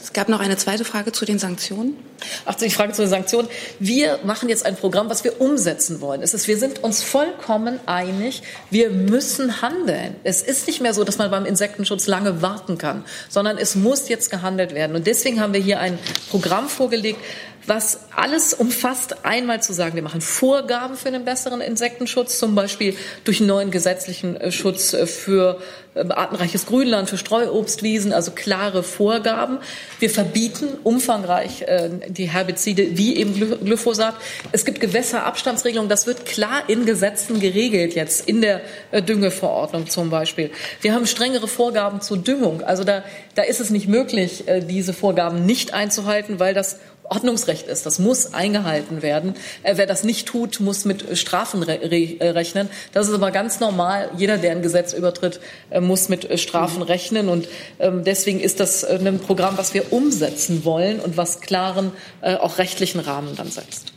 Es 0.00 0.12
gab 0.12 0.28
noch 0.28 0.40
eine 0.40 0.56
zweite 0.56 0.84
Frage 0.84 1.12
zu 1.12 1.24
den 1.24 1.38
Sanktionen. 1.38 1.96
Ach, 2.44 2.54
die 2.54 2.70
Frage 2.70 2.92
zu 2.92 3.02
den 3.02 3.10
Sanktionen. 3.10 3.48
Wir 3.78 4.20
machen 4.24 4.48
jetzt 4.48 4.64
ein 4.64 4.76
Programm, 4.76 5.08
was 5.10 5.24
wir 5.24 5.40
umsetzen 5.40 6.00
wollen. 6.00 6.22
Es 6.22 6.34
ist, 6.34 6.48
wir 6.48 6.56
sind 6.56 6.82
uns 6.82 7.02
vollkommen 7.02 7.80
einig, 7.86 8.42
wir 8.70 8.90
müssen 8.90 9.62
handeln. 9.62 10.16
Es 10.24 10.42
ist 10.42 10.66
nicht 10.66 10.80
mehr 10.80 10.94
so, 10.94 11.04
dass 11.04 11.18
man 11.18 11.30
beim 11.30 11.44
Insektenschutz 11.44 12.06
lange 12.06 12.42
warten 12.42 12.78
kann, 12.78 13.04
sondern 13.28 13.58
es 13.58 13.74
muss 13.74 14.08
jetzt 14.08 14.30
gehandelt 14.30 14.74
werden. 14.74 14.96
Und 14.96 15.06
deswegen 15.06 15.40
haben 15.40 15.52
wir 15.52 15.60
hier 15.60 15.80
ein 15.80 15.98
Programm 16.30 16.68
vorgelegt, 16.68 17.18
was 17.66 18.00
alles 18.14 18.54
umfasst, 18.54 19.24
einmal 19.24 19.62
zu 19.62 19.72
sagen, 19.72 19.94
wir 19.94 20.02
machen 20.02 20.20
Vorgaben 20.20 20.96
für 20.96 21.08
einen 21.08 21.24
besseren 21.24 21.60
Insektenschutz, 21.60 22.38
zum 22.38 22.54
Beispiel 22.54 22.96
durch 23.24 23.40
einen 23.40 23.48
neuen 23.48 23.70
gesetzlichen 23.70 24.36
äh, 24.36 24.50
Schutz 24.50 24.92
äh, 24.92 25.06
für 25.06 25.60
äh, 25.94 26.00
artenreiches 26.08 26.66
Grünland, 26.66 27.08
für 27.08 27.18
Streuobstwiesen, 27.18 28.12
also 28.12 28.32
klare 28.32 28.82
Vorgaben. 28.82 29.58
Wir 30.00 30.10
verbieten 30.10 30.68
umfangreich 30.82 31.64
die 32.08 32.28
Herbizide 32.28 32.96
wie 32.96 33.16
eben 33.16 33.34
Glyphosat. 33.34 34.14
Es 34.50 34.64
gibt 34.64 34.80
Gewässerabstandsregelungen, 34.80 35.88
das 35.88 36.06
wird 36.06 36.24
klar 36.24 36.62
in 36.68 36.86
Gesetzen 36.86 37.40
geregelt 37.40 37.94
jetzt, 37.94 38.26
in 38.28 38.40
der 38.40 38.62
Düngeverordnung 38.92 39.88
zum 39.88 40.10
Beispiel. 40.10 40.50
Wir 40.80 40.94
haben 40.94 41.06
strengere 41.06 41.46
Vorgaben 41.46 42.00
zur 42.00 42.18
Düngung. 42.18 42.62
Also 42.62 42.84
da, 42.84 43.04
da 43.34 43.42
ist 43.42 43.60
es 43.60 43.70
nicht 43.70 43.86
möglich, 43.86 44.44
diese 44.68 44.92
Vorgaben 44.92 45.46
nicht 45.46 45.74
einzuhalten, 45.74 46.40
weil 46.40 46.54
das 46.54 46.78
Ordnungsrecht 47.12 47.66
ist. 47.68 47.84
Das 47.84 47.98
muss 47.98 48.32
eingehalten 48.32 49.02
werden. 49.02 49.34
Äh, 49.62 49.76
wer 49.76 49.86
das 49.86 50.02
nicht 50.02 50.26
tut, 50.26 50.60
muss 50.60 50.86
mit 50.86 51.18
Strafen 51.18 51.62
re 51.62 51.78
äh, 51.78 52.30
rechnen. 52.30 52.70
Das 52.92 53.08
ist 53.08 53.14
aber 53.14 53.30
ganz 53.30 53.60
normal. 53.60 54.10
Jeder, 54.16 54.38
der 54.38 54.52
ein 54.52 54.62
Gesetz 54.62 54.94
übertritt, 54.94 55.40
äh, 55.70 55.80
muss 55.80 56.08
mit 56.08 56.40
Strafen 56.40 56.82
rechnen. 56.82 57.28
Und 57.28 57.48
ähm, 57.78 58.02
deswegen 58.04 58.40
ist 58.40 58.60
das 58.60 58.82
ein 58.84 59.18
Programm, 59.18 59.58
was 59.58 59.74
wir 59.74 59.92
umsetzen 59.92 60.64
wollen 60.64 61.00
und 61.00 61.16
was 61.16 61.40
klaren, 61.40 61.92
auch 62.22 62.58
rechtlichen 62.58 63.00
Rahmen 63.00 63.34
dann 63.36 63.50
setzt. 63.50 63.92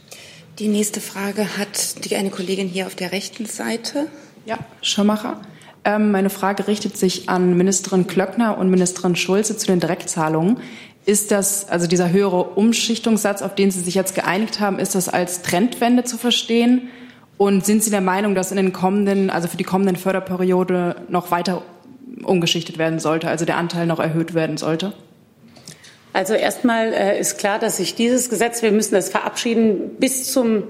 Die 0.59 0.67
nächste 0.67 1.01
Frage 1.01 1.57
hat 1.57 2.05
die 2.05 2.15
eine 2.15 2.29
Kollegin 2.29 2.67
hier 2.67 2.87
auf 2.87 2.95
der 2.95 3.11
rechten 3.11 3.45
Seite. 3.45 4.07
Ja, 4.45 4.59
Schirmacher. 4.81 5.41
Ähm, 5.83 6.11
meine 6.11 6.31
Frage 6.31 6.67
richtet 6.67 6.97
sich 6.97 7.29
an 7.29 7.55
Ministerin 7.55 8.07
Klöckner 8.07 8.57
und 8.57 8.71
Ministerin 8.71 9.15
Schulze 9.15 9.55
zu 9.55 9.67
den 9.67 9.79
Direktzahlungen. 9.79 10.57
Ist 11.05 11.31
das, 11.31 11.69
also 11.69 11.85
dieser 11.85 12.11
höhere 12.11 12.43
Umschichtungssatz, 12.43 13.43
auf 13.43 13.53
den 13.53 13.69
Sie 13.69 13.81
sich 13.81 13.93
jetzt 13.93 14.15
geeinigt 14.15 14.59
haben, 14.59 14.79
ist 14.79 14.95
das 14.95 15.07
als 15.07 15.43
Trendwende 15.43 16.03
zu 16.03 16.17
verstehen? 16.17 16.89
Und 17.37 17.65
sind 17.65 17.83
Sie 17.83 17.91
der 17.91 18.01
Meinung, 18.01 18.33
dass 18.33 18.51
in 18.51 18.57
den 18.57 18.73
kommenden, 18.73 19.29
also 19.29 19.47
für 19.47 19.57
die 19.57 19.63
kommenden 19.63 19.97
Förderperiode 19.97 20.95
noch 21.09 21.31
weiter 21.31 21.61
umgeschichtet 22.23 22.77
werden 22.77 22.99
sollte, 22.99 23.27
also 23.27 23.45
der 23.45 23.57
Anteil 23.57 23.85
noch 23.85 23.99
erhöht 23.99 24.33
werden 24.33 24.57
sollte? 24.57 24.93
Also 26.13 26.33
erstmal 26.33 26.93
äh, 26.93 27.19
ist 27.19 27.37
klar, 27.37 27.59
dass 27.59 27.77
sich 27.77 27.93
dieses 27.93 28.29
Gesetz, 28.29 28.61
wir 28.61 28.71
müssen 28.71 28.95
das 28.95 29.09
verabschieden, 29.09 29.97
bis 29.99 30.31
zum 30.31 30.63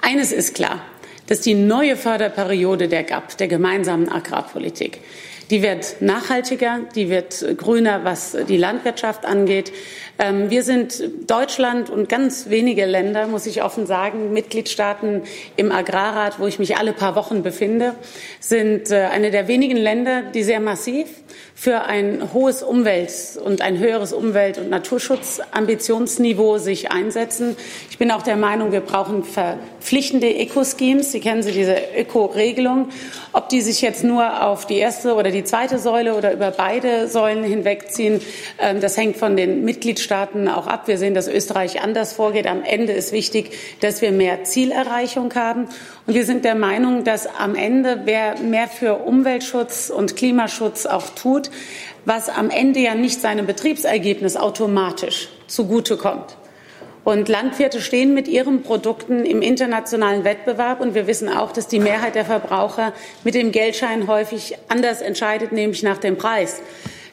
Eines 0.01 0.33
ist 0.33 0.55
klar, 0.55 0.81
dass 1.27 1.41
die 1.41 1.55
neue 1.55 1.97
Förderperiode 1.97 2.89
der 2.89 3.03
GAP, 3.03 3.37
der 3.39 3.49
gemeinsamen 3.49 4.09
Agrarpolitik, 4.11 5.01
die 5.51 5.63
wird 5.63 5.97
nachhaltiger, 6.01 6.81
die 6.95 7.11
wird 7.11 7.45
grüner, 7.59 8.05
was 8.05 8.37
die 8.49 8.57
Landwirtschaft 8.57 9.27
angeht. 9.27 9.73
Ähm, 10.19 10.49
wir 10.49 10.63
sind 10.63 11.03
Deutschland 11.27 11.91
und 11.91 12.09
ganz 12.09 12.49
wenige 12.49 12.87
Länder, 12.87 13.27
muss 13.27 13.47
ich 13.47 13.63
offen 13.63 13.87
sagen, 13.87 14.33
Mitgliedstaaten 14.33 15.23
im 15.57 15.71
Agrarrat, 15.71 16.39
wo 16.39 16.47
ich 16.47 16.59
mich 16.59 16.77
alle 16.77 16.93
paar 16.93 17.15
Wochen 17.15 17.43
befinde, 17.43 17.95
sind 18.41 18.91
äh, 18.91 19.09
eine 19.13 19.31
der 19.31 19.49
wenigen 19.49 19.77
Länder, 19.77 20.23
die 20.23 20.43
sehr 20.43 20.61
massiv 20.61 21.09
für 21.55 21.83
ein 21.83 22.33
hohes 22.33 22.63
Umwelt- 22.63 23.39
und 23.43 23.61
ein 23.61 23.79
höheres 23.79 24.13
Umwelt- 24.13 24.59
und 24.59 24.71
Naturschutzambitionsniveau 24.71 26.59
sich 26.59 26.91
einsetzen. 26.91 27.57
Ich 27.91 27.99
bin 27.99 28.11
auch 28.11 28.23
der 28.23 28.37
Meinung, 28.37 28.73
wir 28.73 28.81
brauchen 28.81 29.25
verpflichtende 29.25 30.35
Eco-Schemes. 30.35 31.13
Sie 31.13 31.21
kennen 31.21 31.43
sie, 31.43 31.53
diese 31.53 31.77
Öko-Regelung. 31.97 32.89
Ob 33.33 33.49
die 33.49 33.61
sich 33.61 33.83
jetzt 33.83 34.05
nur 34.05 34.43
auf 34.43 34.67
die 34.67 34.79
erste 34.79 35.15
oder 35.15 35.31
die 35.31 35.45
zweite 35.45 35.79
Säule 35.79 36.15
oder 36.15 36.33
über 36.33 36.51
beide 36.51 37.09
Säulen 37.09 37.45
hinwegziehen, 37.45 38.21
ähm, 38.61 38.81
das 38.81 38.97
hängt 38.97 39.17
von 39.17 39.37
den 39.37 39.65
Mitgliedstaaten 39.65 40.05
Mitgliedstaaten 40.05 40.49
auch 40.49 40.67
ab. 40.67 40.89
Wir 40.89 40.99
sehen, 40.99 41.15
dass 41.15 41.29
Österreich 41.29 41.81
anders 41.81 42.13
vorgeht. 42.13 42.47
Am 42.47 42.63
Ende 42.63 42.93
ist 42.93 43.13
wichtig, 43.13 43.51
dass 43.81 44.03
wir 44.03 44.13
mehr 44.13 44.45
Zielerreichung 44.45 45.35
haben. 45.35 45.69
Und 46.07 46.15
wir 46.15 46.27
sind 46.27 46.45
der 46.45 46.55
Meinung, 46.55 47.05
dass 47.05 47.27
am 47.27 47.55
Ende 47.55 48.03
wer 48.05 48.39
mehr 48.41 48.69
für 48.69 48.95
Umweltschutz 48.95 49.91
und 49.91 50.17
Klimaschutz 50.17 50.85
auch 50.85 51.11
tut, 51.11 51.51
was 52.05 52.29
am 52.29 52.51
Ende 52.51 52.81
ja 52.81 52.95
nicht 52.95 53.21
seinem 53.21 53.47
Betriebsergebnis 53.47 54.37
automatisch 54.37 55.29
zugutekommt. 55.47 56.37
Und 57.05 57.29
Landwirte 57.29 57.81
stehen 57.81 58.15
mit 58.15 58.29
ihren 58.29 58.63
Produkten 58.63 59.25
im 59.25 59.43
internationalen 59.43 60.25
Wettbewerb. 60.25 60.81
Und 60.81 60.95
wir 60.95 61.07
wissen 61.07 61.29
auch, 61.29 61.53
dass 61.53 61.69
die 61.69 61.79
Mehrheit 61.79 62.15
der 62.15 62.25
Verbraucher 62.25 62.93
mit 63.25 63.35
dem 63.35 63.53
Geldschein 63.53 64.07
häufig 64.07 64.57
anders 64.69 65.03
entscheidet, 65.03 65.53
nämlich 65.53 65.83
nach 65.83 65.99
dem 65.99 66.17
Preis 66.17 66.63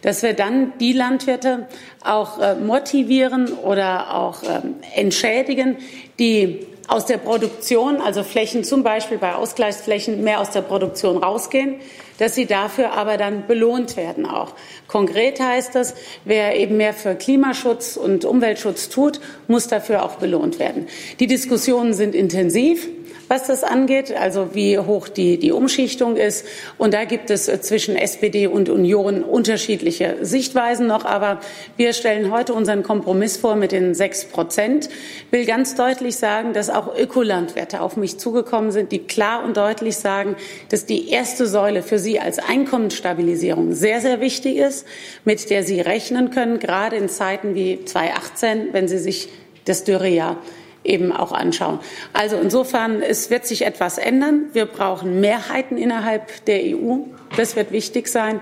dass 0.02 0.24
wir 0.24 0.34
dann 0.34 0.74
die 0.80 0.94
Landwirte 0.94 1.68
auch 2.04 2.40
äh, 2.40 2.56
motivieren 2.56 3.54
oder 3.54 4.16
auch 4.16 4.42
ähm, 4.44 4.76
entschädigen, 4.96 5.78
die 6.20 6.66
aus 6.92 7.06
der 7.06 7.18
Produktion, 7.18 8.02
also 8.02 8.22
Flächen 8.22 8.66
zum 8.66 8.84
Beispiel 8.84 9.18
bei 9.18 9.34
Ausgleichsflächen, 9.34 10.24
mehr 10.26 10.42
aus 10.42 10.50
der 10.50 10.62
Produktion 10.62 11.16
rausgehen, 11.18 11.76
dass 12.18 12.36
sie 12.36 12.46
dafür 12.46 12.92
aber 12.92 13.16
dann 13.16 13.48
belohnt 13.48 13.96
werden 13.96 14.26
auch. 14.26 14.54
Konkret 14.90 15.40
heißt 15.40 15.74
das, 15.74 15.96
wer 16.26 16.60
eben 16.60 16.76
mehr 16.76 16.94
für 16.94 17.16
Klimaschutz 17.16 17.96
und 17.96 18.26
Umweltschutz 18.26 18.90
tut, 18.90 19.22
muss 19.48 19.68
dafür 19.68 20.04
auch 20.04 20.16
belohnt 20.16 20.60
werden. 20.60 20.88
Die 21.22 21.28
Diskussionen 21.28 21.94
sind 21.94 22.14
intensiv 22.14 22.90
was 23.32 23.48
das 23.48 23.64
angeht, 23.64 24.14
also 24.14 24.54
wie 24.56 24.78
hoch 24.78 25.08
die, 25.08 25.40
die 25.40 25.54
Umschichtung 25.54 26.18
ist. 26.18 26.46
Und 26.78 26.94
da 26.94 27.06
gibt 27.06 27.30
es 27.30 27.48
äh, 27.48 27.62
zwischen 27.62 27.96
SPD 27.96 28.46
und 28.46 28.68
Union 28.68 29.24
unterschiedliche 29.24 30.18
Sichtweisen 30.20 30.86
noch. 30.86 31.06
Aber 31.06 31.40
wir 31.78 31.94
stellen 31.94 32.30
heute 32.30 32.54
unseren 32.54 32.84
Kompromiss 32.84 33.38
vor 33.38 33.56
mit 33.56 33.72
den 33.72 33.96
sechs 33.96 34.26
Prozent. 34.26 34.90
Will 35.32 35.46
ganz 35.46 35.76
deutlich 35.76 36.18
sagen, 36.18 36.52
dass 36.52 36.70
auch 36.70 36.94
Ökolandwirte 36.94 37.80
auf 37.80 37.96
mich 37.96 38.18
zugekommen 38.18 38.72
sind, 38.72 38.92
die 38.92 39.00
klar 39.00 39.46
und 39.46 39.56
deutlich 39.56 39.96
sagen, 39.96 40.36
dass 40.68 40.86
die 40.86 41.10
erste 41.10 41.48
Säule 41.48 41.84
für 41.84 42.00
sie 42.00 42.20
als 42.20 42.38
Einkommensstabilisierung 42.38 43.72
sehr, 43.72 44.02
sehr 44.02 44.20
wichtig 44.20 44.58
ist, 44.58 44.86
mit 45.24 45.50
der 45.50 45.64
sie 45.64 45.80
rechnen 45.80 46.32
können, 46.32 46.60
gerade 46.60 46.98
in 46.98 47.08
Zeiten 47.08 47.56
wie 47.56 47.86
2018, 47.86 48.74
wenn 48.74 48.90
sie 48.90 48.98
sich 48.98 49.30
das 49.64 49.86
Dürrejahr 49.86 50.36
eben 50.84 51.12
auch 51.12 51.32
anschauen. 51.32 51.80
Also 52.14 52.38
insofern, 52.38 53.02
es 53.02 53.30
wird 53.30 53.46
sich 53.46 53.66
etwas 53.66 53.98
ändern. 53.98 54.46
Wir 54.54 54.66
brauchen 54.66 55.20
Mehrheiten 55.20 55.78
innerhalb 55.78 56.46
der 56.46 56.62
EU. 56.64 56.98
Das 57.38 57.56
wird 57.56 57.72
wichtig 57.72 58.08
sein. 58.08 58.40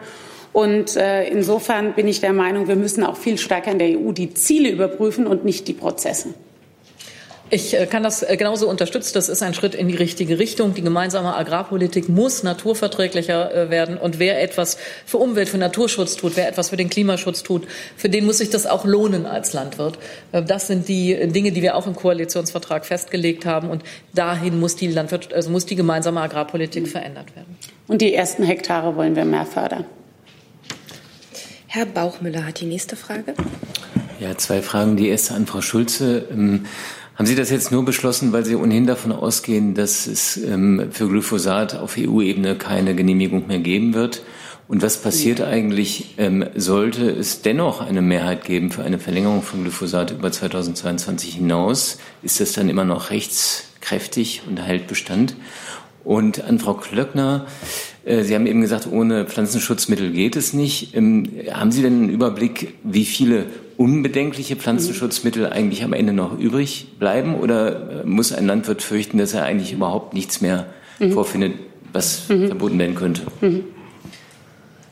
Und 0.51 0.95
äh, 0.95 1.27
insofern 1.29 1.93
bin 1.93 2.07
ich 2.07 2.21
der 2.21 2.33
Meinung, 2.33 2.67
wir 2.67 2.75
müssen 2.75 3.03
auch 3.03 3.17
viel 3.17 3.37
stärker 3.37 3.71
in 3.71 3.79
der 3.79 3.99
EU 3.99 4.11
die 4.11 4.33
Ziele 4.33 4.69
überprüfen 4.69 5.27
und 5.27 5.45
nicht 5.45 5.67
die 5.67 5.73
Prozesse. 5.73 6.33
Ich 7.51 7.73
äh, 7.73 7.87
kann 7.87 8.03
das 8.03 8.21
äh, 8.21 8.37
genauso 8.37 8.69
unterstützen. 8.69 9.11
Das 9.13 9.27
ist 9.27 9.41
ein 9.41 9.53
Schritt 9.53 9.73
in 9.73 9.87
die 9.87 9.95
richtige 9.95 10.37
Richtung. 10.37 10.75
Die 10.75 10.81
gemeinsame 10.81 11.35
Agrarpolitik 11.35 12.07
muss 12.07 12.43
naturverträglicher 12.43 13.53
äh, 13.53 13.69
werden. 13.69 13.97
Und 13.97 14.19
wer 14.19 14.41
etwas 14.41 14.77
für 15.05 15.17
Umwelt, 15.17 15.49
für 15.49 15.57
Naturschutz 15.57 16.15
tut, 16.15 16.35
wer 16.35 16.47
etwas 16.47 16.69
für 16.69 16.77
den 16.77 16.89
Klimaschutz 16.89 17.41
tut, 17.41 17.67
für 17.97 18.09
den 18.09 18.25
muss 18.25 18.37
sich 18.37 18.49
das 18.49 18.67
auch 18.67 18.85
lohnen 18.85 19.25
als 19.25 19.53
Landwirt. 19.53 19.97
Das 20.31 20.67
sind 20.67 20.87
die 20.87 21.27
Dinge, 21.27 21.51
die 21.51 21.61
wir 21.61 21.75
auch 21.75 21.87
im 21.87 21.95
Koalitionsvertrag 21.95 22.85
festgelegt 22.85 23.45
haben. 23.45 23.69
Und 23.69 23.83
dahin 24.13 24.59
muss 24.59 24.75
die 24.75 24.87
Landwirt, 24.87 25.33
also 25.33 25.49
muss 25.49 25.65
die 25.65 25.75
gemeinsame 25.75 26.21
Agrarpolitik 26.21 26.87
verändert 26.87 27.35
werden. 27.35 27.57
Und 27.87 28.01
die 28.01 28.13
ersten 28.13 28.43
Hektare 28.43 28.95
wollen 28.95 29.15
wir 29.15 29.25
mehr 29.25 29.45
fördern. 29.45 29.85
Herr 31.67 31.85
Bauchmüller 31.85 32.45
hat 32.45 32.61
die 32.61 32.65
nächste 32.65 32.95
Frage. 32.95 33.33
Ja, 34.19 34.37
zwei 34.37 34.61
Fragen. 34.61 34.97
Die 34.97 35.07
erste 35.07 35.33
an 35.33 35.45
Frau 35.45 35.61
Schulze. 35.61 36.25
Haben 37.19 37.25
Sie 37.25 37.35
das 37.35 37.49
jetzt 37.49 37.73
nur 37.73 37.83
beschlossen, 37.83 38.31
weil 38.31 38.45
Sie 38.45 38.55
ohnehin 38.55 38.87
davon 38.87 39.11
ausgehen, 39.11 39.73
dass 39.73 40.07
es 40.07 40.37
ähm, 40.37 40.87
für 40.91 41.09
Glyphosat 41.09 41.75
auf 41.75 41.97
EU-Ebene 41.97 42.55
keine 42.55 42.95
Genehmigung 42.95 43.45
mehr 43.47 43.59
geben 43.59 43.93
wird? 43.93 44.23
Und 44.69 44.81
was 44.81 45.01
passiert 45.01 45.41
eigentlich, 45.41 46.15
ähm, 46.17 46.45
sollte 46.55 47.09
es 47.09 47.41
dennoch 47.41 47.81
eine 47.81 48.01
Mehrheit 48.01 48.45
geben 48.45 48.71
für 48.71 48.83
eine 48.83 48.99
Verlängerung 48.99 49.41
von 49.41 49.63
Glyphosat 49.63 50.11
über 50.11 50.31
2022 50.31 51.35
hinaus? 51.35 51.97
Ist 52.23 52.39
das 52.39 52.53
dann 52.53 52.69
immer 52.69 52.85
noch 52.85 53.09
rechtskräftig 53.09 54.43
und 54.47 54.57
erhält 54.57 54.87
Bestand? 54.87 55.35
Und 56.05 56.45
an 56.45 56.57
Frau 56.57 56.75
Klöckner, 56.75 57.47
äh, 58.05 58.23
Sie 58.23 58.33
haben 58.33 58.47
eben 58.47 58.61
gesagt, 58.61 58.87
ohne 58.89 59.25
Pflanzenschutzmittel 59.25 60.11
geht 60.11 60.37
es 60.37 60.53
nicht. 60.53 60.95
Ähm, 60.95 61.29
haben 61.51 61.73
Sie 61.73 61.81
denn 61.81 61.95
einen 61.95 62.09
Überblick, 62.11 62.75
wie 62.85 63.03
viele 63.03 63.47
unbedenkliche 63.79 64.57
Pflanzenschutzmittel 64.57 65.47
eigentlich 65.47 65.85
am 65.85 65.93
Ende 65.93 66.11
noch 66.11 66.37
übrig 66.37 66.99
bleiben? 66.99 67.35
Oder 67.35 68.01
äh, 68.01 68.05
muss 68.05 68.33
ein 68.33 68.45
Landwirt 68.45 68.81
fürchten, 68.81 69.17
dass 69.17 69.33
er 69.33 69.43
eigentlich 69.43 69.71
überhaupt 69.71 70.13
nichts 70.13 70.41
mehr 70.41 70.65
mhm. 70.99 71.13
vorfindet, 71.13 71.53
was 71.93 72.27
mhm. 72.27 72.47
verboten 72.47 72.77
werden 72.77 72.95
könnte? 72.95 73.21
Mhm. 73.39 73.63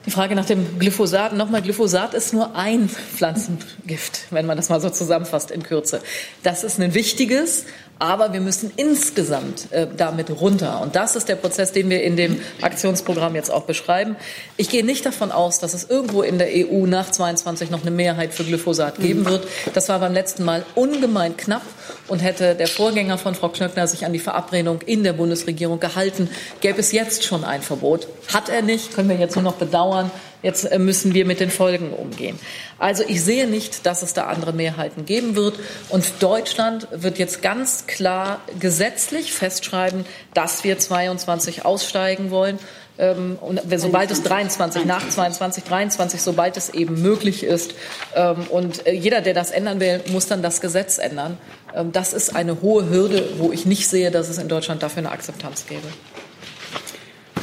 Die 0.05 0.11
Frage 0.11 0.35
nach 0.35 0.45
dem 0.45 0.79
Glyphosat. 0.79 1.35
Nochmal, 1.35 1.61
Glyphosat 1.61 2.13
ist 2.13 2.33
nur 2.33 2.55
ein 2.55 2.87
Pflanzengift, 2.87 4.21
wenn 4.29 4.45
man 4.45 4.55
das 4.55 4.69
mal 4.69 4.79
so 4.79 4.89
zusammenfasst 4.89 5.51
in 5.51 5.63
Kürze. 5.63 5.99
Das 6.43 6.63
ist 6.63 6.79
ein 6.79 6.93
wichtiges, 6.93 7.65
aber 7.99 8.33
wir 8.33 8.41
müssen 8.41 8.71
insgesamt 8.75 9.71
äh, 9.71 9.87
damit 9.95 10.29
runter. 10.29 10.81
Und 10.81 10.95
das 10.95 11.15
ist 11.15 11.29
der 11.29 11.35
Prozess, 11.35 11.71
den 11.71 11.89
wir 11.89 12.03
in 12.03 12.15
dem 12.15 12.39
Aktionsprogramm 12.61 13.35
jetzt 13.35 13.51
auch 13.51 13.63
beschreiben. 13.63 14.15
Ich 14.57 14.69
gehe 14.69 14.85
nicht 14.85 15.05
davon 15.05 15.31
aus, 15.31 15.59
dass 15.59 15.73
es 15.73 15.89
irgendwo 15.89 16.21
in 16.21 16.37
der 16.37 16.49
EU 16.51 16.85
nach 16.85 17.09
22 17.09 17.69
noch 17.69 17.81
eine 17.81 17.91
Mehrheit 17.91 18.33
für 18.33 18.43
Glyphosat 18.43 18.99
geben 18.99 19.25
wird. 19.25 19.47
Das 19.73 19.89
war 19.89 19.99
beim 19.99 20.13
letzten 20.13 20.43
Mal 20.43 20.65
ungemein 20.75 21.37
knapp. 21.37 21.63
Und 22.07 22.19
hätte 22.19 22.55
der 22.55 22.67
Vorgänger 22.67 23.17
von 23.17 23.35
Frau 23.35 23.49
Knöckner 23.49 23.87
sich 23.87 24.05
an 24.05 24.13
die 24.13 24.19
Verabredung 24.19 24.81
in 24.85 25.03
der 25.03 25.13
Bundesregierung 25.13 25.79
gehalten, 25.79 26.29
gäbe 26.61 26.79
es 26.79 26.91
jetzt 26.91 27.23
schon 27.23 27.43
ein 27.43 27.61
Verbot. 27.61 28.07
Hat 28.33 28.49
er 28.49 28.61
nicht, 28.61 28.93
können 28.93 29.09
wir 29.09 29.17
jetzt 29.17 29.35
nur 29.35 29.43
noch 29.43 29.55
bedauern. 29.55 30.11
Jetzt 30.43 30.65
äh, 30.65 30.79
müssen 30.79 31.13
wir 31.13 31.25
mit 31.25 31.39
den 31.39 31.49
Folgen 31.49 31.91
umgehen. 31.93 32.39
Also 32.77 33.03
ich 33.07 33.23
sehe 33.23 33.47
nicht, 33.47 33.85
dass 33.85 34.03
es 34.03 34.13
da 34.13 34.25
andere 34.25 34.53
Mehrheiten 34.53 35.05
geben 35.05 35.35
wird. 35.35 35.55
Und 35.89 36.05
Deutschland 36.19 36.87
wird 36.91 37.17
jetzt 37.17 37.41
ganz 37.41 37.87
klar 37.87 38.41
gesetzlich 38.59 39.33
festschreiben, 39.33 40.05
dass 40.33 40.63
wir 40.63 40.77
22 40.77 41.65
aussteigen 41.65 42.29
wollen. 42.29 42.59
Ähm, 42.99 43.37
und 43.41 43.61
sobald 43.77 44.11
es 44.11 44.23
23, 44.23 44.85
nach 44.85 45.07
22, 45.07 45.63
23, 45.63 46.21
sobald 46.21 46.57
es 46.57 46.69
eben 46.69 47.01
möglich 47.01 47.43
ist. 47.43 47.73
Ähm, 48.15 48.45
und 48.49 48.85
äh, 48.87 48.93
jeder, 48.93 49.21
der 49.21 49.33
das 49.33 49.51
ändern 49.51 49.79
will, 49.79 50.01
muss 50.11 50.27
dann 50.27 50.41
das 50.41 50.61
Gesetz 50.61 50.97
ändern. 50.97 51.37
Ähm, 51.75 51.91
das 51.91 52.13
ist 52.13 52.35
eine 52.35 52.61
hohe 52.61 52.89
Hürde, 52.89 53.29
wo 53.37 53.51
ich 53.51 53.65
nicht 53.65 53.87
sehe, 53.87 54.11
dass 54.11 54.29
es 54.29 54.37
in 54.37 54.47
Deutschland 54.47 54.83
dafür 54.83 54.99
eine 54.99 55.11
Akzeptanz 55.11 55.65
gäbe. 55.67 55.87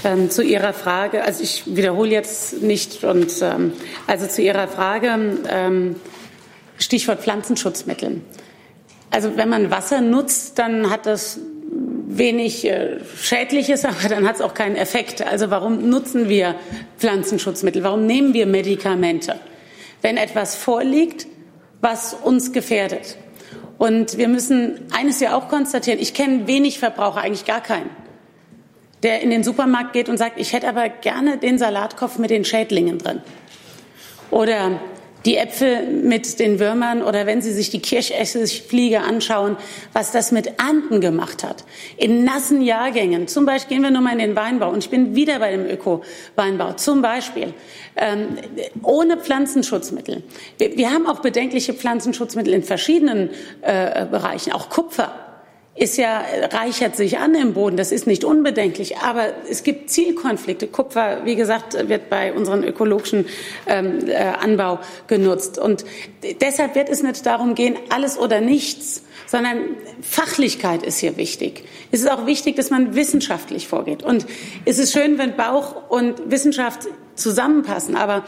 Ähm, 0.05 0.29
zu 0.29 0.43
Ihrer 0.43 0.75
Frage, 0.75 1.25
also 1.25 1.43
ich 1.43 1.63
wiederhole 1.65 2.11
jetzt 2.11 2.63
nicht 2.63 3.05
und 3.05 3.33
ähm, 3.41 3.73
also 4.07 4.27
zu 4.27 4.43
Ihrer 4.43 4.69
Frage, 4.69 5.39
ähm, 5.49 5.97
Stichwort 6.77 7.21
Pflanzenschutzmittel. 7.21 8.21
Also 9.11 9.37
wenn 9.37 9.49
man 9.49 9.71
Wasser 9.71 10.03
nutzt, 10.03 10.59
dann 10.59 10.91
hat 10.91 11.07
das 11.07 11.39
wenig 12.07 12.67
äh, 12.67 12.99
Schädliches, 13.19 13.85
aber 13.87 14.09
dann 14.11 14.29
hat 14.29 14.37
es 14.37 14.41
auch 14.43 14.53
keinen 14.53 14.77
Effekt. 14.77 15.27
Also 15.27 15.51
warum 15.51 15.89
nutzen 15.89 16.29
wir 16.29 16.55
Pflanzenschutzmittel? 16.99 17.83
Warum 17.83 18.05
nehmen 18.05 18.35
wir 18.35 18.45
Medikamente? 18.45 19.41
Wenn 20.03 20.19
etwas 20.19 20.55
vorliegt, 20.55 21.27
was 21.81 22.13
uns 22.13 22.53
gefährdet. 22.53 23.17
Und 23.79 24.19
wir 24.19 24.29
müssen 24.29 24.81
eines 24.93 25.19
ja 25.21 25.35
auch 25.35 25.49
konstatieren, 25.49 25.99
ich 25.99 26.13
kenne 26.13 26.47
wenig 26.47 26.79
Verbraucher, 26.79 27.23
eigentlich 27.23 27.47
gar 27.47 27.63
keinen 27.63 28.04
der 29.05 29.21
in 29.21 29.31
den 29.31 29.45
Supermarkt 29.45 29.93
geht 29.93 30.09
und 30.09 30.17
sagt, 30.17 30.41
ich 30.41 30.53
hätte 30.53 30.69
aber 30.69 30.89
gerne 30.89 31.39
den 31.39 31.59
Salatkopf 31.59 32.19
mit 32.19 32.31
den 32.31 32.45
Schädlingen 32.45 32.99
drin. 32.99 33.21
Oder 34.31 34.81
die 35.25 35.37
Äpfel 35.37 35.87
mit 35.87 36.39
den 36.39 36.59
Würmern 36.59 37.03
oder 37.03 37.27
wenn 37.27 37.41
Sie 37.41 37.53
sich 37.53 37.71
die 37.71 37.81
Kirschessigfliege 37.81 39.01
anschauen, 39.01 39.57
was 39.93 40.13
das 40.13 40.33
mit 40.33 40.61
Anden 40.61 41.01
gemacht 41.01 41.43
hat. 41.45 41.65
In 41.97 42.25
nassen 42.25 42.61
Jahrgängen. 42.61 43.27
Zum 43.27 43.47
Beispiel 43.47 43.77
gehen 43.77 43.83
wir 43.83 43.91
nur 43.91 44.03
mal 44.03 44.13
in 44.13 44.19
den 44.19 44.37
Weinbau 44.37 44.71
und 44.71 44.79
ich 44.79 44.91
bin 44.91 45.15
wieder 45.15 45.39
bei 45.39 45.53
dem 45.53 45.67
Öko-Weinbau. 45.67 46.75
Zum 46.75 47.01
Beispiel 47.01 47.55
ähm, 47.97 48.37
ohne 48.83 49.17
Pflanzenschutzmittel. 49.17 50.23
Wir, 50.59 50.77
wir, 50.77 50.91
haben 50.91 51.07
auch 51.07 51.21
bedenkliche 51.21 51.73
Pflanzenschutzmittel 51.73 52.53
in 52.53 52.63
verschiedenen 52.63 53.31
äh, 53.63 54.05
Bereichen, 54.07 54.53
auch 54.53 54.69
Kupfer 54.69 55.24
ist 55.77 55.97
ja, 55.97 56.23
reichert 56.53 56.95
sich 56.95 57.19
an 57.19 57.35
im 57.35 57.53
Boden. 57.53 57.77
Das 57.77 57.91
ist 57.91 58.07
nicht 58.07 58.23
unbedenklich. 58.23 58.99
Aber 58.99 59.33
es 59.51 59.65
gibt 59.65 59.91
Zielkonflikte. 59.91 60.69
Kupfer, 60.69 61.25
wie 61.25 61.35
gesagt, 61.35 61.89
wird 61.89 62.09
bei 62.09 62.33
unserem 62.33 62.63
ökologischen 62.63 63.27
ähm, 63.67 64.09
äh, 64.09 64.15
Anbau 64.15 64.79
genutzt. 65.09 65.59
Und 65.59 65.85
deshalb 66.41 66.77
wird 66.77 66.89
es 66.89 67.03
nicht 67.03 67.27
darum 67.27 67.57
gehen, 67.57 67.77
alles 67.89 68.17
oder 68.17 68.41
nichts, 68.41 69.03
sondern 69.27 69.57
Fachlichkeit 70.01 70.85
ist 70.85 70.99
hier 70.99 71.17
wichtig. 71.17 71.65
Es 71.91 72.01
ist 72.01 72.11
auch 72.11 72.25
wichtig, 72.25 72.55
dass 72.55 72.71
man 72.71 72.95
wissenschaftlich 72.95 73.67
vorgeht. 73.67 74.05
Und 74.05 74.27
es 74.65 74.79
ist 74.79 74.93
schön, 74.93 75.19
wenn 75.19 75.35
Bauch 75.35 75.91
und 75.91 76.31
Wissenschaft 76.31 76.87
zusammenpassen. 77.17 77.97
Aber 77.97 78.23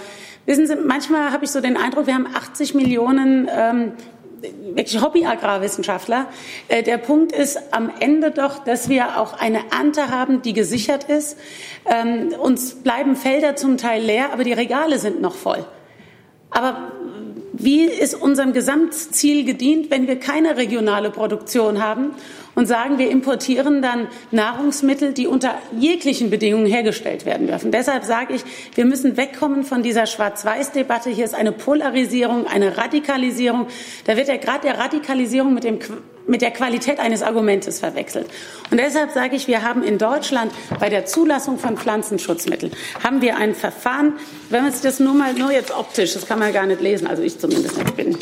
wissen 0.46 0.66
Sie, 0.66 0.74
manchmal 0.74 1.30
habe 1.30 1.44
ich 1.44 1.52
so 1.52 1.60
den 1.60 1.76
Eindruck, 1.76 2.08
wir 2.08 2.14
haben 2.14 2.26
80 2.26 2.74
Millionen 2.74 3.48
ähm, 3.56 3.92
wirklich 4.40 5.02
Hobby-Agrarwissenschaftler. 5.02 6.26
Äh, 6.68 6.82
der 6.82 6.98
Punkt 6.98 7.32
ist 7.32 7.58
am 7.72 7.90
Ende 8.00 8.30
doch, 8.30 8.64
dass 8.64 8.88
wir 8.88 9.20
auch 9.20 9.34
eine 9.34 9.60
Ernte 9.70 10.10
haben, 10.10 10.42
die 10.42 10.52
gesichert 10.52 11.04
ist. 11.04 11.38
Ähm, 11.86 12.34
uns 12.38 12.74
bleiben 12.76 13.16
Felder 13.16 13.56
zum 13.56 13.76
Teil 13.78 14.02
leer, 14.02 14.32
aber 14.32 14.44
die 14.44 14.52
Regale 14.52 14.98
sind 14.98 15.20
noch 15.20 15.34
voll. 15.34 15.64
Aber 16.50 16.92
wie 17.52 17.84
ist 17.84 18.14
unserem 18.14 18.52
Gesamtziel 18.52 19.44
gedient, 19.44 19.90
wenn 19.90 20.06
wir 20.06 20.20
keine 20.20 20.56
regionale 20.56 21.10
Produktion 21.10 21.82
haben 21.82 22.14
und 22.56 22.66
sagen, 22.66 22.98
wir 22.98 23.10
importieren 23.10 23.82
dann 23.82 24.08
Nahrungsmittel, 24.32 25.12
die 25.12 25.28
unter 25.28 25.54
jeglichen 25.78 26.30
Bedingungen 26.30 26.66
hergestellt 26.66 27.24
werden 27.24 27.46
dürfen? 27.46 27.70
Deshalb 27.70 28.02
sage 28.04 28.34
ich, 28.34 28.42
wir 28.74 28.86
müssen 28.86 29.16
wegkommen 29.16 29.62
von 29.62 29.84
dieser 29.84 30.06
Schwarz-Weiß-Debatte. 30.06 31.10
Hier 31.10 31.26
ist 31.26 31.34
eine 31.34 31.52
Polarisierung, 31.52 32.46
eine 32.46 32.76
Radikalisierung. 32.76 33.68
Da 34.06 34.16
wird 34.16 34.26
ja 34.26 34.38
gerade 34.38 34.62
der 34.62 34.78
Radikalisierung 34.78 35.54
mit 35.54 35.62
dem 35.62 35.78
mit 36.28 36.42
der 36.42 36.50
Qualität 36.50 36.98
eines 36.98 37.22
Argumentes 37.22 37.78
verwechselt. 37.78 38.26
Und 38.72 38.80
deshalb 38.80 39.12
sage 39.12 39.36
ich, 39.36 39.46
wir 39.46 39.62
haben 39.62 39.84
in 39.84 39.96
Deutschland 39.96 40.50
bei 40.80 40.88
der 40.88 41.06
Zulassung 41.06 41.56
von 41.56 41.76
Pflanzenschutzmitteln 41.76 42.72
haben 43.04 43.22
wir 43.22 43.36
ein 43.36 43.54
Verfahren, 43.54 44.14
wenn 44.50 44.64
man 44.64 44.72
sich 44.72 44.82
das 44.82 44.98
nur 44.98 45.14
mal 45.14 45.34
nur 45.34 45.52
jetzt 45.52 45.70
optisch, 45.70 46.14
das 46.14 46.26
kann 46.26 46.40
man 46.40 46.52
gar 46.52 46.66
nicht 46.66 46.80
lesen, 46.80 47.06
also 47.06 47.22
ich 47.22 47.38
zumindest 47.38 47.78
nicht 47.78 47.96
bin 47.96 48.18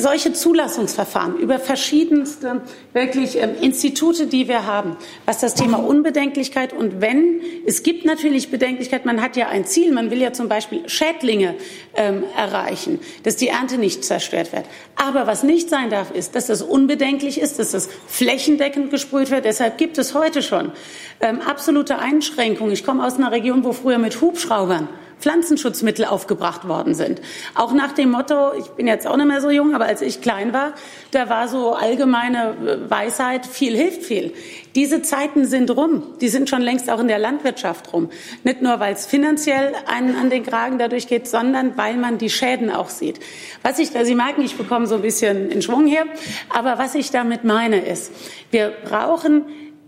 solche 0.00 0.32
Zulassungsverfahren 0.32 1.36
über 1.36 1.58
verschiedenste 1.58 2.62
wirklich 2.92 3.40
äh, 3.40 3.48
Institute, 3.60 4.26
die 4.26 4.48
wir 4.48 4.66
haben, 4.66 4.96
was 5.26 5.40
das 5.40 5.54
Thema 5.54 5.78
Unbedenklichkeit 5.78 6.72
und 6.72 7.00
wenn, 7.00 7.40
es 7.66 7.82
gibt 7.82 8.04
natürlich 8.04 8.50
Bedenklichkeit, 8.50 9.04
man 9.04 9.22
hat 9.22 9.36
ja 9.36 9.48
ein 9.48 9.64
Ziel, 9.64 9.92
man 9.92 10.10
will 10.10 10.20
ja 10.20 10.32
zum 10.32 10.48
Beispiel 10.48 10.88
Schädlinge 10.88 11.54
ähm, 11.94 12.24
erreichen, 12.36 13.00
dass 13.22 13.36
die 13.36 13.48
Ernte 13.48 13.78
nicht 13.78 14.04
zerstört 14.04 14.52
wird. 14.52 14.64
Aber 14.96 15.26
was 15.26 15.42
nicht 15.42 15.70
sein 15.70 15.90
darf, 15.90 16.10
ist, 16.10 16.34
dass 16.34 16.46
das 16.46 16.62
unbedenklich 16.62 17.40
ist, 17.40 17.58
dass 17.58 17.72
das 17.72 17.88
flächendeckend 18.06 18.90
gesprüht 18.90 19.30
wird. 19.30 19.44
Deshalb 19.44 19.78
gibt 19.78 19.98
es 19.98 20.14
heute 20.14 20.42
schon 20.42 20.72
ähm, 21.20 21.40
absolute 21.40 21.98
Einschränkungen. 21.98 22.72
Ich 22.72 22.84
komme 22.84 23.04
aus 23.04 23.16
einer 23.16 23.32
Region, 23.32 23.64
wo 23.64 23.72
früher 23.72 23.98
mit 23.98 24.20
Hubschraubern 24.20 24.88
Pflanzenschutzmittel 25.20 26.04
aufgebracht 26.04 26.66
worden 26.66 26.94
sind. 26.94 27.20
Auch 27.54 27.72
nach 27.72 27.92
dem 27.92 28.10
Motto, 28.10 28.52
ich 28.58 28.66
bin 28.70 28.86
jetzt 28.86 29.06
auch 29.06 29.16
nicht 29.16 29.26
mehr 29.26 29.40
so 29.40 29.50
jung, 29.50 29.74
aber 29.74 29.84
als 29.84 30.02
ich 30.02 30.20
klein 30.20 30.52
war, 30.52 30.72
da 31.10 31.28
war 31.28 31.48
so 31.48 31.74
allgemeine 31.74 32.56
äh, 32.66 32.90
Weisheit, 32.90 33.46
viel 33.46 33.76
hilft 33.76 34.02
viel. 34.02 34.32
Diese 34.74 35.02
Zeiten 35.02 35.44
sind 35.46 35.70
rum. 35.70 36.02
Die 36.20 36.28
sind 36.28 36.48
schon 36.48 36.62
längst 36.62 36.90
auch 36.90 37.00
in 37.00 37.08
der 37.08 37.18
Landwirtschaft 37.18 37.92
rum. 37.92 38.10
Nicht 38.44 38.62
nur, 38.62 38.80
weil 38.80 38.94
es 38.94 39.06
finanziell 39.06 39.72
einen 39.86 40.14
an 40.16 40.30
den 40.30 40.44
Kragen 40.44 40.78
dadurch 40.78 41.06
geht, 41.06 41.28
sondern 41.28 41.76
weil 41.76 41.96
man 41.96 42.18
die 42.18 42.30
Schäden 42.30 42.70
auch 42.70 42.88
sieht. 42.88 43.20
Was 43.62 43.78
ich, 43.78 43.90
Sie 43.90 44.14
merken, 44.14 44.42
ich 44.42 44.56
bekomme 44.56 44.86
so 44.86 44.96
ein 44.96 45.02
bisschen 45.02 45.50
in 45.50 45.62
Schwung 45.62 45.86
hier, 45.86 46.04
aber 46.48 46.78
was 46.78 46.94
ich 46.94 47.10
damit 47.10 47.44
meine 47.44 47.84
ist, 47.84 48.12
wir 48.50 48.72
brauchen 48.84 49.44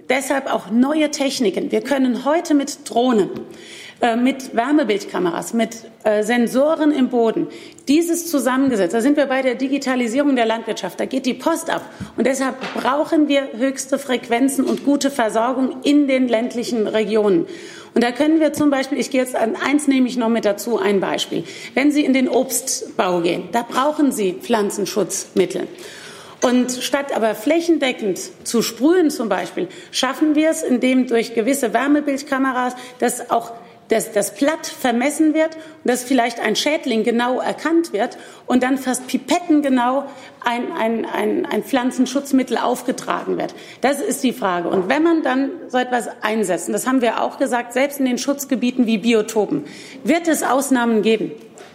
deshalb 0.09 0.53
auch 0.53 0.71
neue 0.71 1.11
Techniken. 1.11 1.71
Wir 1.71 1.81
können 1.81 2.25
heute 2.25 2.55
mit 2.55 2.89
Drohnen 2.89 3.31
äh, 4.03 4.17
mit 4.17 4.57
Wärmebildkameras, 4.57 5.55
mit 5.55 5.77
äh, 6.03 6.25
Sensoren 6.25 6.91
im 6.91 7.09
Boden. 7.09 7.47
Dieses 7.87 8.29
zusammengesetzt, 8.29 8.95
da 8.95 9.01
sind 9.01 9.17
wir 9.17 9.27
bei 9.27 9.43
der 9.43 9.55
Digitalisierung 9.55 10.35
der 10.35 10.45
Landwirtschaft, 10.45 10.99
da 10.99 11.05
geht 11.05 11.25
die 11.25 11.35
Post 11.35 11.71
ab. 11.71 11.83
Und 12.17 12.27
deshalb 12.27 12.57
brauchen 12.75 13.29
wir 13.29 13.51
höchste 13.57 14.01
Frequenzen 14.01 14.65
und 14.65 14.85
gute 14.85 15.09
Versorgung 15.09 15.77
in 15.85 16.09
den 16.09 16.27
ländlichen 16.27 16.89
Regionen. 16.89 17.47
Und 17.95 18.03
da 18.03 18.11
können 18.11 18.41
wir 18.41 18.53
zum 18.53 18.71
Beispiel, 18.71 18.99
ich 18.99 19.13
gehe 19.13 19.21
jetzt 19.21 19.37
an 19.37 19.55
eins 19.55 19.87
nehme 19.87 20.09
ich 20.09 20.17
noch 20.17 20.31
mit 20.31 20.47
dazu, 20.47 20.81
ein 20.81 20.99
Beispiel. 20.99 21.45
Wenn 21.75 21.93
Sie 21.93 22.05
in 22.05 22.13
den 22.13 22.29
Obstbau 22.29 23.21
gehen, 23.21 23.51
da 23.53 23.63
brauchen 23.63 24.11
Sie 24.11 24.33
Pflanzenschutzmittel. 24.33 25.69
Und 26.43 26.73
statt 26.73 27.15
aber 27.15 27.37
flächendeckend 27.37 28.19
zu 28.43 28.63
sprühen 28.63 29.11
zum 29.11 29.29
Beispiel, 29.29 29.69
schaffen 29.93 30.35
wir 30.35 30.51
es, 30.51 30.65
indem 30.65 31.07
durch 31.07 31.35
gewisse 31.35 31.73
Wärmebildkameras 31.73 32.75
das 32.99 33.31
auch 33.31 33.53
dass 33.93 34.11
das 34.11 34.35
Platt 34.35 34.67
vermessen 34.67 35.35
wird 35.35 35.55
und 35.55 35.91
dass 35.91 36.03
vielleicht 36.03 36.41
ein 36.41 36.57
Schädling 36.57 37.05
genau 37.05 37.41
erkannt 37.41 37.93
wird 37.93 38.17
und 38.47 38.63
dann 38.63 38.79
fast 38.79 39.07
pipettengenau 39.07 40.05
ein, 40.41 40.73
ein, 40.73 41.05
ein, 41.05 41.45
ein 41.45 41.63
Pflanzenschutzmittel 41.63 42.57
aufgetragen 42.57 43.37
wird. 43.37 43.55
Das 43.83 44.01
ist 44.01 44.25
die 44.25 44.33
Frage. 44.33 44.71
Und 44.71 44.89
wenn 44.89 45.03
man 45.03 45.23
dann 45.23 45.51
so 45.69 45.77
etwas 45.77 46.09
einsetzt, 46.23 46.69
und 46.69 46.73
das 46.73 46.87
haben 46.87 47.03
wir 47.03 47.23
auch 47.23 47.37
gesagt, 47.37 47.75
selbst 47.75 48.01
in 48.01 48.07
den 48.07 48.17
Schutzgebieten 48.17 48.87
wie 48.87 48.97
Biotopen, 48.97 49.65
wird 50.05 50.27
es 50.27 50.43
Ausnahmen 50.43 51.03
geben 51.03 51.33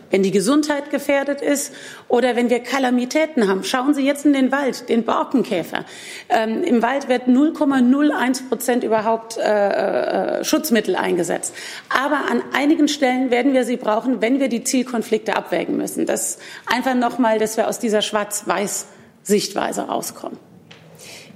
wenn 0.09 0.23
die 0.23 0.31
Gesundheit 0.31 0.89
gefährdet 0.89 1.41
ist 1.41 1.73
oder 2.07 2.35
wenn 2.35 2.49
wir 2.49 2.59
Kalamitäten 2.59 3.47
haben. 3.47 3.63
Schauen 3.63 3.93
Sie 3.93 4.05
jetzt 4.05 4.25
in 4.25 4.33
den 4.33 4.51
Wald, 4.51 4.89
den 4.89 5.03
Borkenkäfer. 5.03 5.85
Ähm, 6.29 6.63
Im 6.63 6.81
Wald 6.81 7.09
wird 7.09 7.27
0,01 7.27 8.47
Prozent 8.47 8.83
überhaupt 8.83 9.37
äh, 9.37 10.39
äh, 10.39 10.43
Schutzmittel 10.43 10.95
eingesetzt. 10.95 11.53
Aber 11.89 12.31
an 12.31 12.41
einigen 12.53 12.87
Stellen 12.87 13.31
werden 13.31 13.53
wir 13.53 13.65
sie 13.65 13.77
brauchen, 13.77 14.21
wenn 14.21 14.39
wir 14.39 14.49
die 14.49 14.63
Zielkonflikte 14.63 15.35
abwägen 15.35 15.77
müssen. 15.77 16.05
Das 16.05 16.39
einfach 16.65 16.95
nochmal, 16.95 17.39
dass 17.39 17.57
wir 17.57 17.67
aus 17.67 17.79
dieser 17.79 18.01
Schwarz-Weiß-Sichtweise 18.01 19.81
rauskommen. 19.81 20.37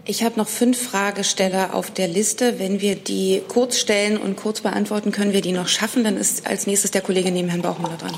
Ich 0.04 0.24
habe 0.24 0.40
noch 0.40 0.48
fünf 0.48 0.82
Fragesteller 0.82 1.76
auf 1.76 1.92
der 1.92 2.08
Liste. 2.08 2.58
Wenn 2.58 2.82
wir 2.82 2.96
die 2.96 3.42
kurz 3.48 3.78
stellen 3.78 4.18
und 4.18 4.36
kurz 4.36 4.62
beantworten, 4.62 5.12
können 5.12 5.32
wir 5.32 5.42
die 5.42 5.52
noch 5.52 5.68
schaffen. 5.68 6.04
Dann 6.04 6.18
ist 6.18 6.48
als 6.48 6.66
nächstes 6.66 6.90
der 6.90 7.02
Kollege 7.02 7.32
neben 7.32 7.50
Herrn 7.50 7.62
Bauchmüller 7.62 7.98
dran. 7.98 8.18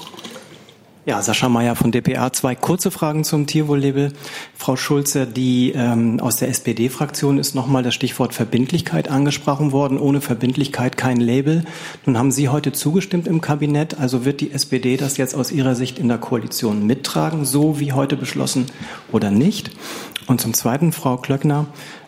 Ja, 1.05 1.21
Sascha 1.21 1.49
Mayer 1.49 1.75
von 1.75 1.91
dpa. 1.91 2.31
Zwei 2.31 2.55
kurze 2.55 2.89
Fragen 2.89 3.25
zum 3.25 3.45
Tierwohl-Label. 3.45 4.13
Frau 4.55 4.77
Schulze, 4.77 5.27
die 5.27 5.73
ähm, 5.75 6.21
aus 6.21 6.37
der 6.37 6.47
SPD-Fraktion 6.47 7.39
ist 7.39 7.55
nochmal 7.55 7.83
das 7.83 7.93
Stichwort 7.93 8.33
Verbindlichkeit 8.33 9.11
angesprochen 9.11 9.73
worden. 9.73 9.99
Ohne 9.99 10.21
Verbindlichkeit 10.21 10.95
kein 10.95 11.17
Label. 11.17 11.65
Nun 12.05 12.17
haben 12.17 12.31
Sie 12.31 12.47
heute 12.47 12.71
zugestimmt 12.71 13.27
im 13.27 13.41
Kabinett. 13.41 13.99
Also 13.99 14.23
wird 14.23 14.39
die 14.39 14.53
SPD 14.53 14.95
das 14.95 15.17
jetzt 15.17 15.35
aus 15.35 15.51
Ihrer 15.51 15.75
Sicht 15.75 15.99
in 15.99 16.07
der 16.07 16.19
Koalition 16.19 16.87
mittragen, 16.87 17.43
so 17.43 17.81
wie 17.81 17.91
heute 17.91 18.15
beschlossen 18.15 18.67
oder 19.11 19.29
nicht? 19.29 19.71
Und 20.27 20.39
zum 20.39 20.53
Zweiten, 20.53 20.93
Frau 20.93 21.17
Klöckner, 21.17 21.65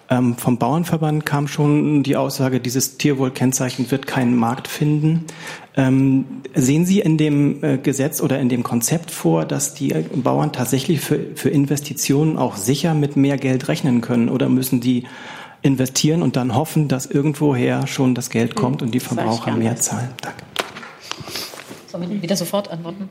ähm, 0.09 0.37
vom 0.37 0.57
Bauernverband 0.57 1.25
kam 1.25 1.47
schon 1.47 2.03
die 2.03 2.15
Aussage, 2.15 2.59
dieses 2.59 2.97
Tierwohlkennzeichen 2.97 3.89
wird 3.89 4.05
keinen 4.05 4.35
Markt 4.35 4.67
finden. 4.67 5.25
Ähm, 5.75 6.25
sehen 6.53 6.85
Sie 6.85 6.99
in 6.99 7.17
dem 7.17 7.63
äh, 7.63 7.77
Gesetz 7.77 8.21
oder 8.21 8.39
in 8.39 8.49
dem 8.49 8.63
Konzept 8.63 9.11
vor, 9.11 9.45
dass 9.45 9.73
die 9.73 9.93
Bauern 10.13 10.53
tatsächlich 10.53 11.01
für, 11.01 11.19
für 11.35 11.49
Investitionen 11.49 12.37
auch 12.37 12.55
sicher 12.55 12.93
mit 12.93 13.17
mehr 13.17 13.37
Geld 13.37 13.67
rechnen 13.67 14.01
können 14.01 14.29
oder 14.29 14.47
müssen 14.47 14.79
die 14.79 15.05
investieren 15.63 16.21
und 16.21 16.35
dann 16.35 16.55
hoffen, 16.55 16.87
dass 16.87 17.07
irgendwoher 17.07 17.87
schon 17.87 18.13
das 18.13 18.29
Geld 18.29 18.55
kommt 18.55 18.81
und 18.83 18.91
die 18.91 18.99
Verbraucher 18.99 19.53
mehr 19.53 19.75
zahlen? 19.75 20.09
Danke. 20.21 20.43
Sollen 21.87 22.09
wir 22.09 22.21
wieder 22.21 22.35
sofort 22.35 22.69
antworten? 22.69 23.09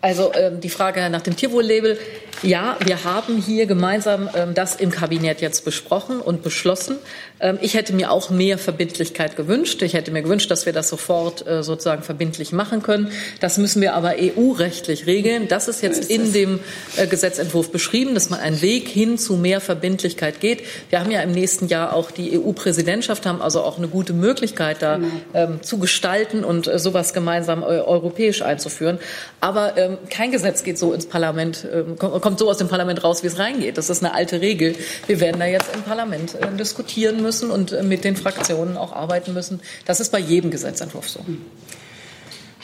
Also 0.00 0.32
ähm, 0.34 0.60
die 0.60 0.68
Frage 0.68 1.08
nach 1.10 1.22
dem 1.22 1.36
Tierwohl-Label. 1.36 1.98
Ja, 2.42 2.76
wir 2.84 3.04
haben 3.04 3.38
hier 3.38 3.66
gemeinsam 3.66 4.28
ähm, 4.34 4.54
das 4.54 4.76
im 4.76 4.90
Kabinett 4.90 5.40
jetzt 5.40 5.64
besprochen 5.64 6.20
und 6.20 6.42
beschlossen. 6.42 6.98
Ähm, 7.40 7.58
ich 7.60 7.74
hätte 7.74 7.92
mir 7.92 8.10
auch 8.10 8.30
mehr 8.30 8.58
Verbindlichkeit 8.58 9.36
gewünscht. 9.36 9.82
Ich 9.82 9.94
hätte 9.94 10.10
mir 10.10 10.22
gewünscht, 10.22 10.50
dass 10.50 10.66
wir 10.66 10.72
das 10.72 10.88
sofort 10.88 11.46
äh, 11.46 11.62
sozusagen 11.62 12.02
verbindlich 12.02 12.52
machen 12.52 12.82
können. 12.82 13.10
Das 13.40 13.58
müssen 13.58 13.82
wir 13.82 13.94
aber 13.94 14.14
EU-rechtlich 14.18 15.06
regeln. 15.06 15.48
Das 15.48 15.68
ist 15.68 15.82
jetzt 15.82 16.10
in 16.10 16.32
dem 16.32 16.60
äh, 16.96 17.06
Gesetzentwurf 17.06 17.70
beschrieben, 17.70 18.14
dass 18.14 18.30
man 18.30 18.40
einen 18.40 18.62
Weg 18.62 18.88
hin 18.88 19.18
zu 19.18 19.36
mehr 19.36 19.60
Verbindlichkeit 19.60 20.40
geht. 20.40 20.62
Wir 20.90 21.00
haben 21.00 21.10
ja 21.10 21.20
im 21.20 21.32
nächsten 21.32 21.68
Jahr 21.68 21.94
auch 21.94 22.10
die 22.10 22.38
EU-Präsidentschaft, 22.38 23.26
haben 23.26 23.42
also 23.42 23.62
auch 23.62 23.78
eine 23.78 23.88
gute 23.88 24.12
Möglichkeit, 24.12 24.80
da 24.80 24.96
genau. 24.96 25.08
ähm, 25.34 25.62
zu 25.62 25.78
gestalten 25.78 26.44
und 26.44 26.66
äh, 26.66 26.78
sowas 26.78 27.12
gemeinsam 27.12 27.62
äh, 27.62 27.66
europäisch 27.66 28.42
einzuführen. 28.42 28.98
Aber 29.40 29.76
ähm, 29.76 29.98
kein 30.10 30.32
Gesetz 30.32 30.64
geht 30.64 30.78
so 30.78 30.92
ins 30.92 31.06
Parlament, 31.06 31.66
ähm, 31.72 31.96
kommt 31.98 32.38
so 32.38 32.48
aus 32.48 32.58
dem 32.58 32.68
Parlament 32.68 33.04
raus, 33.04 33.22
wie 33.22 33.26
es 33.26 33.38
reingeht. 33.38 33.76
Das 33.76 33.90
ist 33.90 34.02
eine 34.02 34.14
alte 34.14 34.40
Regel. 34.40 34.74
Wir 35.06 35.20
werden 35.20 35.38
da 35.38 35.46
jetzt 35.46 35.74
im 35.74 35.82
Parlament 35.82 36.34
äh, 36.34 36.56
diskutieren 36.56 37.25
müssen 37.26 37.50
und 37.50 37.72
äh, 37.72 37.82
mit 37.82 38.04
den 38.04 38.16
Fraktionen 38.16 38.76
auch 38.76 38.92
arbeiten 38.92 39.34
müssen. 39.34 39.60
Das 39.84 40.00
ist 40.00 40.10
bei 40.10 40.18
jedem 40.18 40.50
Gesetzentwurf 40.50 41.08
so. 41.08 41.20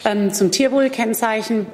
Ähm, 0.05 0.33
zum 0.33 0.51
Tierwohlkennzeichen. 0.51 1.67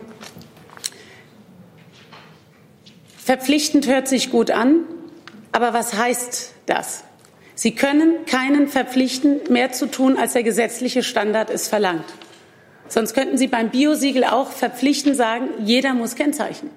Verpflichtend 3.18 3.86
hört 3.86 4.08
sich 4.08 4.30
gut 4.30 4.50
an, 4.50 4.80
aber 5.52 5.74
was 5.74 5.94
heißt 5.94 6.52
das? 6.66 7.04
Sie 7.54 7.74
können 7.74 8.24
keinen 8.24 8.68
verpflichten, 8.68 9.40
mehr 9.50 9.72
zu 9.72 9.86
tun, 9.86 10.16
als 10.16 10.32
der 10.32 10.42
gesetzliche 10.42 11.02
Standard 11.02 11.50
es 11.50 11.68
verlangt. 11.68 12.06
Sonst 12.88 13.14
könnten 13.14 13.36
Sie 13.36 13.48
beim 13.48 13.70
Biosiegel 13.70 14.24
auch 14.24 14.50
verpflichtend 14.50 15.16
sagen, 15.16 15.48
jeder 15.64 15.92
muss 15.92 16.14
kennzeichnen. 16.14 16.70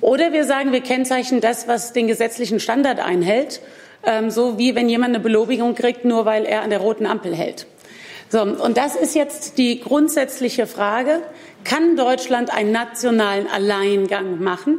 Oder 0.00 0.32
wir 0.32 0.44
sagen, 0.44 0.72
wir 0.72 0.80
kennzeichnen 0.80 1.40
das, 1.40 1.68
was 1.68 1.92
den 1.92 2.06
gesetzlichen 2.06 2.60
Standard 2.60 3.00
einhält, 3.00 3.60
ähm, 4.04 4.30
so 4.30 4.58
wie 4.58 4.74
wenn 4.74 4.88
jemand 4.88 5.14
eine 5.14 5.20
Belobigung 5.20 5.74
kriegt, 5.74 6.04
nur 6.04 6.24
weil 6.24 6.44
er 6.44 6.62
an 6.62 6.70
der 6.70 6.80
roten 6.80 7.06
Ampel 7.06 7.34
hält. 7.34 7.66
So, 8.28 8.42
und 8.42 8.76
das 8.76 8.96
ist 8.96 9.14
jetzt 9.14 9.58
die 9.58 9.80
grundsätzliche 9.80 10.66
Frage. 10.66 11.22
Kann 11.62 11.96
Deutschland 11.96 12.52
einen 12.52 12.72
nationalen 12.72 13.46
Alleingang 13.46 14.42
machen? 14.42 14.78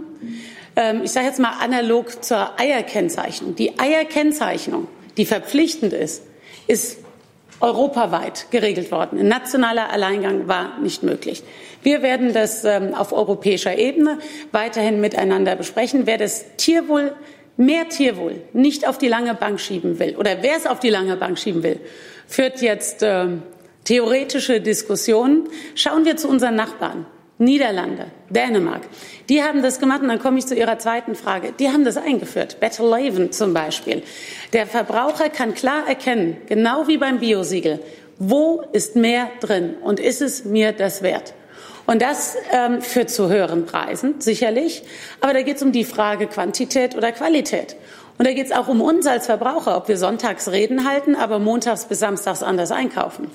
Ähm, 0.76 1.02
ich 1.04 1.12
sage 1.12 1.28
jetzt 1.28 1.40
mal 1.40 1.54
analog 1.62 2.24
zur 2.24 2.60
Eierkennzeichnung. 2.60 3.56
Die 3.56 3.80
Eierkennzeichnung, 3.80 4.88
die 5.18 5.26
verpflichtend 5.26 5.94
ist, 5.94 6.24
ist 6.68 6.98
europaweit 7.62 8.48
geregelt 8.52 8.92
worden. 8.92 9.20
Ein 9.20 9.28
nationaler 9.28 9.92
Alleingang 9.92 10.48
war 10.48 10.80
nicht 10.80 11.04
möglich. 11.04 11.44
Wir 11.84 12.02
werden 12.02 12.34
das 12.34 12.66
ähm, 12.66 12.94
auf 12.94 13.14
europäischer 13.14 13.78
Ebene 13.78 14.20
weiterhin 14.52 15.02
miteinander 15.02 15.56
besprechen. 15.56 16.06
Wer 16.06 16.18
das 16.18 16.46
Tierwohl, 16.58 17.14
mehr 17.58 17.88
Tierwohl 17.90 18.42
nicht 18.54 18.88
auf 18.88 18.98
die 18.98 19.08
lange 19.08 19.34
Bank 19.34 19.60
schieben 19.60 20.00
will 20.00 20.16
oder 20.18 20.42
wer 20.42 20.58
es 20.58 20.66
auf 20.66 20.80
die 20.80 20.90
lange 20.90 21.16
Bank 21.16 21.40
schieben 21.40 21.64
will, 21.64 21.80
führt 22.28 22.62
jetzt 22.62 23.04
äh, 23.04 23.28
theoretische 23.86 24.60
Diskussionen. 24.62 25.48
Schauen 25.76 26.06
wir 26.06 26.18
zu 26.18 26.28
unseren 26.28 26.56
Nachbarn. 26.56 27.06
Niederlande, 27.38 28.06
Dänemark. 28.30 28.84
Die 29.28 29.44
haben 29.44 29.62
das 29.62 29.80
gemacht 29.80 30.02
und 30.02 30.08
dann 30.08 30.20
komme 30.20 30.40
ich 30.40 30.48
zu 30.48 30.56
Ihrer 30.56 30.80
zweiten 30.80 31.16
Frage. 31.16 31.52
Die 31.60 31.68
haben 31.68 31.84
das 31.84 31.98
eingeführt. 31.98 32.62
Better 32.62 32.86
Laven 32.86 33.34
zum 33.34 33.54
Beispiel. 33.54 34.04
Der 34.54 34.66
Verbraucher 34.66 35.30
kann 35.30 35.54
klar 35.54 35.84
erkennen, 35.86 36.38
genau 36.48 36.88
wie 36.88 36.98
beim 36.98 37.20
Biosiegel, 37.20 37.82
wo 38.20 38.64
ist 38.72 38.96
mehr 38.96 39.30
drin 39.42 39.76
und 39.82 40.00
ist 40.00 40.22
es 40.22 40.46
mir 40.46 40.72
das 40.72 41.02
wert? 41.02 41.34
Und 41.86 42.02
das 42.02 42.38
ähm, 42.52 42.82
führt 42.82 43.10
zu 43.10 43.30
höheren 43.30 43.66
Preisen, 43.66 44.16
sicherlich. 44.20 44.84
Aber 45.20 45.34
da 45.34 45.42
geht 45.42 45.58
es 45.58 45.62
um 45.62 45.74
die 45.74 45.84
Frage 45.84 46.28
Quantität 46.28 46.96
oder 46.96 47.12
Qualität. 47.12 47.76
Und 48.18 48.26
da 48.26 48.34
geht 48.34 48.46
es 48.46 48.54
auch 48.54 48.70
um 48.70 48.80
uns 48.80 49.06
als 49.08 49.26
Verbraucher, 49.26 49.76
ob 49.76 49.90
wir 49.90 49.98
sonntags 49.98 50.50
Reden 50.52 50.90
halten, 50.90 51.16
aber 51.16 51.40
montags 51.40 51.86
bis 51.86 52.00
samstags 52.00 52.42
anders 52.44 52.72
einkaufen. 52.72 53.30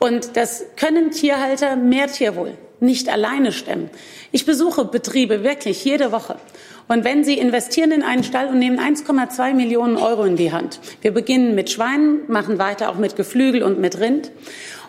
Und 0.00 0.36
das 0.38 0.64
können 0.76 1.10
Tierhalter 1.10 1.76
mehr 1.76 2.06
Tierwohl 2.06 2.54
nicht 2.84 3.08
alleine 3.08 3.52
stemmen. 3.52 3.90
Ich 4.32 4.46
besuche 4.46 4.84
Betriebe 4.84 5.42
wirklich 5.42 5.84
jede 5.84 6.12
Woche. 6.12 6.36
Und 6.86 7.04
wenn 7.04 7.24
Sie 7.24 7.38
investieren 7.38 7.92
in 7.92 8.02
einen 8.02 8.24
Stall 8.24 8.48
und 8.48 8.58
nehmen 8.58 8.78
1,2 8.78 9.54
Millionen 9.54 9.96
Euro 9.96 10.24
in 10.24 10.36
die 10.36 10.52
Hand, 10.52 10.80
wir 11.00 11.12
beginnen 11.12 11.54
mit 11.54 11.70
Schweinen, 11.70 12.20
machen 12.28 12.58
weiter 12.58 12.90
auch 12.90 12.96
mit 12.96 13.16
Geflügel 13.16 13.62
und 13.62 13.80
mit 13.80 13.98
Rind. 14.00 14.30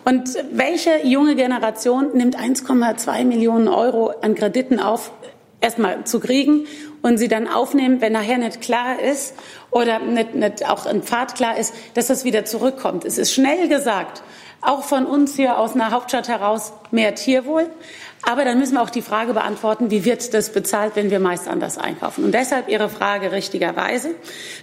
Und 0.04 0.28
welche 0.52 1.04
junge 1.04 1.34
Generation 1.34 2.10
nimmt 2.14 2.38
1,2 2.38 3.24
Millionen 3.24 3.66
Euro 3.66 4.08
an 4.20 4.34
Krediten 4.34 4.78
auf, 4.78 5.10
erstmal 5.60 6.04
zu 6.04 6.20
kriegen 6.20 6.66
und 7.02 7.18
sie 7.18 7.28
dann 7.28 7.48
aufnehmen, 7.48 8.00
wenn 8.00 8.12
nachher 8.12 8.38
nicht 8.38 8.60
klar 8.60 9.00
ist 9.00 9.34
oder 9.70 9.98
nicht, 9.98 10.34
nicht 10.34 10.68
auch 10.68 10.86
ein 10.86 11.02
Pfad 11.02 11.34
klar 11.34 11.58
ist, 11.58 11.74
dass 11.94 12.08
das 12.08 12.24
wieder 12.24 12.44
zurückkommt. 12.44 13.04
Es 13.04 13.18
ist 13.18 13.32
schnell 13.32 13.68
gesagt 13.68 14.22
auch 14.66 14.82
von 14.82 15.06
uns 15.06 15.36
hier 15.36 15.58
aus 15.58 15.74
einer 15.74 15.90
Hauptstadt 15.90 16.28
heraus 16.28 16.72
mehr 16.90 17.14
Tierwohl. 17.14 17.68
Aber 18.22 18.44
dann 18.44 18.58
müssen 18.58 18.74
wir 18.74 18.82
auch 18.82 18.90
die 18.90 19.02
Frage 19.02 19.34
beantworten, 19.34 19.90
wie 19.92 20.04
wird 20.04 20.34
das 20.34 20.50
bezahlt, 20.50 20.96
wenn 20.96 21.10
wir 21.10 21.20
meist 21.20 21.46
anders 21.46 21.78
einkaufen? 21.78 22.24
Und 22.24 22.32
deshalb 22.32 22.68
Ihre 22.68 22.88
Frage 22.88 23.30
richtigerweise. 23.30 24.16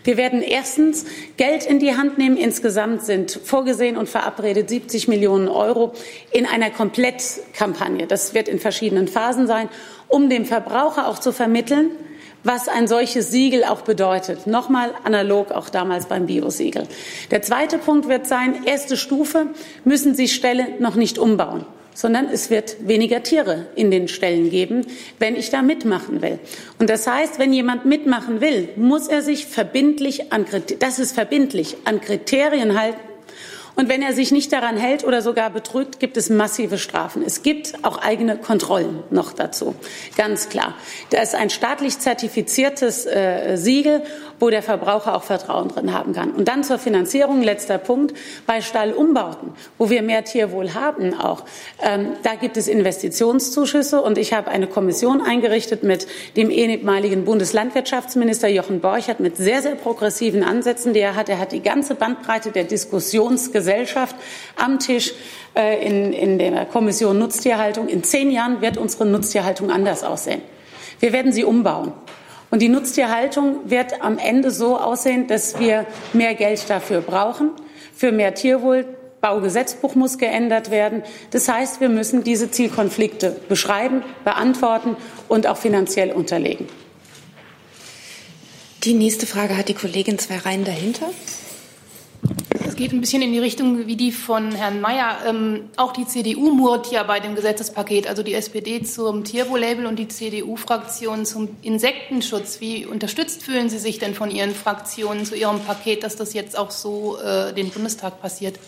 Wir 0.04 0.18
werden 0.18 0.41
erstens 0.41 1.06
Geld 1.38 1.66
in 1.66 1.80
die 1.80 1.95
Hand 1.95 2.18
nehmen. 2.18 2.36
Insgesamt 2.36 3.04
sind 3.04 3.32
vorgesehen 3.32 3.95
und 3.95 4.10
verabredet 4.10 4.68
70 4.70 5.08
Millionen 5.08 5.47
Euro 5.47 5.93
in 6.32 6.45
einer 6.45 6.72
Komplettkampagne. 6.72 8.06
Das 8.06 8.34
wird 8.34 8.49
in 8.49 8.60
verschiedenen 8.60 9.08
Phasen 9.08 9.47
sein, 9.47 9.70
um 10.10 10.30
dem 10.30 10.43
Verbraucher 10.45 11.08
auch 11.08 11.20
zu 11.20 11.32
vermitteln, 11.32 11.91
was 12.44 12.68
ein 12.68 12.88
solches 12.88 13.32
Siegel 13.32 13.64
auch 13.64 13.82
bedeutet. 13.82 14.48
Nochmal 14.48 14.91
analog 15.04 15.52
auch 15.52 15.70
damals 15.70 16.08
beim 16.08 16.26
Biosiegel. 16.26 16.88
Der 17.32 17.41
zweite 17.41 17.78
Punkt 17.78 18.08
wird 18.08 18.28
sein, 18.28 18.64
erste 18.66 18.98
Stufe 18.98 19.48
müssen 19.84 20.16
Sie 20.16 20.28
Ställe 20.28 20.68
noch 20.80 20.96
nicht 20.96 21.18
umbauen 21.18 21.66
sondern 21.96 22.28
es 22.30 22.50
wird 22.50 22.88
weniger 22.88 23.22
Tiere 23.22 23.68
in 23.76 23.91
den 23.91 24.08
Ställen 24.08 24.50
geben, 24.50 24.86
wenn 25.20 25.36
ich 25.36 25.52
da 25.52 25.62
mitmachen 25.62 26.24
will. 26.24 26.39
Und 26.80 26.89
das 26.89 27.06
heißt, 27.06 27.38
wenn 27.38 27.54
jemand 27.54 27.86
mitmachen 27.86 28.41
will, 28.41 28.70
muss 28.76 29.08
er 29.08 29.22
sich 29.22 29.46
verbindlich 29.46 30.34
an, 30.34 30.46
das 30.80 30.98
ist 30.98 31.14
verbindlich, 31.14 31.78
an 31.86 32.02
Kriterien 32.02 32.80
halten 32.80 33.12
Und 33.76 33.89
wenn 33.89 34.01
er 34.01 34.13
sich 34.13 34.32
nicht 34.32 34.51
daran 34.53 34.78
hält 34.78 35.03
oder 35.03 35.21
sogar 35.21 35.49
betrügt, 35.49 35.99
gibt 35.99 36.17
es 36.17 36.30
massive 36.30 36.78
Strafen. 36.78 37.24
Es 37.26 37.41
gibt 37.41 37.74
auch 37.84 37.97
eigene 37.97 38.38
Kontrollen 38.38 39.03
noch 39.09 39.34
dazu, 39.34 39.76
ganz 40.15 40.49
klar. 40.49 40.76
Da 41.09 41.21
ist 41.21 41.34
ein 41.34 41.49
staatlich 41.49 41.97
zertifiziertes 41.99 43.05
äh, 43.05 43.55
Siegel, 43.55 44.03
wo 44.44 44.50
der 44.50 44.62
Verbraucher 44.62 45.16
auch 45.16 45.24
Vertrauen 45.24 45.70
drin 45.70 45.94
haben 45.94 46.12
kann. 46.12 46.32
Und 46.32 46.50
dann 46.50 46.66
zur 46.66 46.78
Finanzierung, 46.78 47.41
letzter 47.41 47.78
Punkt, 47.78 48.14
bei 48.46 48.60
Stallumbauten, 48.60 49.54
wo 49.78 49.89
wir 49.89 50.02
mehr 50.02 50.26
Tierwohl 50.26 50.74
haben 50.74 51.18
auch. 51.18 51.46
Ähm, 51.82 52.08
da 52.24 52.36
gibt 52.36 52.58
es 52.58 52.68
Investitionszuschüsse 52.68 54.02
und 54.02 54.18
ich 54.18 54.34
habe 54.34 54.50
eine 54.50 54.68
Kommission 54.68 55.22
eingerichtet 55.22 55.84
mit 55.84 56.08
dem 56.36 56.50
ehemaligen 56.50 57.24
Bundeslandwirtschaftsminister 57.24 58.50
Jochen 58.50 58.82
Borchert 58.82 59.22
mit 59.22 59.38
sehr, 59.38 59.62
sehr 59.62 59.76
progressiven 59.76 60.44
Ansätzen, 60.44 60.91
die 60.94 61.00
er 61.00 61.16
hat. 61.16 61.30
Er 61.30 61.39
hat 61.39 61.54
die 61.54 61.62
ganze 61.62 61.96
Bandbreite 61.96 62.52
der 62.52 62.66
Diskussionsgesellschaft 62.66 64.18
am 64.58 64.78
Tisch 64.80 65.14
äh, 65.56 65.88
in, 65.88 66.12
in 66.12 66.38
der 66.38 66.66
Kommission 66.66 67.18
Nutztierhaltung. 67.18 67.88
In 67.88 68.04
zehn 68.04 68.30
Jahren 68.30 68.60
wird 68.60 68.76
unsere 68.76 69.06
Nutztierhaltung 69.06 69.72
anders 69.72 70.04
aussehen. 70.04 70.41
Wir 71.00 71.14
werden 71.14 71.32
sie 71.32 71.46
umbauen. 71.46 71.94
Und 72.54 72.62
die 72.62 72.70
Nutztierhaltung 72.70 73.68
wird 73.72 74.04
am 74.04 74.20
Ende 74.20 74.51
so 74.51 74.78
aussehen, 74.78 75.26
dass 75.26 75.60
wir 75.60 75.88
mehr 76.14 76.36
Geld 76.36 76.70
dafür 76.70 77.01
brauchen, 77.01 77.49
für 77.95 78.12
mehr 78.12 78.36
Tierwohl. 78.36 78.86
Baugesetzbuch 79.22 79.95
muss 79.95 80.20
geändert 80.20 80.70
werden. 80.70 81.01
Das 81.32 81.49
heißt, 81.49 81.82
wir 81.82 81.89
müssen 81.89 82.24
diese 82.24 82.51
Zielkonflikte 82.51 83.36
beschreiben, 83.49 84.04
beantworten 84.24 84.97
und 85.28 85.47
auch 85.47 85.58
finanziell 85.58 86.12
unterlegen. 86.12 86.68
Die 88.84 88.93
nächste 88.93 89.26
Frage 89.26 89.58
hat 89.58 89.68
die 89.68 89.74
Kollegin 89.74 90.20
zwei 90.20 90.38
Reihen 90.38 90.64
dahinter. 90.64 91.10
Es 92.65 92.76
geht 92.76 92.91
ein 92.91 93.01
bisschen 93.01 93.21
in 93.21 93.32
die 93.32 93.39
Richtung 93.39 93.86
wie 93.88 93.95
die 93.95 94.11
von 94.11 94.51
Herrn 94.51 94.82
Mayer. 94.82 95.17
Ähm, 95.28 95.69
auch 95.78 95.93
die 95.93 96.07
CDU 96.07 96.51
murrt 96.51 96.91
ja 96.91 97.03
bei 97.03 97.19
dem 97.19 97.36
Gesetzespaket, 97.36 98.07
also 98.07 98.24
die 98.24 98.34
SPD 98.34 98.82
zum 98.84 99.24
Tierwohl-Label 99.24 99.86
und 99.86 99.99
die 99.99 100.07
CDU-Fraktion 100.07 101.26
zum 101.26 101.49
Insektenschutz. 101.61 102.61
Wie 102.61 102.86
unterstützt 102.86 103.43
fühlen 103.43 103.69
Sie 103.69 103.78
sich 103.78 103.99
denn 103.99 104.13
von 104.13 104.32
Ihren 104.32 104.55
Fraktionen 104.55 105.26
zu 105.26 105.36
Ihrem 105.36 105.59
Paket, 105.59 106.03
dass 106.03 106.15
das 106.15 106.34
jetzt 106.34 106.57
auch 106.57 106.71
so 106.71 107.17
äh, 107.19 107.53
den 107.53 107.69
Bundestag 107.69 108.21
passiert? 108.21 108.59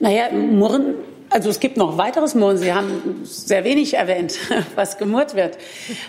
Naja, 0.00 0.30
Murren 0.32 0.96
also 1.28 1.50
es 1.50 1.60
gibt 1.60 1.76
noch 1.76 1.98
weiteres 1.98 2.34
Murren. 2.34 2.56
Sie 2.56 2.72
haben 2.72 3.22
sehr 3.24 3.64
wenig 3.64 3.94
erwähnt, 3.94 4.38
was 4.74 4.98
gemurrt 4.98 5.34
wird. 5.34 5.58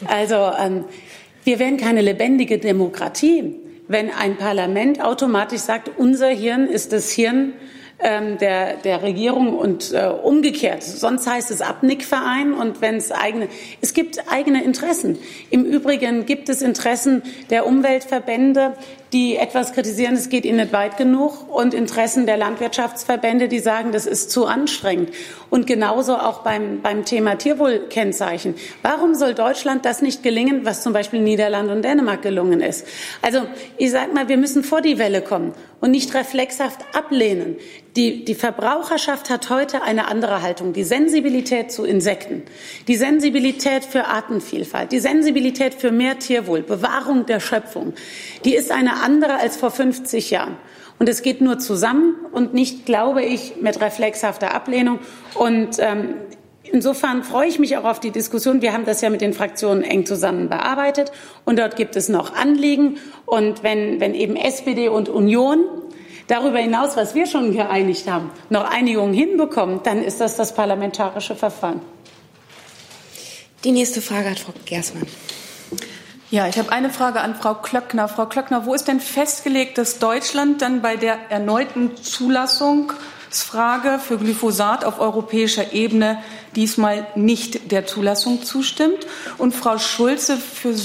Also 0.05 0.35
ähm, 0.35 0.85
wir 1.43 1.59
werden 1.59 1.77
keine 1.77 2.01
lebendige 2.01 2.59
Demokratie, 2.59 3.55
wenn 3.87 4.09
ein 4.09 4.37
Parlament 4.37 5.03
automatisch 5.03 5.61
sagt, 5.61 5.91
unser 5.97 6.27
Hirn 6.27 6.67
ist 6.67 6.93
das 6.93 7.11
Hirn 7.11 7.53
ähm, 7.99 8.37
der, 8.37 8.75
der 8.75 9.01
Regierung 9.01 9.57
und 9.57 9.91
äh, 9.91 10.05
umgekehrt. 10.05 10.83
Sonst 10.83 11.25
heißt 11.27 11.49
es 11.49 11.61
Abnickverein 11.61 12.53
und 12.53 12.81
wenn 12.81 12.95
es 12.95 13.11
eigene, 13.11 13.47
es 13.81 13.93
gibt 13.93 14.31
eigene 14.31 14.63
Interessen. 14.63 15.17
Im 15.49 15.65
Übrigen 15.65 16.25
gibt 16.25 16.49
es 16.49 16.61
Interessen 16.61 17.23
der 17.49 17.65
Umweltverbände, 17.65 18.73
die 19.13 19.37
etwas 19.37 19.73
kritisieren, 19.73 20.15
es 20.15 20.29
geht 20.29 20.45
ihnen 20.45 20.57
nicht 20.57 20.73
weit 20.73 20.97
genug 20.97 21.49
und 21.49 21.73
Interessen 21.73 22.25
der 22.25 22.37
Landwirtschaftsverbände, 22.37 23.47
die 23.47 23.59
sagen, 23.59 23.91
das 23.91 24.05
ist 24.05 24.31
zu 24.31 24.45
anstrengend. 24.45 25.11
Und 25.49 25.65
genauso 25.65 26.17
auch 26.17 26.39
beim, 26.39 26.81
beim 26.81 27.05
Thema 27.05 27.37
Tierwohlkennzeichen. 27.37 28.55
Warum 28.81 29.15
soll 29.15 29.33
Deutschland 29.33 29.85
das 29.85 30.01
nicht 30.01 30.23
gelingen, 30.23 30.65
was 30.65 30.83
zum 30.83 30.91
Beispiel 30.91 31.21
Niederland 31.21 31.69
und 31.69 31.83
Dänemark 31.83 32.21
gelungen 32.21 32.59
ist? 32.59 32.85
Also 33.21 33.43
ich 33.77 33.91
sage 33.91 34.13
mal, 34.13 34.27
wir 34.27 34.37
müssen 34.37 34.63
vor 34.63 34.81
die 34.81 34.99
Welle 34.99 35.21
kommen 35.21 35.53
und 35.79 35.91
nicht 35.91 36.13
reflexhaft 36.13 36.81
ablehnen. 36.93 37.55
Die, 37.95 38.25
die 38.25 38.35
Verbraucherschaft 38.35 39.29
hat 39.29 39.49
heute 39.49 39.81
eine 39.83 40.07
andere 40.07 40.41
Haltung. 40.41 40.73
Die 40.73 40.83
Sensibilität 40.83 41.71
zu 41.71 41.83
Insekten, 41.83 42.43
die 42.87 42.95
Sensibilität 42.95 43.85
für 43.85 44.05
Artenvielfalt, 44.05 44.91
die 44.91 44.99
Sensibilität 44.99 45.73
für 45.73 45.91
mehr 45.91 46.19
Tierwohl, 46.19 46.61
Bewahrung 46.61 47.25
der 47.25 47.39
Schöpfung, 47.39 47.93
die 48.45 48.55
ist 48.55 48.71
eine 48.71 48.96
andere 49.01 49.39
als 49.39 49.57
vor 49.57 49.71
50 49.71 50.31
Jahren. 50.31 50.57
Und 50.99 51.07
es 51.09 51.21
geht 51.21 51.41
nur 51.41 51.59
zusammen 51.59 52.15
und 52.31 52.53
nicht, 52.53 52.85
glaube 52.85 53.23
ich, 53.23 53.57
mit 53.61 53.79
reflexhafter 53.81 54.53
Ablehnung. 54.53 54.99
Und 55.35 55.77
ähm, 55.79 56.15
Insofern 56.71 57.23
freue 57.23 57.47
ich 57.47 57.59
mich 57.59 57.77
auch 57.77 57.85
auf 57.85 57.99
die 57.99 58.11
Diskussion. 58.11 58.61
Wir 58.61 58.73
haben 58.73 58.85
das 58.85 59.01
ja 59.01 59.09
mit 59.09 59.21
den 59.21 59.33
Fraktionen 59.33 59.83
eng 59.83 60.05
zusammen 60.05 60.49
bearbeitet 60.49 61.11
und 61.45 61.59
dort 61.59 61.75
gibt 61.75 61.95
es 61.95 62.09
noch 62.09 62.35
Anliegen. 62.35 62.97
Und 63.25 63.63
wenn, 63.63 63.99
wenn 63.99 64.13
eben 64.13 64.35
SPD 64.35 64.89
und 64.89 65.09
Union 65.09 65.59
darüber 66.27 66.59
hinaus, 66.59 66.97
was 66.97 67.15
wir 67.15 67.25
schon 67.25 67.53
geeinigt 67.53 68.09
haben, 68.09 68.31
noch 68.49 68.69
Einigung 68.69 69.13
hinbekommen, 69.13 69.79
dann 69.83 70.03
ist 70.03 70.19
das 70.19 70.35
das 70.35 70.53
parlamentarische 70.53 71.35
Verfahren. 71.35 71.81
Die 73.63 73.71
nächste 73.71 74.01
Frage 74.01 74.31
hat 74.31 74.39
Frau 74.39 74.53
Gersmann. 74.65 75.07
Ja, 76.29 76.49
ich 76.49 76.59
habe 76.59 76.73
eine 76.73 76.89
Frage 76.89 77.21
an 77.21 77.35
Frau 77.35 77.53
Klöckner. 77.53 78.09
Frau 78.09 78.25
Klöckner, 78.25 78.65
wo 78.65 78.73
ist 78.73 78.89
denn 78.89 78.99
festgelegt, 78.99 79.77
dass 79.77 79.99
Deutschland 79.99 80.61
dann 80.61 80.81
bei 80.81 80.97
der 80.97 81.31
erneuten 81.31 81.95
Zulassungsfrage 81.95 83.99
für 83.99 84.17
Glyphosat 84.17 84.83
auf 84.83 84.99
europäischer 84.99 85.71
Ebene 85.71 86.21
diesmal 86.53 87.07
nicht 87.15 87.71
der 87.71 87.85
Zulassung 87.85 88.43
zustimmt? 88.43 89.07
Und 89.37 89.55
Frau 89.55 89.77
Schulze, 89.77 90.35
für 90.35 90.75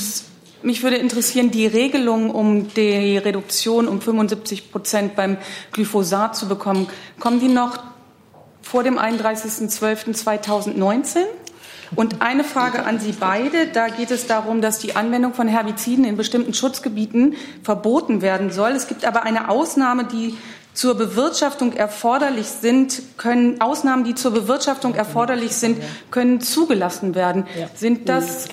mich 0.62 0.84
würde 0.84 0.98
interessieren, 0.98 1.50
die 1.50 1.66
Regelung, 1.66 2.30
um 2.30 2.72
die 2.72 3.18
Reduktion 3.18 3.88
um 3.88 4.00
75 4.00 4.70
Prozent 4.70 5.16
beim 5.16 5.38
Glyphosat 5.72 6.36
zu 6.36 6.46
bekommen, 6.46 6.86
kommen 7.18 7.40
die 7.40 7.48
noch 7.48 7.80
vor 8.62 8.84
dem 8.84 8.96
31.12.2019? 8.96 11.24
Und 11.94 12.22
eine 12.22 12.44
Frage 12.44 12.84
an 12.84 13.00
Sie 13.00 13.12
beide. 13.12 13.66
Da 13.66 13.88
geht 13.88 14.10
es 14.10 14.26
darum, 14.26 14.62
dass 14.62 14.78
die 14.78 14.96
Anwendung 14.96 15.34
von 15.34 15.48
Herbiziden 15.48 16.04
in 16.04 16.16
bestimmten 16.16 16.54
Schutzgebieten 16.54 17.34
verboten 17.62 18.22
werden 18.22 18.50
soll. 18.50 18.70
Es 18.70 18.86
gibt 18.86 19.04
aber 19.04 19.24
eine 19.24 19.48
Ausnahme, 19.48 20.04
die 20.04 20.34
zur 20.74 20.94
Bewirtschaftung 20.94 21.74
erforderlich 21.74 22.46
sind, 22.46 23.02
können 23.18 23.60
Ausnahmen, 23.60 24.04
die 24.04 24.14
zur 24.14 24.30
Bewirtschaftung 24.30 24.94
erforderlich 24.94 25.52
sind, 25.52 25.78
können 26.10 26.40
zugelassen 26.40 27.14
werden. 27.14 27.46
Sind 27.74 28.08
das 28.08 28.48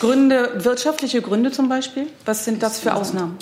Gründe, 0.00 0.64
wirtschaftliche 0.64 1.20
Gründe 1.20 1.52
zum 1.52 1.68
Beispiel? 1.68 2.06
Was 2.24 2.46
sind 2.46 2.62
das 2.62 2.78
für 2.78 2.94
Ausnahmen? 2.94 3.36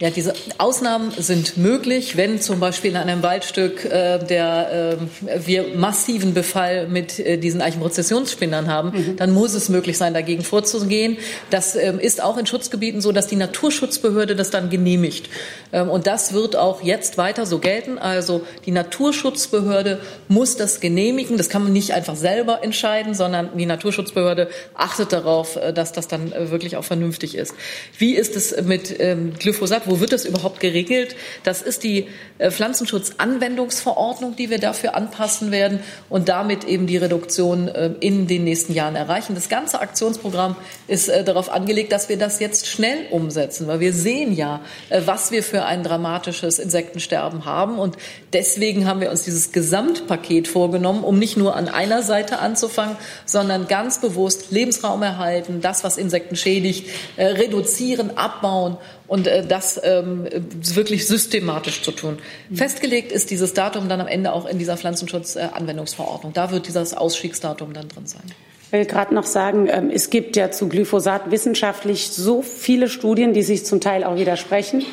Ja, 0.00 0.08
diese 0.08 0.32
Ausnahmen 0.56 1.12
sind 1.18 1.58
möglich, 1.58 2.16
wenn 2.16 2.40
zum 2.40 2.58
Beispiel 2.58 2.92
in 2.92 2.96
einem 2.96 3.22
Waldstück 3.22 3.84
äh, 3.84 4.18
der, 4.18 4.98
äh, 5.26 5.46
wir 5.46 5.76
massiven 5.76 6.32
Befall 6.32 6.88
mit 6.88 7.18
äh, 7.18 7.36
diesen 7.36 7.60
Eichenprozessionsspinnern 7.60 8.66
haben, 8.66 8.92
mhm. 8.92 9.16
dann 9.16 9.30
muss 9.30 9.52
es 9.52 9.68
möglich 9.68 9.98
sein, 9.98 10.14
dagegen 10.14 10.42
vorzugehen. 10.42 11.18
Das 11.50 11.76
ähm, 11.76 12.00
ist 12.00 12.22
auch 12.22 12.38
in 12.38 12.46
Schutzgebieten 12.46 13.02
so, 13.02 13.12
dass 13.12 13.26
die 13.26 13.36
Naturschutzbehörde 13.36 14.36
das 14.36 14.48
dann 14.48 14.70
genehmigt. 14.70 15.28
Ähm, 15.70 15.90
und 15.90 16.06
das 16.06 16.32
wird 16.32 16.56
auch 16.56 16.82
jetzt 16.82 17.18
weiter 17.18 17.44
so 17.44 17.58
gelten. 17.58 17.98
Also 17.98 18.46
die 18.64 18.70
Naturschutzbehörde 18.70 20.00
muss 20.28 20.56
das 20.56 20.80
genehmigen. 20.80 21.36
Das 21.36 21.50
kann 21.50 21.62
man 21.62 21.74
nicht 21.74 21.92
einfach 21.92 22.16
selber 22.16 22.64
entscheiden, 22.64 23.12
sondern 23.12 23.50
die 23.54 23.66
Naturschutzbehörde 23.66 24.48
achtet 24.72 25.12
darauf, 25.12 25.56
äh, 25.56 25.74
dass 25.74 25.92
das 25.92 26.08
dann 26.08 26.32
äh, 26.32 26.50
wirklich 26.50 26.78
auch 26.78 26.84
vernünftig 26.84 27.34
ist. 27.34 27.52
Wie 27.98 28.14
ist 28.14 28.34
es 28.34 28.58
mit 28.62 28.98
ähm, 28.98 29.34
Glyphosat? 29.38 29.89
Wo 29.90 29.98
wird 29.98 30.12
das 30.12 30.24
überhaupt 30.24 30.60
geregelt? 30.60 31.16
Das 31.42 31.62
ist 31.62 31.82
die 31.82 32.06
äh, 32.38 32.52
Pflanzenschutzanwendungsverordnung, 32.52 34.36
die 34.36 34.48
wir 34.48 34.58
dafür 34.58 34.94
anpassen 34.94 35.50
werden 35.50 35.80
und 36.08 36.28
damit 36.28 36.64
eben 36.64 36.86
die 36.86 36.96
Reduktion 36.96 37.66
äh, 37.66 37.90
in 37.98 38.28
den 38.28 38.44
nächsten 38.44 38.72
Jahren 38.72 38.94
erreichen. 38.94 39.34
Das 39.34 39.48
ganze 39.48 39.80
Aktionsprogramm 39.80 40.54
ist 40.86 41.08
äh, 41.08 41.24
darauf 41.24 41.50
angelegt, 41.50 41.90
dass 41.90 42.08
wir 42.08 42.16
das 42.16 42.38
jetzt 42.38 42.68
schnell 42.68 43.06
umsetzen, 43.10 43.66
weil 43.66 43.80
wir 43.80 43.92
sehen 43.92 44.32
ja, 44.32 44.60
was 45.04 45.32
wir 45.32 45.42
für 45.42 45.64
ein 45.64 45.82
dramatisches 45.82 46.60
Insektensterben 46.60 47.44
haben. 47.44 47.78
Und 47.78 47.96
deswegen 48.32 48.86
haben 48.86 49.00
wir 49.00 49.10
uns 49.10 49.24
dieses 49.24 49.50
Gesamtpaket 49.50 50.46
vorgenommen, 50.46 51.02
um 51.02 51.18
nicht 51.18 51.36
nur 51.36 51.56
an 51.56 51.68
einer 51.68 52.02
Seite 52.02 52.38
anzufangen, 52.38 52.96
sondern 53.26 53.66
ganz 53.66 54.00
bewusst 54.00 54.52
Lebensraum 54.52 55.02
erhalten, 55.02 55.60
das, 55.60 55.82
was 55.82 55.98
Insekten 55.98 56.36
schädigt, 56.36 56.88
reduzieren, 57.18 58.16
abbauen 58.16 58.76
und 59.10 59.26
äh, 59.26 59.44
das 59.44 59.80
ähm, 59.82 60.28
wirklich 60.74 61.08
systematisch 61.08 61.82
zu 61.82 61.90
tun. 61.90 62.18
Mhm. 62.48 62.56
Festgelegt 62.56 63.10
ist 63.10 63.32
dieses 63.32 63.54
Datum 63.54 63.88
dann 63.88 64.00
am 64.00 64.06
Ende 64.06 64.32
auch 64.32 64.46
in 64.46 64.56
dieser 64.56 64.76
Pflanzenschutzanwendungsverordnung. 64.76 66.32
Da 66.32 66.52
wird 66.52 66.68
dieses 66.68 66.94
Ausstiegsdatum 66.94 67.72
dann 67.72 67.88
drin 67.88 68.06
sein. 68.06 68.22
Ich 68.66 68.72
will 68.72 68.84
gerade 68.84 69.12
noch 69.12 69.24
sagen, 69.26 69.68
ähm, 69.68 69.90
es 69.92 70.10
gibt 70.10 70.36
ja 70.36 70.52
zu 70.52 70.68
Glyphosat 70.68 71.32
wissenschaftlich 71.32 72.10
so 72.10 72.40
viele 72.40 72.88
Studien, 72.88 73.32
die 73.32 73.42
sich 73.42 73.66
zum 73.66 73.80
Teil 73.80 74.04
auch 74.04 74.14
widersprechen. 74.14 74.86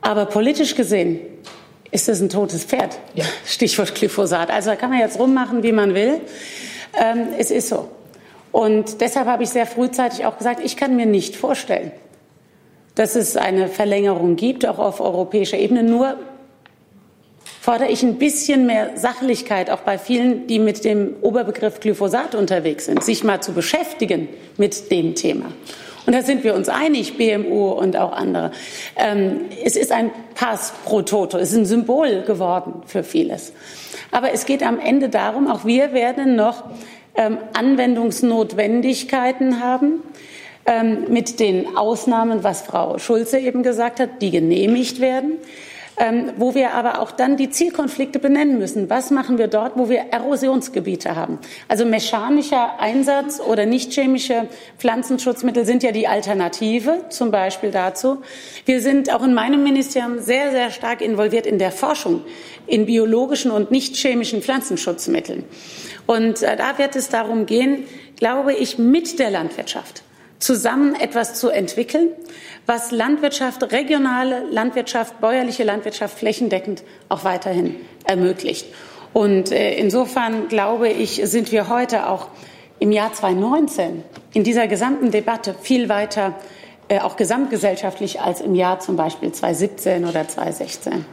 Aber 0.00 0.24
politisch 0.24 0.74
gesehen 0.74 1.20
ist 1.90 2.08
es 2.08 2.22
ein 2.22 2.30
totes 2.30 2.64
Pferd. 2.64 2.98
Ja. 3.14 3.26
Stichwort 3.44 3.94
Glyphosat. 3.94 4.48
Also 4.48 4.70
da 4.70 4.76
kann 4.76 4.88
man 4.88 5.00
jetzt 5.00 5.18
rummachen, 5.18 5.62
wie 5.62 5.72
man 5.72 5.92
will. 5.92 6.22
Ähm, 6.98 7.28
es 7.36 7.50
ist 7.50 7.68
so. 7.68 7.90
Und 8.52 9.02
deshalb 9.02 9.26
habe 9.26 9.42
ich 9.42 9.50
sehr 9.50 9.66
frühzeitig 9.66 10.24
auch 10.24 10.38
gesagt, 10.38 10.60
ich 10.64 10.78
kann 10.78 10.96
mir 10.96 11.04
nicht 11.04 11.36
vorstellen, 11.36 11.92
dass 12.94 13.16
es 13.16 13.36
eine 13.36 13.68
Verlängerung 13.68 14.36
gibt, 14.36 14.66
auch 14.66 14.78
auf 14.78 15.00
europäischer 15.00 15.58
Ebene. 15.58 15.82
Nur 15.82 16.16
fordere 17.60 17.90
ich 17.90 18.02
ein 18.02 18.18
bisschen 18.18 18.66
mehr 18.66 18.96
Sachlichkeit, 18.96 19.70
auch 19.70 19.80
bei 19.80 19.98
vielen, 19.98 20.46
die 20.46 20.58
mit 20.58 20.84
dem 20.84 21.16
Oberbegriff 21.20 21.80
Glyphosat 21.80 22.34
unterwegs 22.34 22.86
sind, 22.86 23.04
sich 23.04 23.24
mal 23.24 23.40
zu 23.40 23.52
beschäftigen 23.52 24.28
mit 24.56 24.90
dem 24.90 25.14
Thema. 25.14 25.46
Und 26.06 26.14
da 26.14 26.22
sind 26.22 26.44
wir 26.44 26.54
uns 26.54 26.68
einig, 26.68 27.18
BMU 27.18 27.70
und 27.70 27.96
auch 27.96 28.12
andere. 28.12 28.52
Ähm, 28.96 29.42
es 29.62 29.76
ist 29.76 29.92
ein 29.92 30.10
Pass 30.34 30.72
pro 30.84 31.02
Toto, 31.02 31.38
es 31.38 31.52
ist 31.52 31.58
ein 31.58 31.66
Symbol 31.66 32.22
geworden 32.22 32.82
für 32.86 33.04
vieles. 33.04 33.52
Aber 34.10 34.32
es 34.32 34.46
geht 34.46 34.62
am 34.62 34.80
Ende 34.80 35.08
darum, 35.08 35.48
auch 35.48 35.64
wir 35.64 35.92
werden 35.92 36.36
noch 36.36 36.64
ähm, 37.14 37.38
Anwendungsnotwendigkeiten 37.52 39.60
haben 39.60 40.02
ähm, 40.70 41.06
mit 41.08 41.40
den 41.40 41.76
Ausnahmen, 41.76 42.44
was 42.44 42.62
Frau 42.62 42.98
Schulze 42.98 43.38
eben 43.38 43.62
gesagt 43.62 43.98
hat, 43.98 44.22
die 44.22 44.30
genehmigt 44.30 45.00
werden. 45.00 45.38
Ähm, 45.96 46.30
wo 46.38 46.54
wir 46.54 46.72
aber 46.72 47.00
auch 47.00 47.10
dann 47.10 47.36
die 47.36 47.50
Zielkonflikte 47.50 48.20
benennen 48.20 48.58
müssen. 48.58 48.88
Was 48.88 49.10
machen 49.10 49.36
wir 49.36 49.48
dort, 49.48 49.76
wo 49.76 49.90
wir 49.90 50.06
Erosionsgebiete 50.12 51.14
haben? 51.14 51.38
Also 51.68 51.84
mechanischer 51.84 52.80
Einsatz 52.80 53.38
oder 53.38 53.66
nicht 53.66 53.92
chemische 53.92 54.48
Pflanzenschutzmittel 54.78 55.66
sind 55.66 55.82
ja 55.82 55.92
die 55.92 56.08
Alternative, 56.08 57.04
zum 57.10 57.30
Beispiel 57.30 57.70
dazu. 57.70 58.22
Wir 58.64 58.80
sind 58.80 59.12
auch 59.12 59.22
in 59.22 59.34
meinem 59.34 59.62
Ministerium 59.62 60.20
sehr, 60.20 60.52
sehr 60.52 60.70
stark 60.70 61.02
involviert 61.02 61.44
in 61.44 61.58
der 61.58 61.72
Forschung 61.72 62.22
in 62.66 62.86
biologischen 62.86 63.50
und 63.50 63.70
nicht 63.70 63.94
chemischen 63.96 64.40
Pflanzenschutzmitteln. 64.40 65.44
Und 66.06 66.42
äh, 66.42 66.56
da 66.56 66.78
wird 66.78 66.96
es 66.96 67.10
darum 67.10 67.44
gehen, 67.44 67.84
glaube 68.16 68.54
ich, 68.54 68.78
mit 68.78 69.18
der 69.18 69.30
Landwirtschaft 69.30 70.02
zusammen 70.40 70.94
etwas 70.94 71.34
zu 71.34 71.50
entwickeln, 71.50 72.08
was 72.66 72.90
Landwirtschaft, 72.90 73.70
regionale 73.72 74.44
Landwirtschaft, 74.50 75.20
bäuerliche 75.20 75.64
Landwirtschaft 75.64 76.18
flächendeckend 76.18 76.82
auch 77.08 77.24
weiterhin 77.24 77.76
ermöglicht. 78.04 78.66
Und 79.12 79.52
äh, 79.52 79.74
insofern 79.74 80.48
glaube 80.48 80.88
ich, 80.88 81.20
sind 81.24 81.52
wir 81.52 81.68
heute 81.68 82.08
auch 82.08 82.28
im 82.78 82.92
Jahr 82.92 83.12
2019 83.12 84.02
in 84.32 84.44
dieser 84.44 84.66
gesamten 84.66 85.10
Debatte 85.10 85.54
viel 85.60 85.88
weiter, 85.88 86.34
äh, 86.88 87.00
auch 87.00 87.16
gesamtgesellschaftlich, 87.16 88.20
als 88.20 88.40
im 88.40 88.54
Jahr 88.54 88.80
zum 88.80 88.96
Beispiel 88.96 89.32
2017 89.32 90.04
oder 90.04 90.26
2016. 90.26 91.04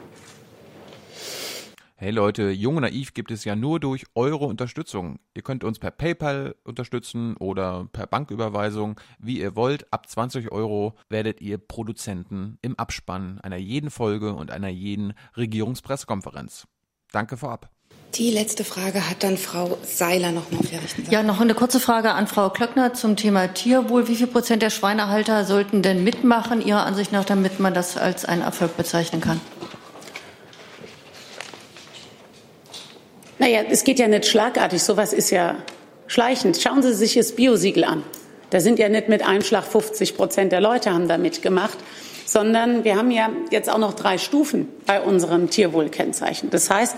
Hey 1.99 2.11
Leute, 2.11 2.51
Jung 2.51 2.75
und 2.75 2.83
Naiv 2.83 3.15
gibt 3.15 3.31
es 3.31 3.43
ja 3.43 3.55
nur 3.55 3.79
durch 3.79 4.05
eure 4.13 4.45
Unterstützung. 4.45 5.17
Ihr 5.33 5.41
könnt 5.41 5.63
uns 5.63 5.79
per 5.79 5.89
PayPal 5.89 6.53
unterstützen 6.63 7.35
oder 7.37 7.87
per 7.91 8.05
Banküberweisung, 8.05 9.01
wie 9.17 9.39
ihr 9.39 9.55
wollt. 9.55 9.91
Ab 9.91 10.07
20 10.07 10.51
Euro 10.51 10.93
werdet 11.09 11.41
ihr 11.41 11.57
Produzenten 11.57 12.59
im 12.61 12.77
Abspann 12.77 13.41
einer 13.41 13.57
jeden 13.57 13.89
Folge 13.89 14.35
und 14.35 14.51
einer 14.51 14.67
jeden 14.67 15.15
Regierungspressekonferenz. 15.37 16.67
Danke 17.11 17.35
vorab. 17.35 17.71
Die 18.13 18.29
letzte 18.29 18.63
Frage 18.63 19.09
hat 19.09 19.23
dann 19.23 19.37
Frau 19.37 19.79
Seiler 19.81 20.31
noch 20.31 20.51
mal 20.51 20.59
auf 20.59 20.69
der 20.69 20.83
rechten 20.83 21.01
Seite. 21.01 21.15
Ja, 21.15 21.23
noch 21.23 21.41
eine 21.41 21.55
kurze 21.55 21.79
Frage 21.79 22.11
an 22.11 22.27
Frau 22.27 22.51
Klöckner 22.51 22.93
zum 22.93 23.15
Thema 23.15 23.47
Tierwohl. 23.47 24.07
Wie 24.07 24.15
viel 24.15 24.27
Prozent 24.27 24.61
der 24.61 24.69
Schweinehalter 24.69 25.45
sollten 25.45 25.81
denn 25.81 26.03
mitmachen, 26.03 26.61
Ihrer 26.61 26.85
Ansicht 26.85 27.11
nach, 27.11 27.25
damit 27.25 27.59
man 27.59 27.73
das 27.73 27.97
als 27.97 28.23
einen 28.23 28.43
Erfolg 28.43 28.77
bezeichnen 28.77 29.19
kann? 29.19 29.41
Naja, 33.39 33.61
es 33.69 33.83
geht 33.83 33.99
ja 33.99 34.07
nicht 34.07 34.25
schlagartig. 34.25 34.81
Sowas 34.81 35.13
ist 35.13 35.29
ja 35.29 35.55
schleichend. 36.07 36.57
Schauen 36.61 36.81
Sie 36.81 36.93
sich 36.93 37.13
das 37.13 37.33
Biosiegel 37.33 37.83
an. 37.83 38.03
Da 38.49 38.59
sind 38.59 38.79
ja 38.79 38.89
nicht 38.89 39.09
mit 39.09 39.23
einem 39.23 39.43
Schlag 39.43 39.65
50 39.65 40.15
Prozent 40.15 40.51
der 40.51 40.61
Leute 40.61 40.93
haben 40.93 41.07
da 41.07 41.17
mitgemacht 41.17 41.77
sondern 42.27 42.83
wir 42.83 42.97
haben 42.97 43.09
ja 43.09 43.29
jetzt 43.51 43.69
auch 43.69 43.77
noch 43.77 43.93
drei 43.93 44.17
Stufen 44.17 44.67
bei 44.85 45.01
unserem 45.01 45.49
Tierwohlkennzeichen. 45.49 46.49
Das 46.49 46.69
heißt, 46.69 46.95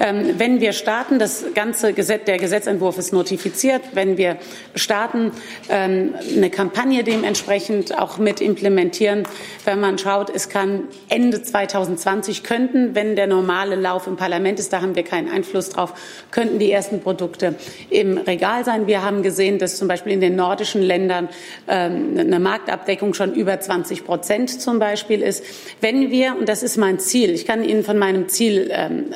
ähm, 0.00 0.34
wenn 0.36 0.60
wir 0.60 0.72
starten, 0.72 1.18
das 1.18 1.44
ganze 1.54 1.94
Gesetz, 1.94 2.24
der 2.26 2.36
Gesetzentwurf 2.38 2.98
ist 2.98 3.12
notifiziert, 3.12 3.82
wenn 3.94 4.18
wir 4.18 4.36
starten, 4.74 5.32
ähm, 5.70 6.14
eine 6.36 6.50
Kampagne 6.50 7.04
dementsprechend 7.04 7.98
auch 7.98 8.18
mit 8.18 8.40
implementieren, 8.40 9.22
wenn 9.64 9.80
man 9.80 9.96
schaut, 9.96 10.28
es 10.28 10.50
kann 10.50 10.84
Ende 11.08 11.42
2020 11.42 12.42
könnten, 12.42 12.94
wenn 12.94 13.16
der 13.16 13.26
normale 13.26 13.76
Lauf 13.76 14.06
im 14.06 14.16
Parlament 14.16 14.58
ist, 14.58 14.72
da 14.72 14.82
haben 14.82 14.94
wir 14.94 15.04
keinen 15.04 15.30
Einfluss 15.30 15.70
drauf, 15.70 15.94
könnten 16.30 16.58
die 16.58 16.70
ersten 16.70 17.00
Produkte 17.00 17.54
im 17.88 18.18
Regal 18.18 18.64
sein. 18.64 18.86
Wir 18.86 19.02
haben 19.02 19.22
gesehen, 19.22 19.58
dass 19.58 19.78
zum 19.78 19.88
Beispiel 19.88 20.12
in 20.12 20.20
den 20.20 20.36
nordischen 20.36 20.82
Ländern 20.82 21.30
ähm, 21.66 22.16
eine 22.18 22.40
Marktabdeckung 22.40 23.14
schon 23.14 23.32
über 23.32 23.58
20 23.58 24.04
Prozent 24.04 24.65
zum 24.66 24.80
Beispiel 24.80 25.22
ist, 25.22 25.44
wenn 25.80 26.10
wir, 26.10 26.36
und 26.36 26.48
das 26.48 26.64
ist 26.64 26.76
mein 26.76 26.98
Ziel, 26.98 27.30
ich 27.30 27.46
kann 27.46 27.62
Ihnen 27.62 27.84
von 27.84 27.98
meinem 27.98 28.28
Ziel 28.28 28.68
ähm, 28.72 29.12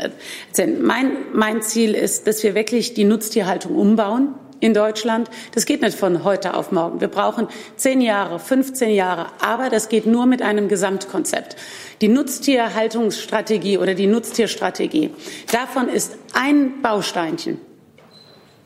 erzählen, 0.47 0.81
mein, 0.81 1.11
mein 1.33 1.61
Ziel 1.61 1.95
ist, 1.95 2.29
dass 2.29 2.45
wir 2.45 2.55
wirklich 2.55 2.95
die 2.95 3.03
Nutztierhaltung 3.03 3.75
umbauen 3.75 4.29
in 4.61 4.75
Deutschland. 4.75 5.29
Das 5.53 5.67
geht 5.67 5.83
nicht 5.83 5.99
von 5.99 6.23
heute 6.23 6.55
auf 6.55 6.71
morgen. 6.71 7.01
Wir 7.01 7.09
brauchen 7.09 7.49
zehn 7.75 8.01
Jahre, 8.01 8.39
15 8.39 8.91
Jahre, 8.91 9.27
aber 9.41 9.71
das 9.71 9.89
geht 9.89 10.07
nur 10.07 10.27
mit 10.27 10.41
einem 10.41 10.69
Gesamtkonzept. 10.69 11.57
Die 12.01 12.09
Nutztierhaltungsstrategie 12.09 13.79
oder 13.79 13.95
die 13.95 14.07
Nutztierstrategie, 14.07 15.11
davon 15.51 15.89
ist 15.89 16.17
ein 16.33 16.81
Bausteinchen 16.81 17.70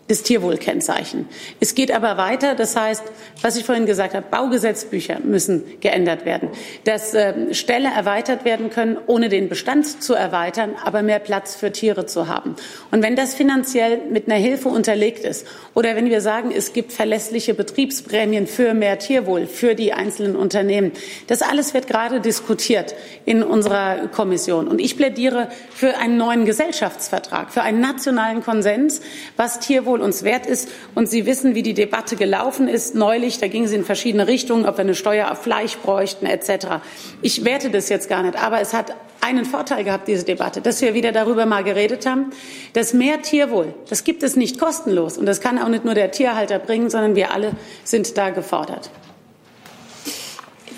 das 0.09 0.23
Tierwohlkennzeichen. 0.23 1.29
Es 1.61 1.75
geht 1.75 1.91
aber 1.91 2.19
weiter. 2.19 2.55
Das 2.55 2.77
heißt, 2.77 3.03
was 3.41 3.57
ich 3.57 3.65
vorhin 3.65 3.87
gesagt 3.87 4.15
habe, 4.15 4.27
Baugesetzbücher 4.31 5.21
müssen 5.21 5.65
geändert 5.81 6.27
werden, 6.27 6.51
dass 6.85 7.15
äh, 7.15 7.55
Ställe 7.55 7.89
erweitert 7.89 8.45
werden 8.45 8.69
können, 8.69 8.99
ohne 9.07 9.31
den 9.31 9.49
Bestand 9.49 10.03
zu 10.03 10.15
erweitern, 10.15 10.75
aber 10.85 11.03
mehr 11.03 11.21
Platz 11.21 11.55
für 11.55 11.73
Tiere 11.73 12.05
zu 12.05 12.29
haben. 12.29 12.55
Und 12.91 13.03
wenn 13.03 13.17
das 13.17 13.35
finanziell 13.35 14.03
mit 14.11 14.27
einer 14.27 14.39
Hilfe 14.39 14.69
unterlegt 14.69 15.25
ist 15.25 15.47
oder 15.73 15.97
wenn 15.97 16.11
wir 16.11 16.21
sagen, 16.21 16.53
es 16.55 16.75
gibt 16.75 16.93
verlässliche 16.93 17.55
Betriebsprämien 17.55 18.47
für 18.47 18.75
mehr 18.75 18.99
Tierwohl 18.99 19.47
für 19.47 19.75
die 19.75 19.95
einzelnen 19.95 20.37
Unternehmen, 20.37 20.93
das 21.29 21.41
alles 21.41 21.73
wird 21.73 21.87
gerade 21.87 22.21
diskutiert 22.21 22.95
in 23.25 23.43
unserer 23.43 24.09
Kommission. 24.09 24.69
Und 24.69 24.81
ich 24.81 24.97
plädiere 24.97 25.49
für 25.71 25.97
einen 25.97 26.19
neuen 26.19 26.45
Gesellschaftsvertrag, 26.45 27.53
für 27.53 27.63
einen 27.63 27.81
nationalen 27.81 28.43
Konsens, 28.43 29.01
was 29.37 29.61
Tierwohl 29.61 29.94
Tierwohl 29.95 30.01
uns 30.01 30.25
wert 30.25 30.47
ist. 30.47 30.69
Und 30.95 31.09
Sie 31.09 31.27
wissen, 31.27 31.55
wie 31.55 31.63
die 31.63 31.75
Debatte 31.75 32.17
gelaufen 32.17 32.69
ist 32.69 32.95
neulich. 32.95 33.39
Da 33.39 33.49
ging 33.49 33.67
sie 33.67 33.77
in 33.77 33.85
verschiedene 33.85 34.27
Richtungen, 34.27 34.67
ob 34.67 34.77
wir 34.77 34.83
eine 34.83 34.95
Steuer 34.95 35.31
auf 35.31 35.43
Fleisch 35.43 35.77
bräuchten 35.79 36.27
etc. 36.27 36.81
Ich 37.23 37.45
werte 37.45 37.71
das 37.71 37.89
jetzt 37.89 38.09
gar 38.09 38.23
nicht, 38.23 38.43
aber 38.43 38.61
es 38.61 38.73
hat 38.73 38.95
einen 39.21 39.45
Vorteil 39.45 39.85
gehabt, 39.85 40.07
diese 40.07 40.25
Debatte, 40.25 40.61
dass 40.61 40.83
wir 40.83 40.93
wieder 40.93 41.13
darüber 41.13 41.47
mal 41.47 41.65
geredet 41.65 42.05
haben, 42.07 42.31
dass 42.75 42.93
mehr 42.93 43.23
Tierwohl, 43.23 43.75
das 43.89 44.05
gibt 44.05 44.23
es 44.23 44.37
nicht 44.37 44.59
kostenlos. 44.59 45.17
Und 45.17 45.27
das 45.27 45.41
kann 45.41 45.59
auch 45.59 45.69
nicht 45.69 45.85
nur 45.85 45.95
der 45.95 46.11
Tierhalter 46.11 46.59
bringen, 46.59 46.91
sondern 46.91 47.15
wir 47.15 47.33
alle 47.33 47.53
sind 47.85 48.19
da 48.19 48.31
gefordert. 48.31 48.91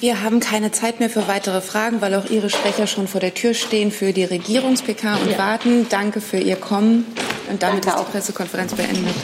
Wir 0.00 0.22
haben 0.22 0.40
keine 0.40 0.72
Zeit 0.72 1.00
mehr 1.00 1.08
für 1.08 1.26
weitere 1.26 1.62
Fragen, 1.62 2.02
weil 2.02 2.14
auch 2.14 2.28
Ihre 2.28 2.50
Sprecher 2.50 2.86
schon 2.86 3.08
vor 3.08 3.20
der 3.20 3.32
Tür 3.32 3.54
stehen 3.54 3.90
für 3.90 4.12
die 4.12 4.24
Regierungs-PK 4.24 5.16
und 5.16 5.30
ja. 5.30 5.38
warten. 5.38 5.86
Danke 5.88 6.20
für 6.20 6.38
Ihr 6.38 6.56
Kommen. 6.56 7.06
Und 7.50 7.62
damit 7.62 7.86
Danke 7.86 7.96
ist 7.96 7.98
die 7.98 8.10
Pressekonferenz 8.10 8.74
beendet. 8.74 9.14